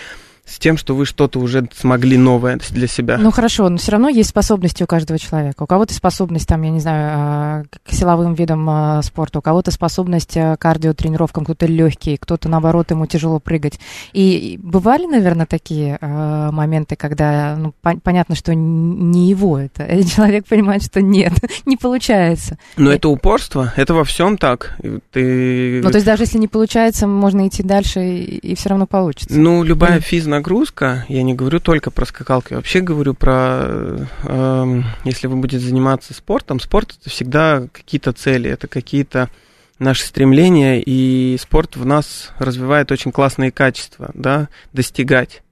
с 0.46 0.58
тем, 0.58 0.76
что 0.76 0.94
вы 0.94 1.06
что-то 1.06 1.40
уже 1.40 1.66
смогли 1.74 2.18
новое 2.18 2.58
для 2.70 2.86
себя. 2.86 3.16
Ну 3.18 3.30
хорошо, 3.30 3.68
но 3.68 3.78
все 3.78 3.92
равно 3.92 4.08
есть 4.08 4.30
способности 4.30 4.82
у 4.82 4.86
каждого 4.86 5.18
человека. 5.18 5.62
У 5.62 5.66
кого-то 5.66 5.94
способность, 5.94 6.46
там, 6.46 6.62
я 6.62 6.70
не 6.70 6.80
знаю, 6.80 7.12
а, 7.14 7.62
к 7.82 7.92
силовым 7.92 8.34
видам 8.34 8.68
а, 8.68 9.02
спорта, 9.02 9.38
у 9.38 9.42
кого-то 9.42 9.70
способность 9.70 10.36
а, 10.36 10.56
к 10.56 10.60
кардиотренировкам, 10.60 11.44
кто-то 11.44 11.66
легкий, 11.66 12.16
кто-то, 12.16 12.48
наоборот, 12.48 12.90
ему 12.90 13.06
тяжело 13.06 13.40
прыгать. 13.40 13.80
И 14.12 14.58
бывали, 14.62 15.06
наверное, 15.06 15.46
такие 15.46 15.98
моменты, 16.00 16.96
когда 16.96 17.56
ну, 17.56 17.72
по- 17.80 17.96
понятно, 17.96 18.34
что 18.34 18.54
не 18.54 19.28
его 19.28 19.58
это, 19.58 19.84
и 19.84 20.04
человек 20.04 20.46
понимает, 20.46 20.82
что 20.82 21.00
нет, 21.00 21.32
не 21.66 21.76
получается. 21.76 22.58
Но 22.76 22.92
это 22.92 23.08
упорство, 23.08 23.72
это 23.76 23.94
во 23.94 24.04
всем 24.04 24.36
так. 24.36 24.76
Ты... 25.12 25.80
Ну, 25.82 25.90
то 25.90 25.96
есть 25.96 26.06
даже 26.06 26.24
если 26.24 26.38
не 26.38 26.48
получается, 26.48 27.06
можно 27.06 27.46
идти 27.48 27.62
дальше, 27.62 28.00
и, 28.00 28.36
и 28.38 28.54
все 28.54 28.70
равно 28.70 28.86
получится. 28.86 29.38
Ну, 29.38 29.62
любая 29.62 30.00
физ 30.00 30.26
нагрузка, 30.34 31.04
я 31.08 31.22
не 31.22 31.34
говорю 31.34 31.60
только 31.60 31.90
про 31.90 32.04
скакалку, 32.04 32.48
я 32.50 32.56
вообще 32.56 32.80
говорю 32.80 33.14
про, 33.14 34.06
э, 34.24 34.82
если 35.04 35.28
вы 35.28 35.36
будете 35.36 35.64
заниматься 35.64 36.12
спортом, 36.12 36.60
спорт 36.60 36.96
это 37.00 37.08
всегда 37.08 37.66
какие-то 37.72 38.12
цели, 38.12 38.50
это 38.50 38.66
какие-то 38.66 39.30
наши 39.78 40.04
стремления, 40.04 40.82
и 40.84 41.36
спорт 41.40 41.76
в 41.76 41.86
нас 41.86 42.32
развивает 42.38 42.90
очень 42.90 43.12
классные 43.12 43.52
качества, 43.52 44.10
да, 44.14 44.48
достигать. 44.72 45.42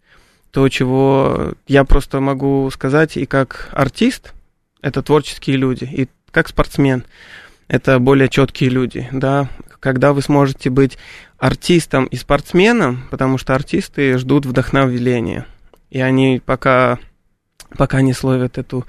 То, 0.50 0.68
чего 0.68 1.54
я 1.66 1.84
просто 1.84 2.20
могу 2.20 2.68
сказать 2.70 3.16
и 3.16 3.24
как 3.24 3.68
артист, 3.72 4.32
это 4.80 5.02
творческие 5.02 5.56
люди, 5.56 5.84
и 5.84 6.08
как 6.30 6.48
спортсмен, 6.48 7.04
это 7.72 7.98
более 7.98 8.28
четкие 8.28 8.68
люди, 8.68 9.08
да, 9.12 9.48
когда 9.80 10.12
вы 10.12 10.20
сможете 10.20 10.68
быть 10.68 10.98
артистом 11.38 12.04
и 12.04 12.16
спортсменом, 12.16 13.04
потому 13.10 13.38
что 13.38 13.54
артисты 13.54 14.18
ждут 14.18 14.44
вдохновения. 14.44 15.46
И 15.88 15.98
они 15.98 16.42
пока, 16.44 16.98
пока 17.78 18.02
не 18.02 18.12
словят 18.12 18.58
эту 18.58 18.84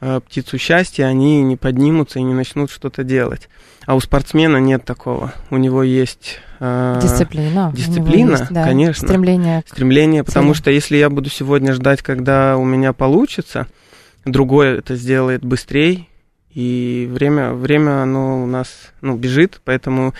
э, 0.00 0.18
птицу 0.18 0.58
счастья, 0.58 1.04
они 1.04 1.44
не 1.44 1.56
поднимутся 1.56 2.18
и 2.18 2.22
не 2.22 2.34
начнут 2.34 2.72
что-то 2.72 3.04
делать. 3.04 3.48
А 3.86 3.94
у 3.94 4.00
спортсмена 4.00 4.56
нет 4.56 4.84
такого. 4.84 5.32
У 5.50 5.56
него 5.56 5.84
есть... 5.84 6.40
Э, 6.58 6.98
дисциплина. 7.00 7.70
Дисциплина, 7.72 8.32
есть, 8.32 8.50
да, 8.50 8.64
конечно. 8.64 9.06
Стремление. 9.06 9.62
Стремление, 9.68 10.24
потому 10.24 10.54
что 10.54 10.72
если 10.72 10.96
я 10.96 11.08
буду 11.08 11.30
сегодня 11.30 11.72
ждать, 11.72 12.02
когда 12.02 12.56
у 12.56 12.64
меня 12.64 12.92
получится, 12.92 13.68
другой 14.24 14.78
это 14.78 14.96
сделает 14.96 15.44
быстрее, 15.44 16.08
и 16.54 17.08
время, 17.10 17.52
время 17.52 18.02
оно 18.02 18.42
у 18.42 18.46
нас 18.46 18.92
ну, 19.00 19.16
бежит, 19.16 19.60
поэтому 19.64 20.14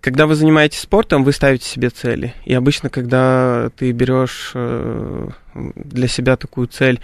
когда 0.00 0.26
вы 0.26 0.34
занимаетесь 0.34 0.80
спортом, 0.80 1.24
вы 1.24 1.32
ставите 1.32 1.66
себе 1.66 1.90
цели. 1.90 2.34
И 2.44 2.54
обычно, 2.54 2.88
когда 2.88 3.70
ты 3.76 3.92
берешь 3.92 4.52
э, 4.54 5.28
для 5.54 6.08
себя 6.08 6.36
такую 6.36 6.68
цель, 6.68 7.00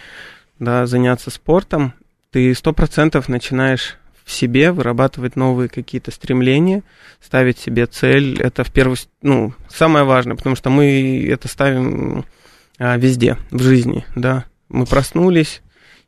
да, 0.58 0.86
заняться 0.86 1.30
спортом, 1.30 1.92
ты 2.30 2.54
сто 2.54 2.72
процентов 2.72 3.28
начинаешь 3.28 3.98
в 4.24 4.32
себе 4.32 4.72
вырабатывать 4.72 5.36
новые 5.36 5.68
какие-то 5.68 6.10
стремления, 6.10 6.82
ставить 7.20 7.58
себе 7.58 7.86
цель. 7.86 8.40
Это 8.40 8.64
в 8.64 8.72
первую, 8.72 8.96
ну, 9.22 9.52
самое 9.68 10.04
важное, 10.04 10.36
потому 10.36 10.56
что 10.56 10.70
мы 10.70 11.24
это 11.28 11.48
ставим 11.48 12.24
а, 12.78 12.96
везде 12.96 13.36
в 13.50 13.62
жизни, 13.62 14.04
да. 14.16 14.46
Мы 14.68 14.84
проснулись, 14.84 15.62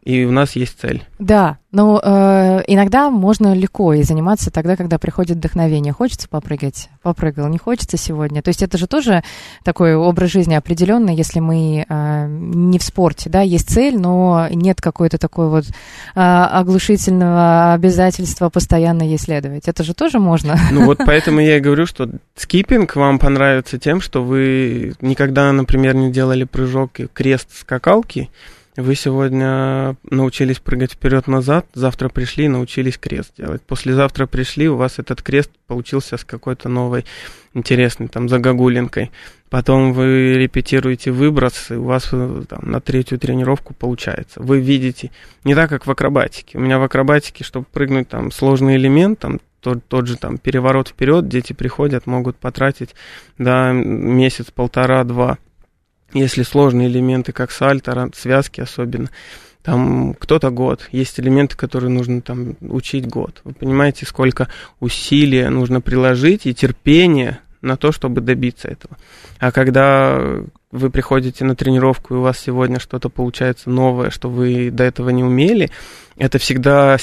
и 0.08 0.24
у 0.24 0.32
нас 0.32 0.56
есть 0.56 0.80
цель. 0.80 1.04
Да, 1.18 1.58
но 1.70 2.00
э, 2.02 2.62
иногда 2.66 3.10
можно 3.10 3.52
легко 3.52 3.92
и 3.92 4.02
заниматься 4.02 4.50
тогда, 4.50 4.74
когда 4.74 4.96
приходит 4.96 5.36
вдохновение. 5.36 5.92
Хочется 5.92 6.30
попрыгать, 6.30 6.88
попрыгал, 7.02 7.46
не 7.48 7.58
хочется 7.58 7.98
сегодня. 7.98 8.40
То 8.40 8.48
есть 8.48 8.62
это 8.62 8.78
же 8.78 8.86
тоже 8.86 9.22
такой 9.64 9.94
образ 9.94 10.30
жизни 10.30 10.54
определенный, 10.54 11.14
если 11.14 11.40
мы 11.40 11.84
э, 11.86 12.26
не 12.26 12.78
в 12.78 12.82
спорте, 12.82 13.28
да, 13.28 13.42
есть 13.42 13.68
цель, 13.68 13.98
но 13.98 14.48
нет 14.50 14.80
какой-то 14.80 15.18
такой 15.18 15.50
вот 15.50 15.66
э, 15.66 15.70
оглушительного 16.14 17.74
обязательства 17.74 18.48
постоянно 18.48 19.02
ей 19.02 19.18
следовать. 19.18 19.68
Это 19.68 19.84
же 19.84 19.92
тоже 19.92 20.18
можно. 20.18 20.56
Ну 20.72 20.86
вот 20.86 21.00
поэтому 21.04 21.40
я 21.40 21.58
и 21.58 21.60
говорю, 21.60 21.84
что 21.84 22.08
скиппинг 22.34 22.96
вам 22.96 23.18
понравится 23.18 23.78
тем, 23.78 24.00
что 24.00 24.24
вы 24.24 24.94
никогда, 25.02 25.52
например, 25.52 25.94
не 25.96 26.10
делали 26.10 26.44
прыжок 26.44 26.92
крест 27.12 27.48
скакалки, 27.52 28.30
вы 28.78 28.94
сегодня 28.94 29.96
научились 30.08 30.60
прыгать 30.60 30.92
вперед-назад, 30.92 31.66
завтра 31.74 32.08
пришли 32.08 32.44
и 32.44 32.48
научились 32.48 32.96
крест 32.96 33.32
делать. 33.36 33.60
Послезавтра 33.62 34.26
пришли, 34.26 34.68
у 34.68 34.76
вас 34.76 35.00
этот 35.00 35.20
крест 35.20 35.50
получился 35.66 36.16
с 36.16 36.24
какой-то 36.24 36.68
новой, 36.68 37.04
интересной, 37.54 38.06
там, 38.06 38.28
загогулинкой. 38.28 39.10
Потом 39.50 39.92
вы 39.92 40.38
репетируете 40.38 41.10
выброс, 41.10 41.72
и 41.72 41.74
у 41.74 41.84
вас 41.84 42.10
э, 42.12 42.42
там, 42.48 42.70
на 42.70 42.80
третью 42.80 43.18
тренировку 43.18 43.74
получается. 43.74 44.40
Вы 44.40 44.60
видите, 44.60 45.10
не 45.42 45.56
так, 45.56 45.68
как 45.70 45.86
в 45.86 45.90
акробатике. 45.90 46.56
У 46.56 46.60
меня 46.60 46.78
в 46.78 46.82
акробатике, 46.84 47.42
чтобы 47.42 47.66
прыгнуть 47.72 48.08
там 48.08 48.30
сложный 48.30 48.76
элемент, 48.76 49.18
там, 49.18 49.40
тот, 49.60 49.84
тот 49.88 50.06
же 50.06 50.16
там 50.16 50.38
переворот 50.38 50.88
вперед, 50.88 51.26
дети 51.26 51.52
приходят, 51.52 52.06
могут 52.06 52.36
потратить 52.36 52.94
да, 53.38 53.72
месяц, 53.72 54.52
полтора, 54.52 55.02
два 55.02 55.38
если 56.12 56.42
сложные 56.42 56.88
элементы, 56.88 57.32
как 57.32 57.50
сальто, 57.50 58.10
связки 58.14 58.60
особенно, 58.60 59.10
там 59.62 60.14
кто-то 60.14 60.50
год. 60.50 60.88
Есть 60.92 61.20
элементы, 61.20 61.56
которые 61.56 61.90
нужно 61.90 62.22
там 62.22 62.56
учить 62.60 63.06
год. 63.06 63.40
Вы 63.44 63.52
понимаете, 63.52 64.06
сколько 64.06 64.48
усилия 64.80 65.50
нужно 65.50 65.80
приложить 65.80 66.46
и 66.46 66.54
терпения 66.54 67.40
на 67.60 67.76
то, 67.76 67.92
чтобы 67.92 68.20
добиться 68.20 68.68
этого. 68.68 68.96
А 69.38 69.50
когда 69.52 70.40
вы 70.70 70.90
приходите 70.90 71.44
на 71.44 71.54
тренировку, 71.56 72.14
и 72.14 72.16
у 72.18 72.22
вас 72.22 72.38
сегодня 72.38 72.78
что-то 72.78 73.08
получается 73.08 73.68
новое, 73.68 74.10
что 74.10 74.30
вы 74.30 74.70
до 74.70 74.84
этого 74.84 75.10
не 75.10 75.24
умели, 75.24 75.70
это 76.16 76.38
всегда 76.38 76.96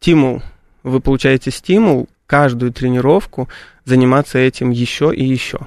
стимул. 0.00 0.42
Вы 0.82 1.00
получаете 1.00 1.50
стимул 1.50 2.08
каждую 2.26 2.72
тренировку 2.72 3.48
заниматься 3.84 4.38
этим 4.38 4.70
еще 4.70 5.14
и 5.14 5.24
еще. 5.24 5.66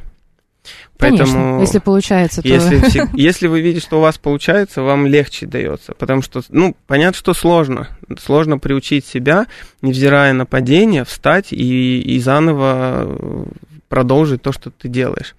Конечно, 0.98 1.26
Поэтому, 1.26 1.62
если 1.62 1.80
получается, 1.80 2.42
то... 2.42 2.48
Если, 2.48 3.10
если 3.14 3.48
вы 3.48 3.62
видите, 3.62 3.86
что 3.86 3.98
у 3.98 4.02
вас 4.02 4.18
получается, 4.18 4.82
вам 4.82 5.06
легче 5.06 5.46
дается. 5.46 5.94
Потому 5.94 6.22
что, 6.22 6.42
ну, 6.50 6.76
понятно, 6.88 7.18
что 7.18 7.34
сложно. 7.34 7.90
Сложно 8.20 8.58
приучить 8.58 9.06
себя, 9.06 9.48
невзирая 9.82 10.34
на 10.34 10.46
падение, 10.46 11.04
встать 11.06 11.54
и, 11.54 12.02
и 12.02 12.20
заново 12.20 13.48
продолжить 13.90 14.42
то, 14.42 14.52
что 14.52 14.72
ты 14.72 14.88
делаешь. 14.88 15.36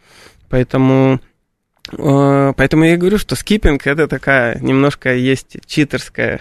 Поэтому, 0.49 1.21
э, 1.93 2.53
поэтому 2.57 2.85
я 2.85 2.95
и 2.95 2.97
говорю, 2.97 3.19
что 3.19 3.37
скиппинг 3.37 3.87
это 3.87 4.09
такая 4.09 4.59
немножко 4.61 5.15
есть 5.15 5.57
читерская 5.67 6.41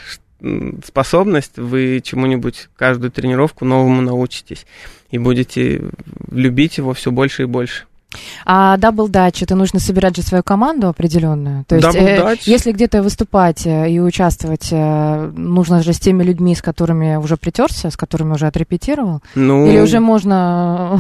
способность. 0.86 1.58
Вы 1.58 2.02
чему-нибудь 2.04 2.70
каждую 2.76 3.12
тренировку 3.12 3.66
новому 3.66 4.02
научитесь 4.02 4.66
и 5.10 5.18
будете 5.18 5.82
любить 6.32 6.78
его 6.78 6.94
все 6.94 7.12
больше 7.12 7.44
и 7.44 7.46
больше. 7.46 7.86
А 8.45 8.78
double 8.78 9.10
Dutch, 9.10 9.43
это 9.43 9.55
нужно 9.55 9.80
собирать 9.80 10.16
же 10.16 10.22
свою 10.22 10.43
команду 10.43 10.88
определенную. 10.88 11.66
То 11.66 11.76
есть, 11.76 11.95
э, 11.95 12.38
если 12.43 12.72
где-то 12.72 13.03
выступать 13.03 13.66
э, 13.68 13.91
и 13.91 13.99
участвовать, 13.99 14.70
э, 14.72 15.32
нужно 15.36 15.84
же 15.84 15.91
с 15.91 15.99
теми 15.99 16.24
людьми, 16.24 16.55
с 16.55 16.62
которыми 16.62 17.18
уже 17.18 17.36
притерся, 17.36 17.89
с 17.89 17.97
которыми 17.97 18.34
уже 18.34 18.47
отрепетировал. 18.47 19.22
Ну... 19.36 19.68
Или 19.68 19.80
уже 19.80 19.99
можно, 19.99 20.99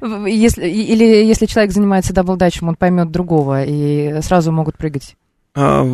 если, 0.26 0.68
или 0.68 1.04
если 1.04 1.46
человек 1.46 1.72
занимается 1.72 2.12
double 2.12 2.36
Dutch 2.36 2.56
ем, 2.56 2.68
он 2.68 2.76
поймет 2.76 3.10
другого 3.10 3.64
и 3.64 4.20
сразу 4.22 4.52
могут 4.52 4.76
прыгать. 4.76 5.16
А, 5.54 5.84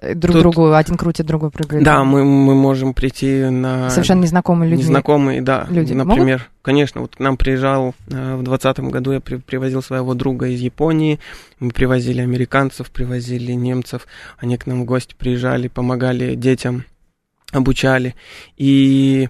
друг 0.00 0.34
Тут... 0.34 0.42
другу, 0.42 0.72
один 0.74 0.96
крутит, 0.96 1.26
другой 1.26 1.50
прыгает. 1.50 1.82
Да, 1.84 2.04
мы, 2.04 2.24
мы 2.24 2.54
можем 2.54 2.92
прийти 2.92 3.44
на... 3.44 3.88
Совершенно 3.90 4.22
незнакомые 4.22 4.70
люди. 4.70 4.82
Незнакомые, 4.82 5.40
да. 5.40 5.66
Люди 5.70 5.94
Например, 5.94 6.38
Могут? 6.38 6.52
конечно, 6.62 7.00
вот 7.00 7.16
к 7.16 7.18
нам 7.18 7.36
приезжал 7.36 7.94
э, 8.08 8.36
в 8.36 8.42
двадцатом 8.42 8.90
году, 8.90 9.12
я 9.12 9.20
при, 9.20 9.36
привозил 9.36 9.82
своего 9.82 10.14
друга 10.14 10.48
из 10.48 10.60
Японии, 10.60 11.18
мы 11.60 11.70
привозили 11.70 12.20
американцев, 12.20 12.90
привозили 12.90 13.52
немцев, 13.52 14.06
они 14.38 14.58
к 14.58 14.66
нам 14.66 14.82
в 14.82 14.84
гости 14.84 15.14
приезжали, 15.16 15.68
помогали 15.68 16.34
детям, 16.34 16.84
обучали. 17.52 18.14
И 18.56 19.28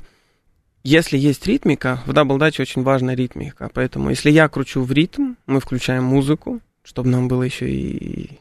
если 0.82 1.16
есть 1.16 1.46
ритмика, 1.46 2.00
в 2.06 2.12
даблдаче 2.12 2.62
очень 2.62 2.82
важна 2.82 3.14
ритмика, 3.14 3.70
поэтому 3.72 4.10
если 4.10 4.30
я 4.30 4.48
кручу 4.48 4.82
в 4.82 4.92
ритм, 4.92 5.34
мы 5.46 5.60
включаем 5.60 6.04
музыку, 6.04 6.60
чтобы 6.82 7.08
нам 7.08 7.28
было 7.28 7.44
еще 7.44 7.70
и 7.70 8.38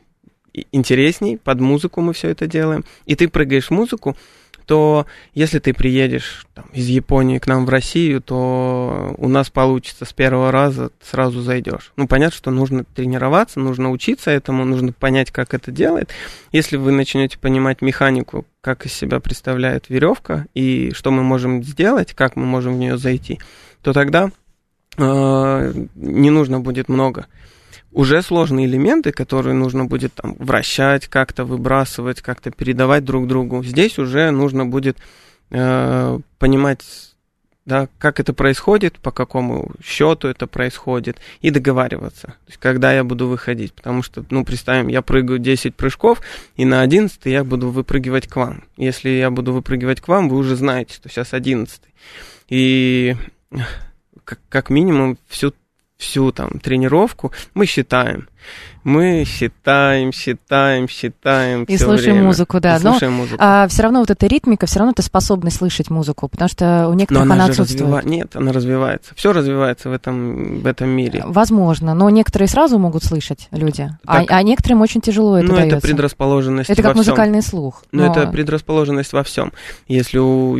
интересней, 0.71 1.37
под 1.37 1.59
музыку 1.59 2.01
мы 2.01 2.13
все 2.13 2.29
это 2.29 2.47
делаем, 2.47 2.85
и 3.05 3.15
ты 3.15 3.27
прыгаешь 3.27 3.67
в 3.67 3.71
музыку, 3.71 4.15
то 4.65 5.05
если 5.33 5.59
ты 5.59 5.73
приедешь 5.73 6.45
там, 6.53 6.65
из 6.73 6.87
Японии 6.87 7.37
к 7.37 7.47
нам 7.47 7.65
в 7.65 7.69
Россию, 7.69 8.21
то 8.21 9.13
у 9.17 9.27
нас 9.27 9.49
получится 9.49 10.05
с 10.05 10.13
первого 10.13 10.51
раза 10.51 10.91
сразу 11.01 11.41
зайдешь. 11.41 11.91
Ну, 11.95 12.07
понятно, 12.07 12.35
что 12.35 12.51
нужно 12.51 12.83
тренироваться, 12.83 13.59
нужно 13.59 13.91
учиться 13.91 14.31
этому, 14.31 14.65
нужно 14.65 14.91
понять, 14.91 15.31
как 15.31 15.53
это 15.53 15.71
делает. 15.71 16.11
Если 16.51 16.77
вы 16.77 16.91
начнете 16.91 17.37
понимать 17.37 17.81
механику, 17.81 18.45
как 18.61 18.85
из 18.85 18.93
себя 18.93 19.19
представляет 19.19 19.89
веревка 19.89 20.47
и 20.55 20.91
что 20.93 21.11
мы 21.11 21.21
можем 21.21 21.63
сделать, 21.63 22.13
как 22.13 22.35
мы 22.35 22.45
можем 22.45 22.75
в 22.75 22.77
нее 22.77 22.97
зайти, 22.97 23.39
то 23.83 23.93
тогда 23.93 24.31
э, 24.97 25.73
не 25.95 26.29
нужно 26.31 26.59
будет 26.59 26.89
много 26.89 27.27
уже 27.95 28.21
сложные 28.21 28.67
элементы, 28.67 29.13
которые 29.13 29.53
нужно 29.53 29.85
будет 29.85 30.13
там 30.13 30.35
вращать, 30.37 31.07
как-то 31.07 31.45
выбрасывать, 31.45 32.21
как-то 32.21 32.51
передавать 32.51 33.05
друг 33.05 33.25
другу. 33.25 33.63
Здесь 33.63 33.97
уже 33.97 34.31
нужно 34.31 34.65
будет 34.65 34.97
э, 35.49 36.19
понимать, 36.37 36.83
да, 37.65 37.87
как 37.97 38.19
это 38.19 38.33
происходит, 38.33 38.99
по 38.99 39.11
какому 39.11 39.71
счету 39.81 40.27
это 40.27 40.45
происходит, 40.45 41.19
и 41.39 41.51
договариваться. 41.51 42.27
То 42.27 42.47
есть, 42.47 42.59
когда 42.59 42.93
я 42.93 43.05
буду 43.05 43.29
выходить. 43.29 43.71
Потому 43.73 44.03
что, 44.03 44.25
ну, 44.29 44.43
представим, 44.43 44.89
я 44.89 45.01
прыгаю 45.01 45.39
10 45.39 45.73
прыжков, 45.73 46.21
и 46.57 46.65
на 46.65 46.81
11 46.81 47.17
я 47.25 47.45
буду 47.45 47.69
выпрыгивать 47.69 48.27
к 48.27 48.35
вам. 48.35 48.65
Если 48.75 49.07
я 49.07 49.31
буду 49.31 49.53
выпрыгивать 49.53 50.01
к 50.01 50.09
вам, 50.09 50.27
вы 50.27 50.35
уже 50.35 50.57
знаете, 50.57 50.93
что 50.95 51.07
сейчас 51.07 51.33
11. 51.33 51.79
И 52.49 53.15
как, 54.25 54.39
как 54.49 54.69
минимум 54.69 55.17
всю 55.29 55.53
всю 55.97 56.31
там 56.31 56.59
тренировку 56.59 57.31
мы 57.53 57.65
считаем. 57.65 58.27
Мы 58.83 59.23
считаем, 59.25 60.11
считаем, 60.11 60.87
считаем. 60.87 61.63
И 61.63 61.75
слушаем 61.77 62.13
время. 62.17 62.27
музыку, 62.27 62.59
да. 62.59 62.77
И 62.77 62.83
Но 62.83 62.91
слушаем 62.91 63.13
музыку. 63.13 63.37
а, 63.39 63.67
все 63.67 63.81
равно 63.81 64.01
вот 64.01 64.11
эта 64.11 64.27
ритмика, 64.27 64.67
все 64.67 64.77
равно 64.79 64.93
ты 64.93 65.01
способность 65.01 65.57
слышать 65.57 65.89
музыку, 65.89 66.27
потому 66.27 66.47
что 66.49 66.85
у 66.87 66.89
Но 66.89 66.93
некоторых 66.93 67.23
она, 67.23 67.33
она 67.35 67.45
же 67.47 67.51
отсутствует. 67.63 67.89
развива- 68.05 68.07
Нет, 68.07 68.35
она 68.35 68.51
развивается. 68.51 69.13
Все 69.15 69.33
развивается 69.33 69.89
в 69.89 69.93
этом, 69.93 70.59
в 70.59 70.67
этом 70.67 70.89
мире. 70.89 71.23
Возможно, 71.25 71.95
но 71.95 72.07
некоторые 72.11 72.47
сразу 72.47 72.77
могут 72.77 73.03
слышать 73.03 73.47
люди, 73.49 73.89
а, 74.05 74.19
Так. 74.19 74.31
а 74.31 74.43
некоторым 74.43 74.81
очень 74.81 75.01
тяжело 75.01 75.37
это 75.39 75.47
ну, 75.47 75.55
дается. 75.55 75.77
это 75.77 75.87
предрасположенность 75.87 76.69
Это 76.69 76.81
во 76.83 76.89
как 76.89 76.93
всем. 76.93 76.97
музыкальный 76.99 77.41
слух. 77.41 77.83
Но 77.91 78.05
это 78.05 78.27
предрасположенность 78.27 79.13
во 79.13 79.23
всем. 79.23 79.51
Если 79.87 80.19
у, 80.19 80.59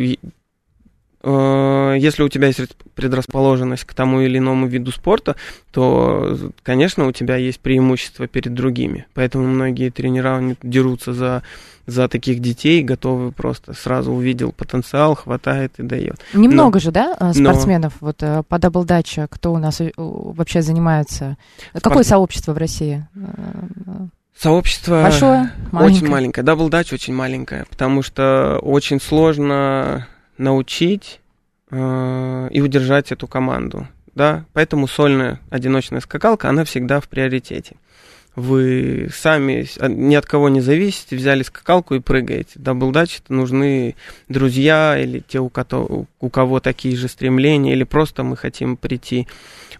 если 1.28 2.22
у 2.22 2.28
тебя 2.28 2.46
есть 2.48 2.60
предрасположенность 2.94 3.84
к 3.84 3.94
тому 3.94 4.20
или 4.20 4.38
иному 4.38 4.66
виду 4.66 4.92
спорта, 4.92 5.36
то, 5.72 6.36
конечно, 6.62 7.06
у 7.06 7.12
тебя 7.12 7.36
есть 7.36 7.60
преимущество 7.60 8.26
перед 8.28 8.54
другими. 8.54 9.06
Поэтому 9.14 9.44
многие 9.46 9.90
тренера 9.90 10.56
дерутся 10.62 11.12
за, 11.12 11.42
за 11.86 12.08
таких 12.08 12.40
детей, 12.40 12.82
готовы 12.82 13.32
просто 13.32 13.72
сразу 13.72 14.12
увидел 14.12 14.52
потенциал, 14.52 15.14
хватает 15.14 15.72
и 15.78 15.82
дает. 15.82 16.16
Немного 16.32 16.78
же, 16.80 16.90
да, 16.92 17.16
э, 17.18 17.24
но- 17.26 17.32
спортсменов 17.32 17.94
вот 18.00 18.22
э, 18.22 18.42
по 18.48 18.58
даблдаче, 18.58 19.26
кто 19.30 19.52
у 19.52 19.58
нас 19.58 19.80
э, 19.80 19.90
вообще 19.96 20.62
занимается? 20.62 21.36
Какое 21.72 22.02
Спорт- 22.02 22.06
сообщество 22.06 22.52
в 22.52 22.58
России? 22.58 23.06
Э, 23.16 24.06
Сообщество 24.38 25.02
Большое? 25.02 25.40
очень 25.40 25.72
Маленькое? 25.72 26.10
маленькое. 26.10 26.44
Double 26.44 26.68
Dutch 26.68 26.92
очень 26.92 27.14
маленькое, 27.14 27.64
потому 27.70 28.02
что 28.02 28.58
очень 28.60 29.00
сложно 29.00 30.06
научить 30.38 31.20
э, 31.70 32.48
и 32.50 32.60
удержать 32.60 33.12
эту 33.12 33.26
команду. 33.26 33.86
Да? 34.14 34.46
Поэтому 34.52 34.88
сольная 34.88 35.40
одиночная 35.50 36.00
скакалка, 36.00 36.48
она 36.48 36.64
всегда 36.64 37.00
в 37.00 37.08
приоритете. 37.08 37.76
Вы 38.36 39.08
сами 39.14 39.66
а, 39.78 39.88
ни 39.88 40.14
от 40.14 40.26
кого 40.26 40.50
не 40.50 40.60
зависите, 40.60 41.16
взяли 41.16 41.42
скакалку 41.42 41.94
и 41.94 42.00
прыгаете. 42.00 42.52
Double 42.56 42.90
Dutch 42.90 43.20
это 43.20 43.32
нужны 43.32 43.96
друзья 44.28 44.98
или 44.98 45.20
те, 45.26 45.40
у 45.40 45.48
кого, 45.48 46.04
у 46.20 46.28
кого 46.28 46.60
такие 46.60 46.96
же 46.96 47.08
стремления, 47.08 47.72
или 47.72 47.84
просто 47.84 48.24
мы 48.24 48.36
хотим 48.36 48.76
прийти. 48.76 49.26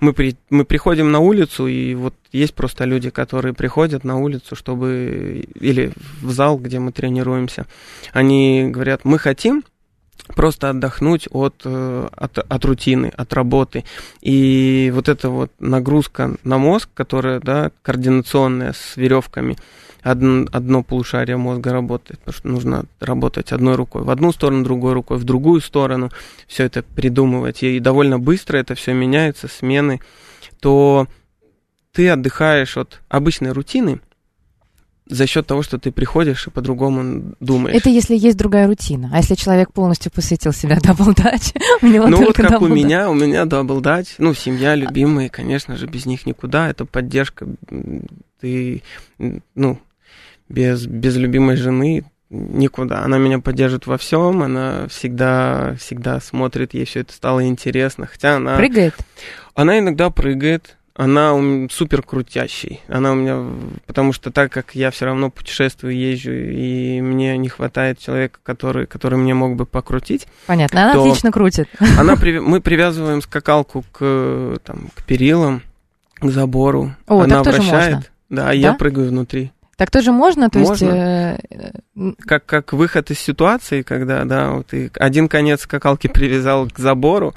Мы, 0.00 0.14
при, 0.14 0.36
мы 0.48 0.64
приходим 0.64 1.12
на 1.12 1.20
улицу, 1.20 1.66
и 1.66 1.94
вот 1.94 2.14
есть 2.32 2.54
просто 2.54 2.84
люди, 2.84 3.10
которые 3.10 3.52
приходят 3.52 4.04
на 4.04 4.16
улицу, 4.16 4.56
чтобы... 4.56 5.44
Или 5.60 5.92
в 6.22 6.30
зал, 6.30 6.58
где 6.58 6.78
мы 6.78 6.92
тренируемся. 6.92 7.66
Они 8.12 8.68
говорят, 8.70 9.04
мы 9.04 9.18
хотим 9.18 9.64
просто 10.34 10.70
отдохнуть 10.70 11.28
от, 11.30 11.62
э, 11.64 12.08
от, 12.14 12.38
от 12.38 12.64
рутины, 12.64 13.12
от 13.16 13.32
работы. 13.32 13.84
И 14.20 14.90
вот 14.94 15.08
эта 15.08 15.28
вот 15.28 15.52
нагрузка 15.58 16.36
на 16.42 16.58
мозг, 16.58 16.88
которая, 16.94 17.40
да, 17.40 17.70
координационная 17.82 18.72
с 18.72 18.96
веревками, 18.96 19.56
одно, 20.02 20.82
полушарие 20.82 21.36
мозга 21.36 21.72
работает, 21.72 22.20
потому 22.20 22.38
что 22.38 22.48
нужно 22.48 22.84
работать 23.00 23.52
одной 23.52 23.74
рукой 23.74 24.02
в 24.02 24.10
одну 24.10 24.32
сторону, 24.32 24.62
другой 24.62 24.92
рукой 24.92 25.18
в 25.18 25.24
другую 25.24 25.60
сторону, 25.60 26.10
все 26.46 26.64
это 26.64 26.82
придумывать, 26.82 27.62
и 27.62 27.80
довольно 27.80 28.18
быстро 28.18 28.58
это 28.58 28.74
все 28.76 28.92
меняется, 28.92 29.48
смены, 29.48 30.00
то 30.60 31.08
ты 31.92 32.08
отдыхаешь 32.08 32.76
от 32.76 33.00
обычной 33.08 33.52
рутины 33.52 34.00
за 35.06 35.26
счет 35.26 35.46
того, 35.46 35.62
что 35.62 35.78
ты 35.78 35.92
приходишь 35.92 36.46
и 36.46 36.50
по-другому 36.50 37.34
думаешь. 37.40 37.76
Это 37.76 37.88
если 37.90 38.16
есть 38.16 38.36
другая 38.36 38.66
рутина. 38.66 39.10
А 39.12 39.18
если 39.18 39.34
человек 39.34 39.72
полностью 39.72 40.10
посвятил 40.12 40.52
себя 40.52 40.78
Double 40.82 41.17
Dutch, 41.17 41.52
у 41.82 41.86
него 41.86 42.06
Ну 42.08 42.24
вот 42.24 42.36
как 42.36 42.60
у 42.60 42.68
меня, 42.68 43.08
у 43.08 43.14
меня 43.14 43.44
Double 43.44 43.80
Dutch, 43.80 44.14
ну 44.18 44.34
семья 44.34 44.74
любимая, 44.74 45.28
конечно 45.28 45.76
же, 45.76 45.86
без 45.86 46.06
них 46.06 46.26
никуда, 46.26 46.68
это 46.68 46.84
поддержка, 46.84 47.46
ты, 48.40 48.82
ну, 49.54 49.78
без, 50.48 50.86
без 50.86 51.16
любимой 51.16 51.56
жены 51.56 52.04
никуда. 52.28 53.02
Она 53.04 53.18
меня 53.18 53.38
поддержит 53.38 53.86
во 53.86 53.98
всем, 53.98 54.42
она 54.42 54.88
всегда, 54.88 55.76
всегда 55.78 56.20
смотрит, 56.20 56.74
ей 56.74 56.84
все 56.84 57.00
это 57.00 57.12
стало 57.12 57.46
интересно, 57.46 58.06
хотя 58.06 58.36
она... 58.36 58.56
Прыгает? 58.56 58.94
Она 59.54 59.78
иногда 59.78 60.10
прыгает, 60.10 60.76
она 60.96 61.68
супер 61.70 62.02
крутящий. 62.02 62.80
Она 62.88 63.12
у 63.12 63.14
меня, 63.14 63.44
потому 63.86 64.12
что 64.12 64.30
так 64.30 64.50
как 64.50 64.74
я 64.74 64.90
все 64.90 65.04
равно 65.04 65.30
путешествую, 65.30 65.94
езжу, 65.94 66.32
и 66.32 67.00
мне 67.02 67.36
не 67.36 67.48
хватает 67.48 67.98
человека, 67.98 68.38
который, 68.42 68.86
который 68.86 69.18
мне 69.18 69.34
мог 69.34 69.56
бы 69.56 69.66
покрутить, 69.66 70.26
Понятно. 70.46 70.84
Она 70.90 71.00
отлично 71.00 71.30
крутит. 71.30 71.68
она 71.98 72.16
мы 72.40 72.60
привязываем 72.60 73.20
скакалку 73.20 73.84
к, 73.92 74.58
там, 74.64 74.88
к 74.94 75.02
перилам, 75.04 75.62
к 76.14 76.30
забору. 76.30 76.94
О, 77.06 77.20
она 77.22 77.42
так 77.42 77.44
тоже 77.44 77.58
вращает. 77.58 77.94
можно. 77.94 78.06
Да, 78.30 78.52
и 78.54 78.58
я 78.58 78.72
Да? 78.72 78.78
прыгаю 78.78 79.10
внутри. 79.10 79.52
Так 79.76 79.90
тоже 79.90 80.10
можно? 80.10 80.48
То 80.48 80.58
есть... 80.58 80.70
Можно. 80.70 80.94
э, 80.94 81.38
э, 81.94 82.12
Как, 82.20 82.46
как 82.46 82.72
выход 82.72 83.10
из 83.10 83.18
ситуации, 83.18 83.82
когда, 83.82 84.24
да, 84.24 84.52
вот 84.52 84.68
ты 84.68 84.90
один 84.94 85.28
конец 85.28 85.62
скакалки 85.62 86.06
привязал 86.06 86.68
к 86.70 86.78
забору, 86.78 87.34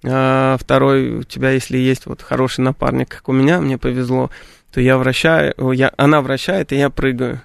второй 0.00 1.10
у 1.10 1.22
тебя, 1.22 1.50
если 1.50 1.78
есть 1.78 2.06
вот 2.06 2.22
хороший 2.22 2.60
напарник, 2.60 3.08
как 3.08 3.28
у 3.28 3.32
меня, 3.32 3.60
мне 3.60 3.78
повезло, 3.78 4.30
то 4.72 4.80
я 4.80 4.98
вращаю, 4.98 5.54
я, 5.72 5.92
она 5.96 6.20
вращает, 6.20 6.72
и 6.72 6.76
я 6.76 6.90
прыгаю. 6.90 7.40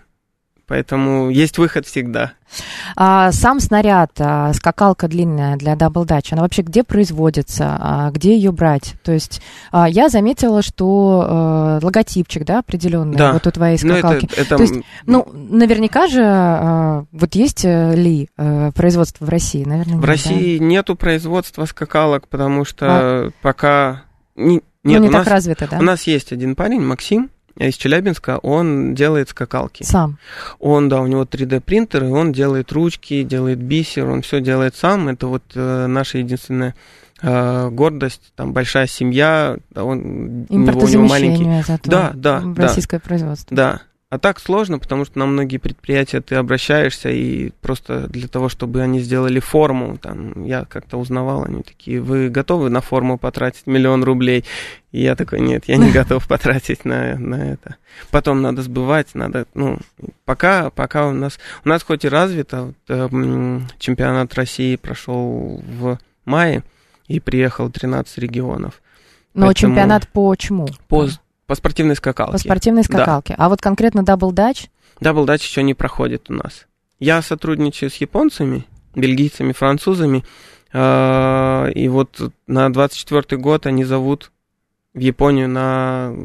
Поэтому 0.71 1.29
есть 1.29 1.57
выход 1.57 1.85
всегда. 1.85 2.31
А 2.95 3.33
сам 3.33 3.59
снаряд, 3.59 4.11
а, 4.19 4.53
скакалка 4.53 5.09
длинная 5.09 5.57
для 5.57 5.75
даблдач, 5.75 6.31
она 6.31 6.43
вообще 6.43 6.61
где 6.61 6.85
производится, 6.85 7.77
а, 7.77 8.09
где 8.11 8.37
ее 8.37 8.53
брать? 8.53 8.93
То 9.03 9.11
есть 9.11 9.41
а, 9.73 9.89
я 9.89 10.07
заметила, 10.07 10.61
что 10.61 11.79
э, 11.81 11.85
логотипчик, 11.85 12.45
да, 12.45 12.59
определенный 12.59 13.17
Да. 13.17 13.33
вот 13.33 13.45
у 13.47 13.51
твоей 13.51 13.77
Ну, 13.81 13.95
это, 13.95 13.99
скакалки. 13.99 14.29
это 14.33 14.55
То 14.55 14.63
есть, 14.63 14.75
Ну, 15.05 15.27
наверняка 15.33 16.07
же, 16.07 16.21
а, 16.23 17.03
вот 17.11 17.35
есть 17.35 17.65
э, 17.65 17.93
ли 17.93 18.29
э, 18.37 18.71
производство 18.73 19.25
в 19.25 19.29
России? 19.29 19.65
Наверное, 19.65 19.95
В 19.97 19.99
нет, 19.99 20.05
России 20.05 20.57
нету 20.57 20.95
производства 20.95 21.65
скакалок, 21.65 22.29
потому 22.29 22.63
что 22.63 22.85
А. 22.89 23.29
пока 23.41 24.03
не, 24.37 24.59
да? 24.59 24.63
нет, 24.85 24.99
ну, 24.99 25.03
не 25.03 25.09
у, 25.09 25.11
так 25.11 25.25
нас, 25.25 25.27
развито, 25.27 25.67
да? 25.69 25.79
у 25.79 25.81
нас 25.81 26.03
есть 26.03 26.31
один 26.31 26.55
парень, 26.55 26.79
Максим, 26.79 27.29
из 27.67 27.75
Челябинска, 27.75 28.37
он 28.39 28.93
делает 28.95 29.29
скакалки. 29.29 29.83
Сам. 29.83 30.17
Он, 30.59 30.89
да, 30.89 31.01
у 31.01 31.07
него 31.07 31.23
3D 31.23 31.61
принтер, 31.61 32.03
и 32.05 32.07
он 32.07 32.31
делает 32.31 32.71
ручки, 32.71 33.23
делает 33.23 33.59
бисер, 33.59 34.09
он 34.09 34.21
все 34.21 34.41
делает 34.41 34.75
сам. 34.75 35.07
Это 35.09 35.27
вот 35.27 35.43
э, 35.55 35.87
наша 35.87 36.17
единственная 36.19 36.75
э, 37.21 37.69
гордость, 37.69 38.33
там 38.35 38.53
большая 38.53 38.87
семья, 38.87 39.57
он, 39.75 40.45
у 40.49 40.57
него, 40.57 40.79
у 40.79 40.87
него 40.87 41.07
маленький. 41.07 41.63
Зато 41.63 41.89
Да, 41.89 42.11
да, 42.13 42.39
в 42.39 42.53
да. 42.53 42.63
российское 42.63 42.99
производство. 42.99 43.55
Да. 43.55 43.81
А 44.11 44.19
так 44.19 44.41
сложно, 44.41 44.77
потому 44.77 45.05
что 45.05 45.17
на 45.19 45.25
многие 45.25 45.55
предприятия 45.57 46.19
ты 46.19 46.35
обращаешься, 46.35 47.09
и 47.09 47.51
просто 47.61 48.09
для 48.09 48.27
того, 48.27 48.49
чтобы 48.49 48.81
они 48.81 48.99
сделали 48.99 49.39
форму, 49.39 49.97
там, 49.97 50.43
я 50.43 50.65
как-то 50.65 50.97
узнавал, 50.97 51.45
они 51.45 51.63
такие, 51.63 52.01
вы 52.01 52.27
готовы 52.27 52.69
на 52.69 52.81
форму 52.81 53.17
потратить 53.17 53.67
миллион 53.67 54.03
рублей? 54.03 54.43
И 54.91 55.01
я 55.01 55.15
такой, 55.15 55.39
нет, 55.39 55.63
я 55.67 55.77
не 55.77 55.91
готов 55.93 56.27
потратить 56.27 56.83
на, 56.83 57.17
на 57.17 57.53
это. 57.53 57.77
Потом 58.09 58.41
надо 58.41 58.63
сбывать, 58.63 59.15
надо, 59.15 59.45
ну, 59.53 59.77
пока, 60.25 60.71
пока 60.71 61.07
у 61.07 61.13
нас, 61.13 61.39
у 61.63 61.69
нас 61.69 61.81
хоть 61.81 62.03
и 62.03 62.09
развито, 62.09 62.63
вот, 62.63 62.75
э, 62.89 63.07
м, 63.09 63.65
чемпионат 63.79 64.33
России 64.33 64.75
прошел 64.75 65.63
в 65.65 65.97
мае, 66.25 66.63
и 67.07 67.21
приехал 67.21 67.69
13 67.69 68.17
регионов. 68.17 68.81
Но 69.33 69.45
Поэтому- 69.45 69.53
чемпионат 69.73 70.09
по 70.09 70.35
чему? 70.35 70.67
По, 70.89 71.07
по 71.51 71.55
спортивной 71.55 71.97
скакалке. 71.97 72.31
По 72.31 72.37
спортивной 72.37 72.83
Да. 72.83 72.93
скакалке. 72.93 73.35
А 73.37 73.49
вот 73.49 73.61
конкретно 73.61 74.03
Double 74.03 74.35
Dutch? 74.35 74.67
Double 75.01 75.24
Dutch 75.24 75.43
еще 75.43 75.63
не 75.63 75.73
проходит 75.73 76.29
у 76.29 76.33
нас. 76.33 76.65
Я 76.97 77.21
сотрудничаю 77.21 77.89
с 77.89 77.95
японцами, 77.95 78.63
бельгийцами, 78.95 79.51
французами, 79.51 80.23
а, 80.71 81.67
и 81.75 81.89
вот 81.89 82.31
на 82.47 82.71
24 82.71 83.37
год 83.37 83.65
они 83.65 83.83
зовут 83.83 84.31
в 84.93 84.99
Японию 84.99 85.49
на, 85.49 86.15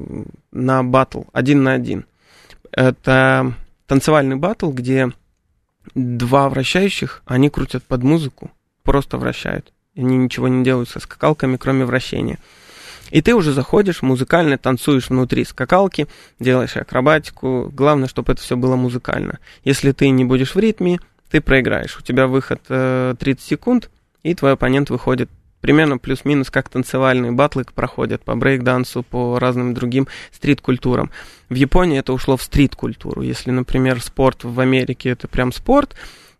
на 0.53 0.85
батл, 0.85 1.23
один 1.33 1.65
на 1.65 1.73
один. 1.73 2.05
Это 2.71 3.53
танцевальный 3.89 4.37
батл, 4.37 4.71
где 4.71 5.11
два 5.97 6.49
вращающих, 6.49 7.25
они 7.27 7.51
крутят 7.51 7.83
под 7.83 8.05
музыку, 8.05 8.53
просто 8.85 9.19
вращают. 9.19 9.73
Они 9.97 10.17
ничего 10.17 10.47
не 10.47 10.63
делают 10.63 10.89
со 10.89 11.01
скакалками, 11.01 11.57
кроме 11.57 11.85
вращения. 11.85 12.39
И 13.11 13.23
ты 13.23 13.35
уже 13.35 13.53
заходишь 13.53 14.03
музыкально, 14.03 14.59
танцуешь 14.59 15.09
внутри 15.09 15.45
скакалки, 15.45 16.07
делаешь 16.39 16.77
акробатику. 16.77 17.71
Главное, 17.73 18.09
чтобы 18.09 18.33
это 18.33 18.43
все 18.43 18.57
было 18.57 18.77
музыкально. 18.77 19.39
Если 19.65 19.93
ты 19.93 20.09
не 20.11 20.25
будешь 20.25 20.55
в 20.55 20.59
ритме, 20.59 21.01
ты 21.31 21.41
проиграешь. 21.41 21.99
У 21.99 22.03
тебя 22.03 22.27
выход 22.27 22.61
э, 22.69 23.15
30 23.19 23.45
секунд, 23.45 23.91
и 24.23 24.35
твой 24.35 24.53
оппонент 24.53 24.91
выходит 24.91 25.31
примерно 25.61 25.99
плюс-минус 25.99 26.51
как 26.51 26.69
танцевальные 26.69 27.33
батлы 27.33 27.65
проходят 27.75 28.23
по 28.23 28.37
брейк-дансу, 28.37 29.03
по 29.03 29.39
разным 29.39 29.75
другим 29.75 30.07
стрит-культурам. 30.31 31.11
В 31.49 31.55
Японии 31.55 31.99
это 31.99 32.13
ушло 32.13 32.37
в 32.37 32.43
стрит-культуру. 32.43 33.23
Если, 33.23 33.51
например, 33.51 34.01
спорт 34.01 34.45
в 34.45 34.61
Америке 34.61 35.11
это 35.11 35.27
прям 35.27 35.53
спорт, 35.53 35.97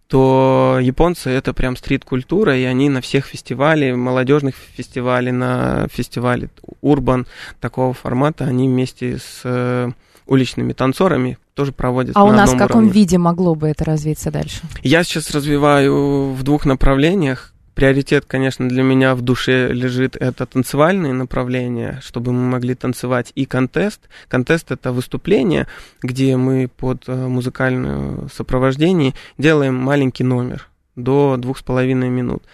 то 0.09 0.79
японцы 0.81 1.31
это 1.31 1.53
прям 1.53 1.77
стрит-культура, 1.77 2.57
и 2.57 2.63
они 2.65 2.89
на 2.89 3.01
всех 3.01 3.27
фестивалях, 3.27 3.97
молодежных 3.97 4.55
фестивалях, 4.55 5.35
на 5.35 5.89
фестивале 5.93 6.49
Урбан 6.81 7.27
такого 7.61 7.93
формата, 7.93 8.45
они 8.45 8.69
вместе 8.69 9.19
с 9.19 9.41
э, 9.45 9.91
уличными 10.27 10.73
танцорами 10.73 11.39
тоже 11.55 11.73
проводят. 11.73 12.17
А 12.17 12.25
у 12.25 12.31
на 12.31 12.37
нас 12.37 12.53
в 12.53 12.59
каком 12.59 12.83
уровне. 12.83 12.93
виде 12.93 13.19
могло 13.19 13.55
бы 13.55 13.69
это 13.69 13.85
развиться 13.85 14.31
дальше? 14.31 14.61
Я 14.83 15.03
сейчас 15.03 15.31
развиваю 15.31 16.33
в 16.33 16.43
двух 16.43 16.67
направлениях. 16.67 17.53
Приоритет, 17.77 18.25
конечно, 18.25 18.67
для 18.71 18.83
меня 18.83 19.15
в 19.15 19.21
душе 19.21 19.71
лежит 19.71 20.17
это 20.17 20.47
танцевальные 20.47 21.13
направления, 21.13 22.01
чтобы 22.03 22.33
мы 22.33 22.41
могли 22.41 22.75
танцевать 22.75 23.33
и 23.35 23.45
контест. 23.45 24.01
Контест 24.29 24.71
это 24.71 24.93
выступление, 24.93 25.67
где 26.01 26.39
мы 26.39 26.69
под 26.75 27.07
э, 27.07 27.15
музыкальное 27.15 28.29
сопровождение 28.35 29.13
делаем 29.37 29.75
маленький 29.75 30.25
номер 30.25 30.69
до 30.95 31.37
двух 31.37 31.59
с 31.59 31.63
половиной 31.63 32.09
минут. 32.09 32.45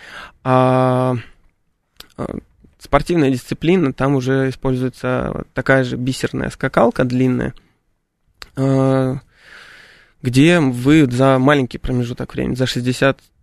А 0.42 1.14
э, 2.18 2.26
спортивная 2.80 3.30
дисциплина, 3.30 3.92
там 3.92 4.16
уже 4.16 4.48
используется 4.48 5.44
такая 5.54 5.84
же 5.84 5.96
бисерная 5.96 6.50
скакалка 6.50 7.04
длинная, 7.04 7.54
э, 8.56 9.14
где 10.20 10.58
вы 10.58 11.08
за 11.08 11.38
маленький 11.38 11.78
промежуток 11.78 12.34
времени, 12.34 12.56
за 12.56 12.66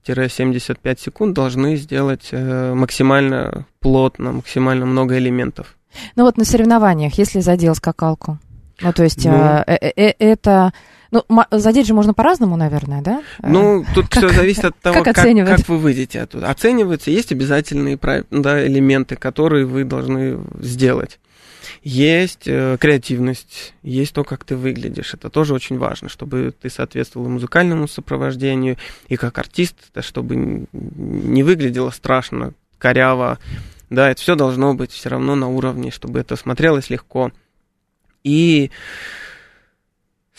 60-75 0.08 1.00
секунд 1.00 1.34
должны 1.34 1.76
сделать 1.76 2.30
э, 2.32 2.74
максимально 2.74 3.66
плотно, 3.80 4.32
максимально 4.34 4.86
много 4.86 5.18
элементов. 5.18 5.76
Ну 6.16 6.24
вот 6.24 6.38
на 6.38 6.46
соревнованиях, 6.46 7.18
если 7.18 7.40
задел 7.40 7.76
скакалку, 7.76 8.38
ну 8.82 8.94
то 8.94 9.04
есть 9.04 9.26
Ну. 9.26 9.32
а, 9.34 9.64
э, 9.66 9.76
э, 9.82 9.92
э, 9.96 10.14
это... 10.20 10.74
Ну, 11.12 11.24
задеть 11.50 11.88
же 11.88 11.96
можно 11.96 12.14
по-разному, 12.14 12.56
наверное, 12.56 13.02
да? 13.02 13.24
Ну, 13.42 13.84
тут 13.96 14.10
как- 14.10 14.26
все 14.26 14.30
зависит 14.30 14.66
от 14.66 14.78
того, 14.78 15.04
как 15.04 15.16
как, 15.16 15.26
как 15.26 15.68
вы 15.68 15.80
выйдете 15.80 16.22
оттуда. 16.22 16.52
Оцениваются, 16.52 17.10
есть 17.10 17.32
обязательные 17.32 17.98
да, 18.30 18.64
элементы, 18.64 19.16
которые 19.16 19.66
вы 19.66 19.86
должны 19.86 20.40
сделать. 20.60 21.20
Есть 21.82 22.48
э, 22.48 22.78
креативность, 22.80 23.74
есть 23.84 24.14
то, 24.14 24.24
как 24.24 24.44
ты 24.44 24.56
выглядишь. 24.56 25.14
Это 25.14 25.30
тоже 25.30 25.54
очень 25.54 25.78
важно, 25.78 26.10
чтобы 26.10 26.54
ты 26.60 26.70
соответствовал 26.70 27.28
и 27.28 27.30
музыкальному 27.30 27.88
сопровождению, 27.88 28.78
и 29.08 29.16
как 29.16 29.38
артист, 29.38 29.76
чтобы 30.02 30.68
не 30.74 31.44
выглядело 31.44 31.90
страшно, 31.92 32.54
коряво. 32.78 33.40
Да, 33.90 34.12
это 34.12 34.22
все 34.22 34.36
должно 34.36 34.74
быть 34.74 34.92
все 34.92 35.10
равно 35.10 35.36
на 35.36 35.48
уровне, 35.48 35.90
чтобы 35.92 36.20
это 36.20 36.36
смотрелось 36.36 36.90
легко. 36.90 37.32
И 38.24 38.72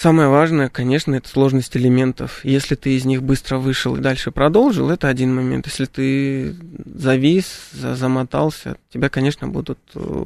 Самое 0.00 0.30
важное, 0.30 0.70
конечно, 0.70 1.14
это 1.14 1.28
сложность 1.28 1.76
элементов. 1.76 2.42
Если 2.42 2.74
ты 2.74 2.96
из 2.96 3.04
них 3.04 3.22
быстро 3.22 3.58
вышел 3.58 3.96
и 3.96 4.00
дальше 4.00 4.30
продолжил, 4.30 4.88
это 4.88 5.08
один 5.08 5.34
момент. 5.34 5.66
Если 5.66 5.84
ты 5.84 6.56
завис, 6.86 7.68
за- 7.72 7.96
замотался, 7.96 8.78
тебя, 8.90 9.10
конечно, 9.10 9.46
будут... 9.46 9.78
э, 9.94 10.24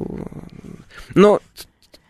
Но, 1.13 1.41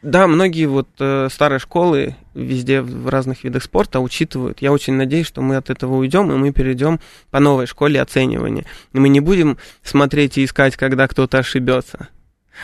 да, 0.04 0.28
многие 0.28 0.68
вот 0.68 0.88
э, 1.00 1.28
старые 1.32 1.58
школы 1.58 2.16
везде 2.36 2.84
в 2.84 3.10
разных 3.10 3.44
видах 3.44 3.64
спорта 3.64 4.00
учитывают. 4.00 4.62
Я 4.62 4.72
очень 4.72 4.94
надеюсь, 4.94 5.26
что 5.26 5.42
мы 5.42 5.56
от 5.56 5.72
этого 5.72 5.96
уйдем, 5.96 6.32
и 6.32 6.36
мы 6.36 6.52
перейдем 6.52 7.00
по 7.32 7.40
новой 7.40 7.66
школе 7.66 8.00
оценивания. 8.00 8.66
И 8.94 9.00
мы 9.00 9.10
не 9.10 9.22
будем 9.22 9.58
смотреть 9.82 10.38
и 10.38 10.46
искать, 10.46 10.76
когда 10.76 11.08
кто-то 11.08 11.40
ошибется. 11.40 12.10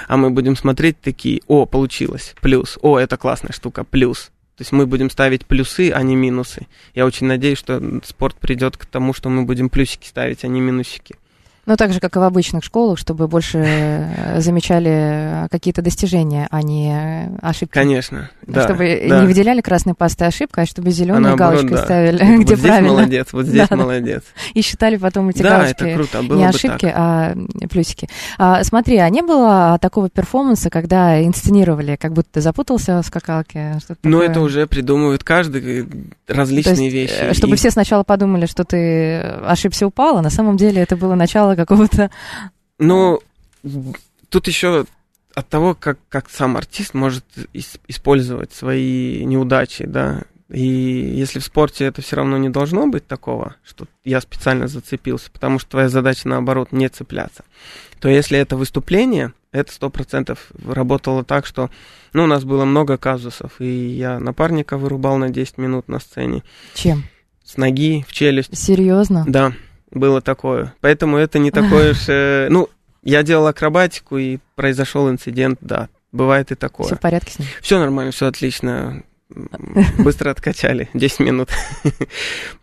А 0.07 0.15
мы 0.17 0.29
будем 0.29 0.55
смотреть 0.55 1.01
такие, 1.01 1.41
о, 1.47 1.65
получилось, 1.65 2.35
плюс, 2.39 2.77
о, 2.83 2.99
это 2.99 3.17
классная 3.17 3.51
штука, 3.51 3.83
плюс. 3.83 4.29
То 4.61 4.63
есть 4.63 4.73
мы 4.73 4.85
будем 4.85 5.09
ставить 5.09 5.47
плюсы, 5.47 5.89
а 5.89 6.03
не 6.03 6.15
минусы. 6.15 6.67
Я 6.93 7.07
очень 7.07 7.25
надеюсь, 7.25 7.57
что 7.57 7.81
спорт 8.05 8.35
придет 8.35 8.77
к 8.77 8.85
тому, 8.85 9.11
что 9.11 9.27
мы 9.27 9.41
будем 9.41 9.69
плюсики 9.71 10.05
ставить, 10.05 10.43
а 10.43 10.47
не 10.47 10.61
минусики. 10.61 11.15
Ну, 11.65 11.75
так 11.77 11.93
же, 11.93 11.99
как 11.99 12.15
и 12.15 12.19
в 12.19 12.23
обычных 12.23 12.63
школах, 12.63 12.97
чтобы 12.97 13.27
больше 13.27 13.59
э, 13.59 14.41
замечали 14.41 15.47
какие-то 15.49 15.81
достижения, 15.81 16.47
а 16.49 16.61
не 16.63 16.91
э, 16.91 17.37
ошибки. 17.41 17.73
Конечно, 17.73 18.31
да. 18.47 18.63
чтобы 18.63 19.05
да. 19.07 19.21
не 19.21 19.27
выделяли 19.27 19.61
красной 19.61 19.93
пастой 19.93 20.27
ошибка, 20.27 20.61
а 20.61 20.65
чтобы 20.65 20.89
А 20.89 20.91
зеленой 20.91 21.21
наоборот, 21.21 21.61
галочкой 21.65 21.77
да. 21.77 21.83
ставили, 21.83 22.23
Вот 22.23 22.41
где 22.45 22.55
здесь 22.55 22.67
правильно. 22.67 22.89
молодец, 22.89 23.27
вот 23.31 23.45
здесь 23.45 23.69
Да, 23.69 23.75
молодец. 23.75 24.23
И 24.53 24.61
считали 24.61 24.97
потом 24.97 25.29
эти 25.29 25.43
Да, 25.43 25.57
галочки. 25.59 25.83
это 25.83 25.93
круто, 25.93 26.23
было 26.23 26.37
не 26.37 26.45
ошибки, 26.45 26.85
так. 26.85 26.93
а 26.95 27.35
плюсики. 27.69 28.09
А, 28.37 28.63
смотри, 28.63 28.97
а 28.97 29.09
не 29.09 29.21
было 29.21 29.77
такого 29.79 30.09
перформанса, 30.09 30.69
когда 30.69 31.23
инсценировали, 31.23 31.95
как 31.95 32.13
будто 32.13 32.29
ты 32.33 32.41
запутался 32.41 33.01
в 33.01 33.05
скакалке? 33.05 33.77
Такое? 33.87 34.27
это 34.27 34.41
уже 34.41 34.65
придумывают 34.67 35.23
каждый 35.23 35.81
э, 35.81 35.85
различные 36.27 36.89
есть, 36.89 37.13
вещи. 37.19 37.33
Чтобы 37.37 37.53
И- 37.53 37.57
все 37.57 37.69
сначала 37.71 38.03
подумали, 38.03 38.45
что 38.45 38.63
ты 38.63 39.19
ошибся, 39.45 39.85
упал, 39.85 40.17
а 40.17 40.21
на 40.21 40.29
самом 40.29 40.57
деле 40.57 40.81
это 40.81 40.95
было 40.95 41.15
начало 41.15 41.50
какого-то... 41.55 42.09
Но 42.79 43.19
в- 43.63 43.93
тут 44.29 44.47
еще 44.47 44.85
от 45.35 45.47
того, 45.47 45.75
как, 45.75 45.97
как 46.09 46.29
сам 46.29 46.57
артист 46.57 46.93
может 46.93 47.23
ис- 47.53 47.79
использовать 47.87 48.51
свои 48.53 49.23
неудачи, 49.25 49.85
да. 49.85 50.23
И 50.49 50.59
если 51.15 51.39
в 51.39 51.45
спорте 51.45 51.85
это 51.85 52.01
все 52.01 52.17
равно 52.17 52.37
не 52.37 52.49
должно 52.49 52.85
быть 52.87 53.07
такого, 53.07 53.55
что 53.63 53.85
я 54.03 54.19
специально 54.19 54.67
зацепился, 54.67 55.31
потому 55.31 55.59
что 55.59 55.69
твоя 55.71 55.87
задача 55.87 56.27
наоборот 56.27 56.73
не 56.73 56.89
цепляться, 56.89 57.45
то 58.01 58.09
если 58.09 58.37
это 58.37 58.57
выступление, 58.57 59.31
это 59.53 59.71
сто 59.71 59.89
процентов 59.89 60.51
работало 60.67 61.23
так, 61.23 61.45
что, 61.45 61.69
ну, 62.11 62.23
у 62.23 62.27
нас 62.27 62.43
было 62.43 62.65
много 62.65 62.97
казусов, 62.97 63.53
и 63.61 63.65
я 63.91 64.19
напарника 64.19 64.77
вырубал 64.77 65.17
на 65.17 65.29
10 65.29 65.57
минут 65.57 65.87
на 65.87 65.99
сцене, 66.01 66.43
Чем? 66.73 67.03
с 67.45 67.55
ноги 67.55 68.03
в 68.05 68.11
челюсть, 68.11 68.57
Серьезно? 68.57 69.23
да, 69.27 69.53
было 69.91 70.21
такое. 70.21 70.73
Поэтому 70.81 71.17
это 71.17 71.39
не 71.39 71.51
такое 71.51 71.91
уж... 71.91 72.05
э, 72.07 72.47
Ну, 72.49 72.69
я 73.03 73.23
делал 73.23 73.47
акробатику, 73.47 74.17
и 74.17 74.39
произошел 74.55 75.09
инцидент, 75.09 75.57
да. 75.61 75.89
Бывает 76.11 76.51
и 76.51 76.55
Все 76.55 76.59
такое. 76.59 76.95
в 76.95 76.99
порядке 76.99 77.31
с 77.33 77.39
ним? 77.39 77.47
Все 77.61 77.79
нормально, 77.79 78.11
все 78.11 78.27
отлично. 78.27 79.03
Быстро 79.97 80.29
откачали, 80.29 80.89
10 80.93 81.19
минут. 81.21 81.49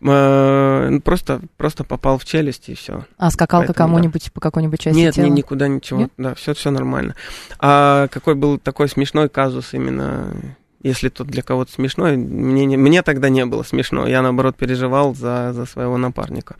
Э, 0.01 0.87
ну, 0.89 1.01
Просто, 1.01 1.41
просто 1.57 1.83
попал 1.83 2.17
в 2.17 2.25
челюсть 2.25 2.69
и 2.69 2.75
все. 2.75 3.05
А 3.17 3.31
скакалка 3.31 3.67
Поэтому 3.67 3.87
да. 3.89 3.93
кому-нибудь 3.93 4.31
по 4.33 4.39
какой-нибудь 4.39 4.79
части 4.79 4.97
Нет, 4.97 5.15
тела? 5.15 5.25
ни- 5.25 5.29
никуда 5.31 5.67
ничего. 5.67 6.01
Нет? 6.01 6.11
Да, 6.17 6.35
все, 6.35 6.53
все 6.53 6.71
нормально. 6.71 7.15
А 7.59 8.07
какой 8.09 8.35
был 8.35 8.57
такой 8.59 8.87
смешной 8.87 9.29
казус 9.29 9.73
именно, 9.73 10.33
если 10.81 11.09
тут 11.09 11.27
для 11.27 11.41
кого-то 11.43 11.71
смешной, 11.71 12.15
мне, 12.17 12.65
не- 12.65 12.77
мне 12.77 13.01
тогда 13.03 13.29
не 13.29 13.45
было 13.45 13.63
смешно. 13.63 14.07
Я, 14.07 14.21
наоборот, 14.21 14.55
переживал 14.57 15.13
за, 15.15 15.51
за 15.53 15.65
своего 15.65 15.97
напарника. 15.97 16.55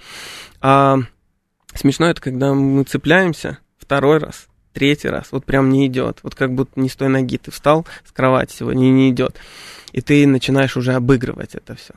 А 0.62 0.98
смешно 1.74 2.08
это, 2.08 2.22
когда 2.22 2.54
мы 2.54 2.84
цепляемся 2.84 3.60
второй 3.78 4.18
раз, 4.18 4.48
третий 4.74 5.08
раз, 5.10 5.28
вот 5.32 5.46
прям 5.46 5.70
не 5.70 5.88
идет. 5.88 6.20
Вот 6.24 6.36
как 6.36 6.54
будто 6.54 6.80
не 6.80 6.90
с 6.90 6.96
той 6.96 7.08
ноги 7.10 7.38
ты 7.38 7.52
встал 7.52 7.86
с 8.06 8.12
кровати 8.12 8.56
сегодня 8.58 8.88
и 8.88 8.92
не 8.92 9.10
идет. 9.10 9.38
И 9.92 10.02
ты 10.02 10.28
начинаешь 10.28 10.78
уже 10.78 10.94
обыгрывать 10.94 11.56
это 11.56 11.76
все. 11.76 11.94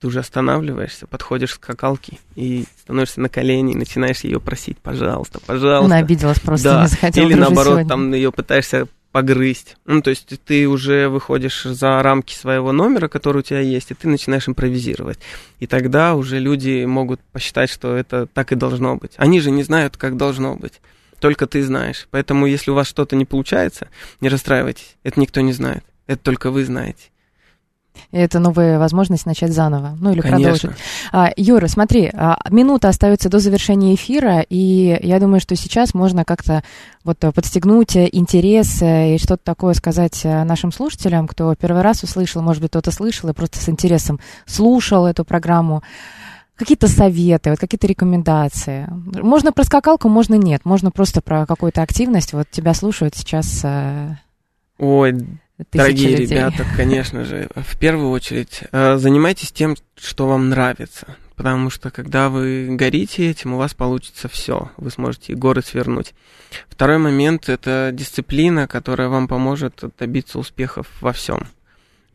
Ты 0.00 0.08
уже 0.08 0.18
останавливаешься, 0.20 1.06
подходишь 1.06 1.52
к 1.52 1.62
скакалке 1.64 2.18
и 2.34 2.64
становишься 2.82 3.20
на 3.20 3.28
колени 3.28 3.72
и 3.72 3.76
начинаешь 3.76 4.20
ее 4.24 4.40
просить, 4.40 4.78
пожалуйста, 4.78 5.38
пожалуйста. 5.46 5.84
Она 5.94 5.96
обиделась 6.04 6.40
просто, 6.40 6.70
Да, 6.72 6.82
не 6.82 6.88
захотела 6.88 7.26
Или 7.26 7.34
наоборот, 7.34 7.66
сегодня. 7.74 7.88
там 7.88 8.12
ее 8.12 8.32
пытаешься 8.32 8.88
погрызть. 9.12 9.76
Ну, 9.84 10.00
то 10.00 10.10
есть 10.10 10.40
ты 10.44 10.66
уже 10.66 11.08
выходишь 11.08 11.62
за 11.64 12.02
рамки 12.02 12.34
своего 12.34 12.72
номера, 12.72 13.08
который 13.08 13.38
у 13.38 13.42
тебя 13.42 13.60
есть, 13.60 13.90
и 13.90 13.94
ты 13.94 14.08
начинаешь 14.08 14.48
импровизировать. 14.48 15.18
И 15.60 15.66
тогда 15.66 16.14
уже 16.14 16.38
люди 16.38 16.84
могут 16.84 17.20
посчитать, 17.20 17.70
что 17.70 17.94
это 17.94 18.26
так 18.26 18.52
и 18.52 18.56
должно 18.56 18.96
быть. 18.96 19.12
Они 19.16 19.40
же 19.40 19.50
не 19.50 19.62
знают, 19.62 19.96
как 19.96 20.16
должно 20.16 20.56
быть. 20.56 20.80
Только 21.20 21.46
ты 21.46 21.62
знаешь. 21.62 22.08
Поэтому, 22.10 22.46
если 22.46 22.72
у 22.72 22.74
вас 22.74 22.88
что-то 22.88 23.14
не 23.14 23.24
получается, 23.24 23.88
не 24.20 24.28
расстраивайтесь. 24.28 24.96
Это 25.04 25.20
никто 25.20 25.40
не 25.40 25.52
знает. 25.52 25.84
Это 26.08 26.20
только 26.20 26.50
вы 26.50 26.64
знаете. 26.64 27.11
Это 28.10 28.40
новая 28.40 28.78
возможность 28.78 29.24
начать 29.24 29.52
заново. 29.52 29.96
Ну 29.98 30.12
или 30.12 30.20
Конечно. 30.20 30.68
продолжить. 30.68 30.70
А, 31.12 31.30
Юра, 31.36 31.66
смотри, 31.66 32.10
а, 32.12 32.38
минута 32.50 32.88
остается 32.88 33.30
до 33.30 33.38
завершения 33.38 33.94
эфира, 33.94 34.44
и 34.48 34.98
я 35.02 35.18
думаю, 35.18 35.40
что 35.40 35.56
сейчас 35.56 35.94
можно 35.94 36.24
как-то 36.24 36.62
вот 37.04 37.24
э, 37.24 37.32
подстегнуть 37.32 37.96
э, 37.96 38.08
интерес 38.12 38.82
э, 38.82 39.14
и 39.14 39.18
что-то 39.18 39.42
такое 39.44 39.74
сказать 39.74 40.20
нашим 40.24 40.72
слушателям, 40.72 41.26
кто 41.26 41.54
первый 41.54 41.82
раз 41.82 42.02
услышал, 42.02 42.42
может 42.42 42.62
быть, 42.62 42.70
кто-то 42.70 42.90
слышал 42.90 43.30
и 43.30 43.32
просто 43.32 43.58
с 43.58 43.68
интересом 43.68 44.20
слушал 44.46 45.06
эту 45.06 45.24
программу. 45.24 45.82
какие-то 46.56 46.88
советы, 46.88 47.50
вот 47.50 47.58
какие-то 47.58 47.86
рекомендации. 47.86 48.88
Можно 48.90 49.52
про 49.52 49.64
скакалку, 49.64 50.08
можно 50.08 50.34
нет, 50.34 50.64
можно 50.64 50.90
просто 50.90 51.22
про 51.22 51.46
какую-то 51.46 51.82
активность. 51.82 52.34
Вот 52.34 52.46
тебя 52.50 52.74
слушают 52.74 53.16
сейчас 53.16 53.64
Ой, 54.78 55.26
дорогие 55.72 56.16
людей. 56.16 56.26
ребята, 56.26 56.64
конечно 56.76 57.24
же, 57.24 57.48
в 57.54 57.78
первую 57.78 58.10
очередь 58.10 58.62
э, 58.72 58.96
занимайтесь 58.96 59.52
тем, 59.52 59.76
что 59.96 60.26
вам 60.26 60.48
нравится. 60.48 61.16
Потому 61.36 61.70
что 61.70 61.90
когда 61.90 62.28
вы 62.28 62.68
горите 62.70 63.28
этим, 63.28 63.54
у 63.54 63.56
вас 63.56 63.74
получится 63.74 64.28
все. 64.28 64.70
Вы 64.76 64.90
сможете 64.90 65.32
и 65.32 65.36
горы 65.36 65.62
свернуть. 65.62 66.14
Второй 66.68 66.98
момент 66.98 67.48
это 67.48 67.90
дисциплина, 67.92 68.68
которая 68.68 69.08
вам 69.08 69.28
поможет 69.28 69.82
добиться 69.98 70.38
успехов 70.38 70.86
во 71.00 71.12
всем. 71.12 71.48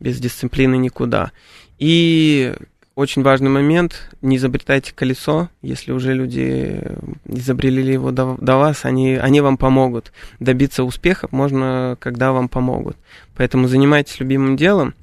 Без 0.00 0.18
дисциплины 0.18 0.76
никуда. 0.76 1.32
И 1.78 2.54
очень 2.98 3.22
важный 3.22 3.48
момент, 3.48 4.10
не 4.22 4.38
изобретайте 4.38 4.92
колесо, 4.92 5.50
если 5.62 5.92
уже 5.92 6.14
люди 6.14 6.82
изобрели 7.26 7.92
его 7.92 8.10
до, 8.10 8.36
до 8.40 8.56
вас, 8.56 8.84
они, 8.84 9.14
они 9.14 9.40
вам 9.40 9.56
помогут. 9.56 10.12
Добиться 10.40 10.82
успехов 10.82 11.30
можно, 11.30 11.96
когда 12.00 12.32
вам 12.32 12.48
помогут. 12.48 12.96
Поэтому 13.36 13.68
занимайтесь 13.68 14.18
любимым 14.18 14.56
делом, 14.56 14.94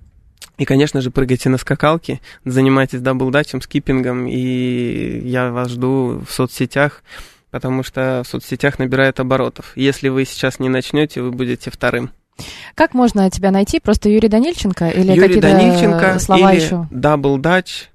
и, 0.58 0.66
конечно 0.66 1.00
же, 1.00 1.10
прыгайте 1.10 1.48
на 1.48 1.58
скакалке, 1.58 2.20
занимайтесь 2.44 3.00
даблдачем, 3.00 3.62
скиппингом, 3.62 4.28
и 4.28 5.22
я 5.24 5.52
вас 5.52 5.70
жду 5.70 6.22
в 6.28 6.30
соцсетях, 6.34 7.02
потому 7.50 7.82
что 7.82 8.24
в 8.26 8.28
соцсетях 8.28 8.78
набирает 8.78 9.22
оборотов. 9.22 9.72
Если 9.78 10.10
вы 10.10 10.26
сейчас 10.26 10.60
не 10.60 10.68
начнете, 10.68 11.22
вы 11.22 11.32
будете 11.32 11.72
вторым. 11.72 12.12
Как 12.76 12.94
можно 12.94 13.30
тебя 13.30 13.52
найти? 13.52 13.80
Просто 13.80 14.10
Юрий 14.10 14.28
Данильченко 14.28 14.90
или 14.90 15.14
Юрий 15.14 15.40
Данильченко 15.40 16.20
слова 16.20 16.54
или 16.54 16.62
еще? 16.62 16.88
Double 16.92 17.38
Dutch, 17.38 17.88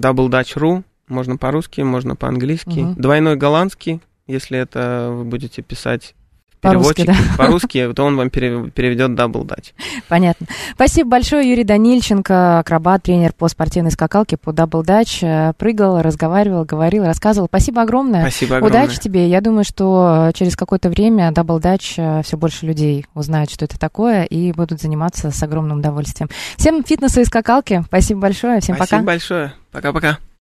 Double 0.00 0.28
Dutch.ru, 0.28 0.82
можно 1.08 1.36
по-русски, 1.36 1.82
можно 1.82 2.16
по-английски. 2.16 2.80
Мгм. 2.80 2.94
Двойной 2.94 3.36
голландский, 3.36 4.00
если 4.26 4.58
это 4.58 5.10
вы 5.12 5.24
будете 5.24 5.62
писать 5.62 6.14
в 6.58 6.60
По-русски, 6.60 7.02
переводчике 7.02 7.36
по-русски, 7.36 7.92
то 7.94 8.04
он 8.04 8.16
вам 8.16 8.30
пере- 8.30 8.70
переведет 8.70 9.12
Double 9.12 9.46
Dutch. 9.46 9.72
Понятно. 10.08 10.46
Спасибо 10.74 11.10
большое, 11.10 11.48
Юрий 11.48 11.62
Данильченко, 11.64 12.58
акробат, 12.58 13.04
тренер 13.04 13.32
по 13.32 13.46
спортивной 13.48 13.92
скакалке 13.92 14.36
по 14.36 14.50
Double 14.50 14.82
Dutch. 14.84 15.18
Э, 15.22 15.52
Прыгал, 15.56 16.02
разговаривал, 16.02 16.64
говорил, 16.64 17.04
рассказывал. 17.04 17.46
Спасибо 17.48 17.82
огромное. 17.82 18.22
Спасибо 18.22 18.56
огромное. 18.56 18.84
Удачи 18.84 18.98
тебе. 19.00 19.28
Я 19.28 19.40
думаю, 19.40 19.64
что 19.64 20.28
э, 20.28 20.32
через 20.34 20.56
какое-то 20.56 20.88
время 20.88 21.30
Double 21.30 21.60
Dutch 21.60 22.22
все 22.24 22.36
больше 22.36 22.66
людей 22.66 23.06
узнают, 23.14 23.50
что 23.50 23.64
это 23.64 23.78
такое, 23.78 24.24
и 24.24 24.52
будут 24.52 24.80
заниматься 24.80 25.30
с 25.30 25.42
огромным 25.42 25.78
удовольствием. 25.78 26.28
Всем 26.56 26.82
фитнеса 26.84 27.20
и 27.20 27.24
скакалки. 27.24 27.84
Спасибо 27.86 28.20
большое. 28.20 28.60
Всем 28.60 28.76
Спасибо 28.76 28.98
пока. 28.98 29.06
большое. 29.06 29.52
Пока-пока. 29.70 30.18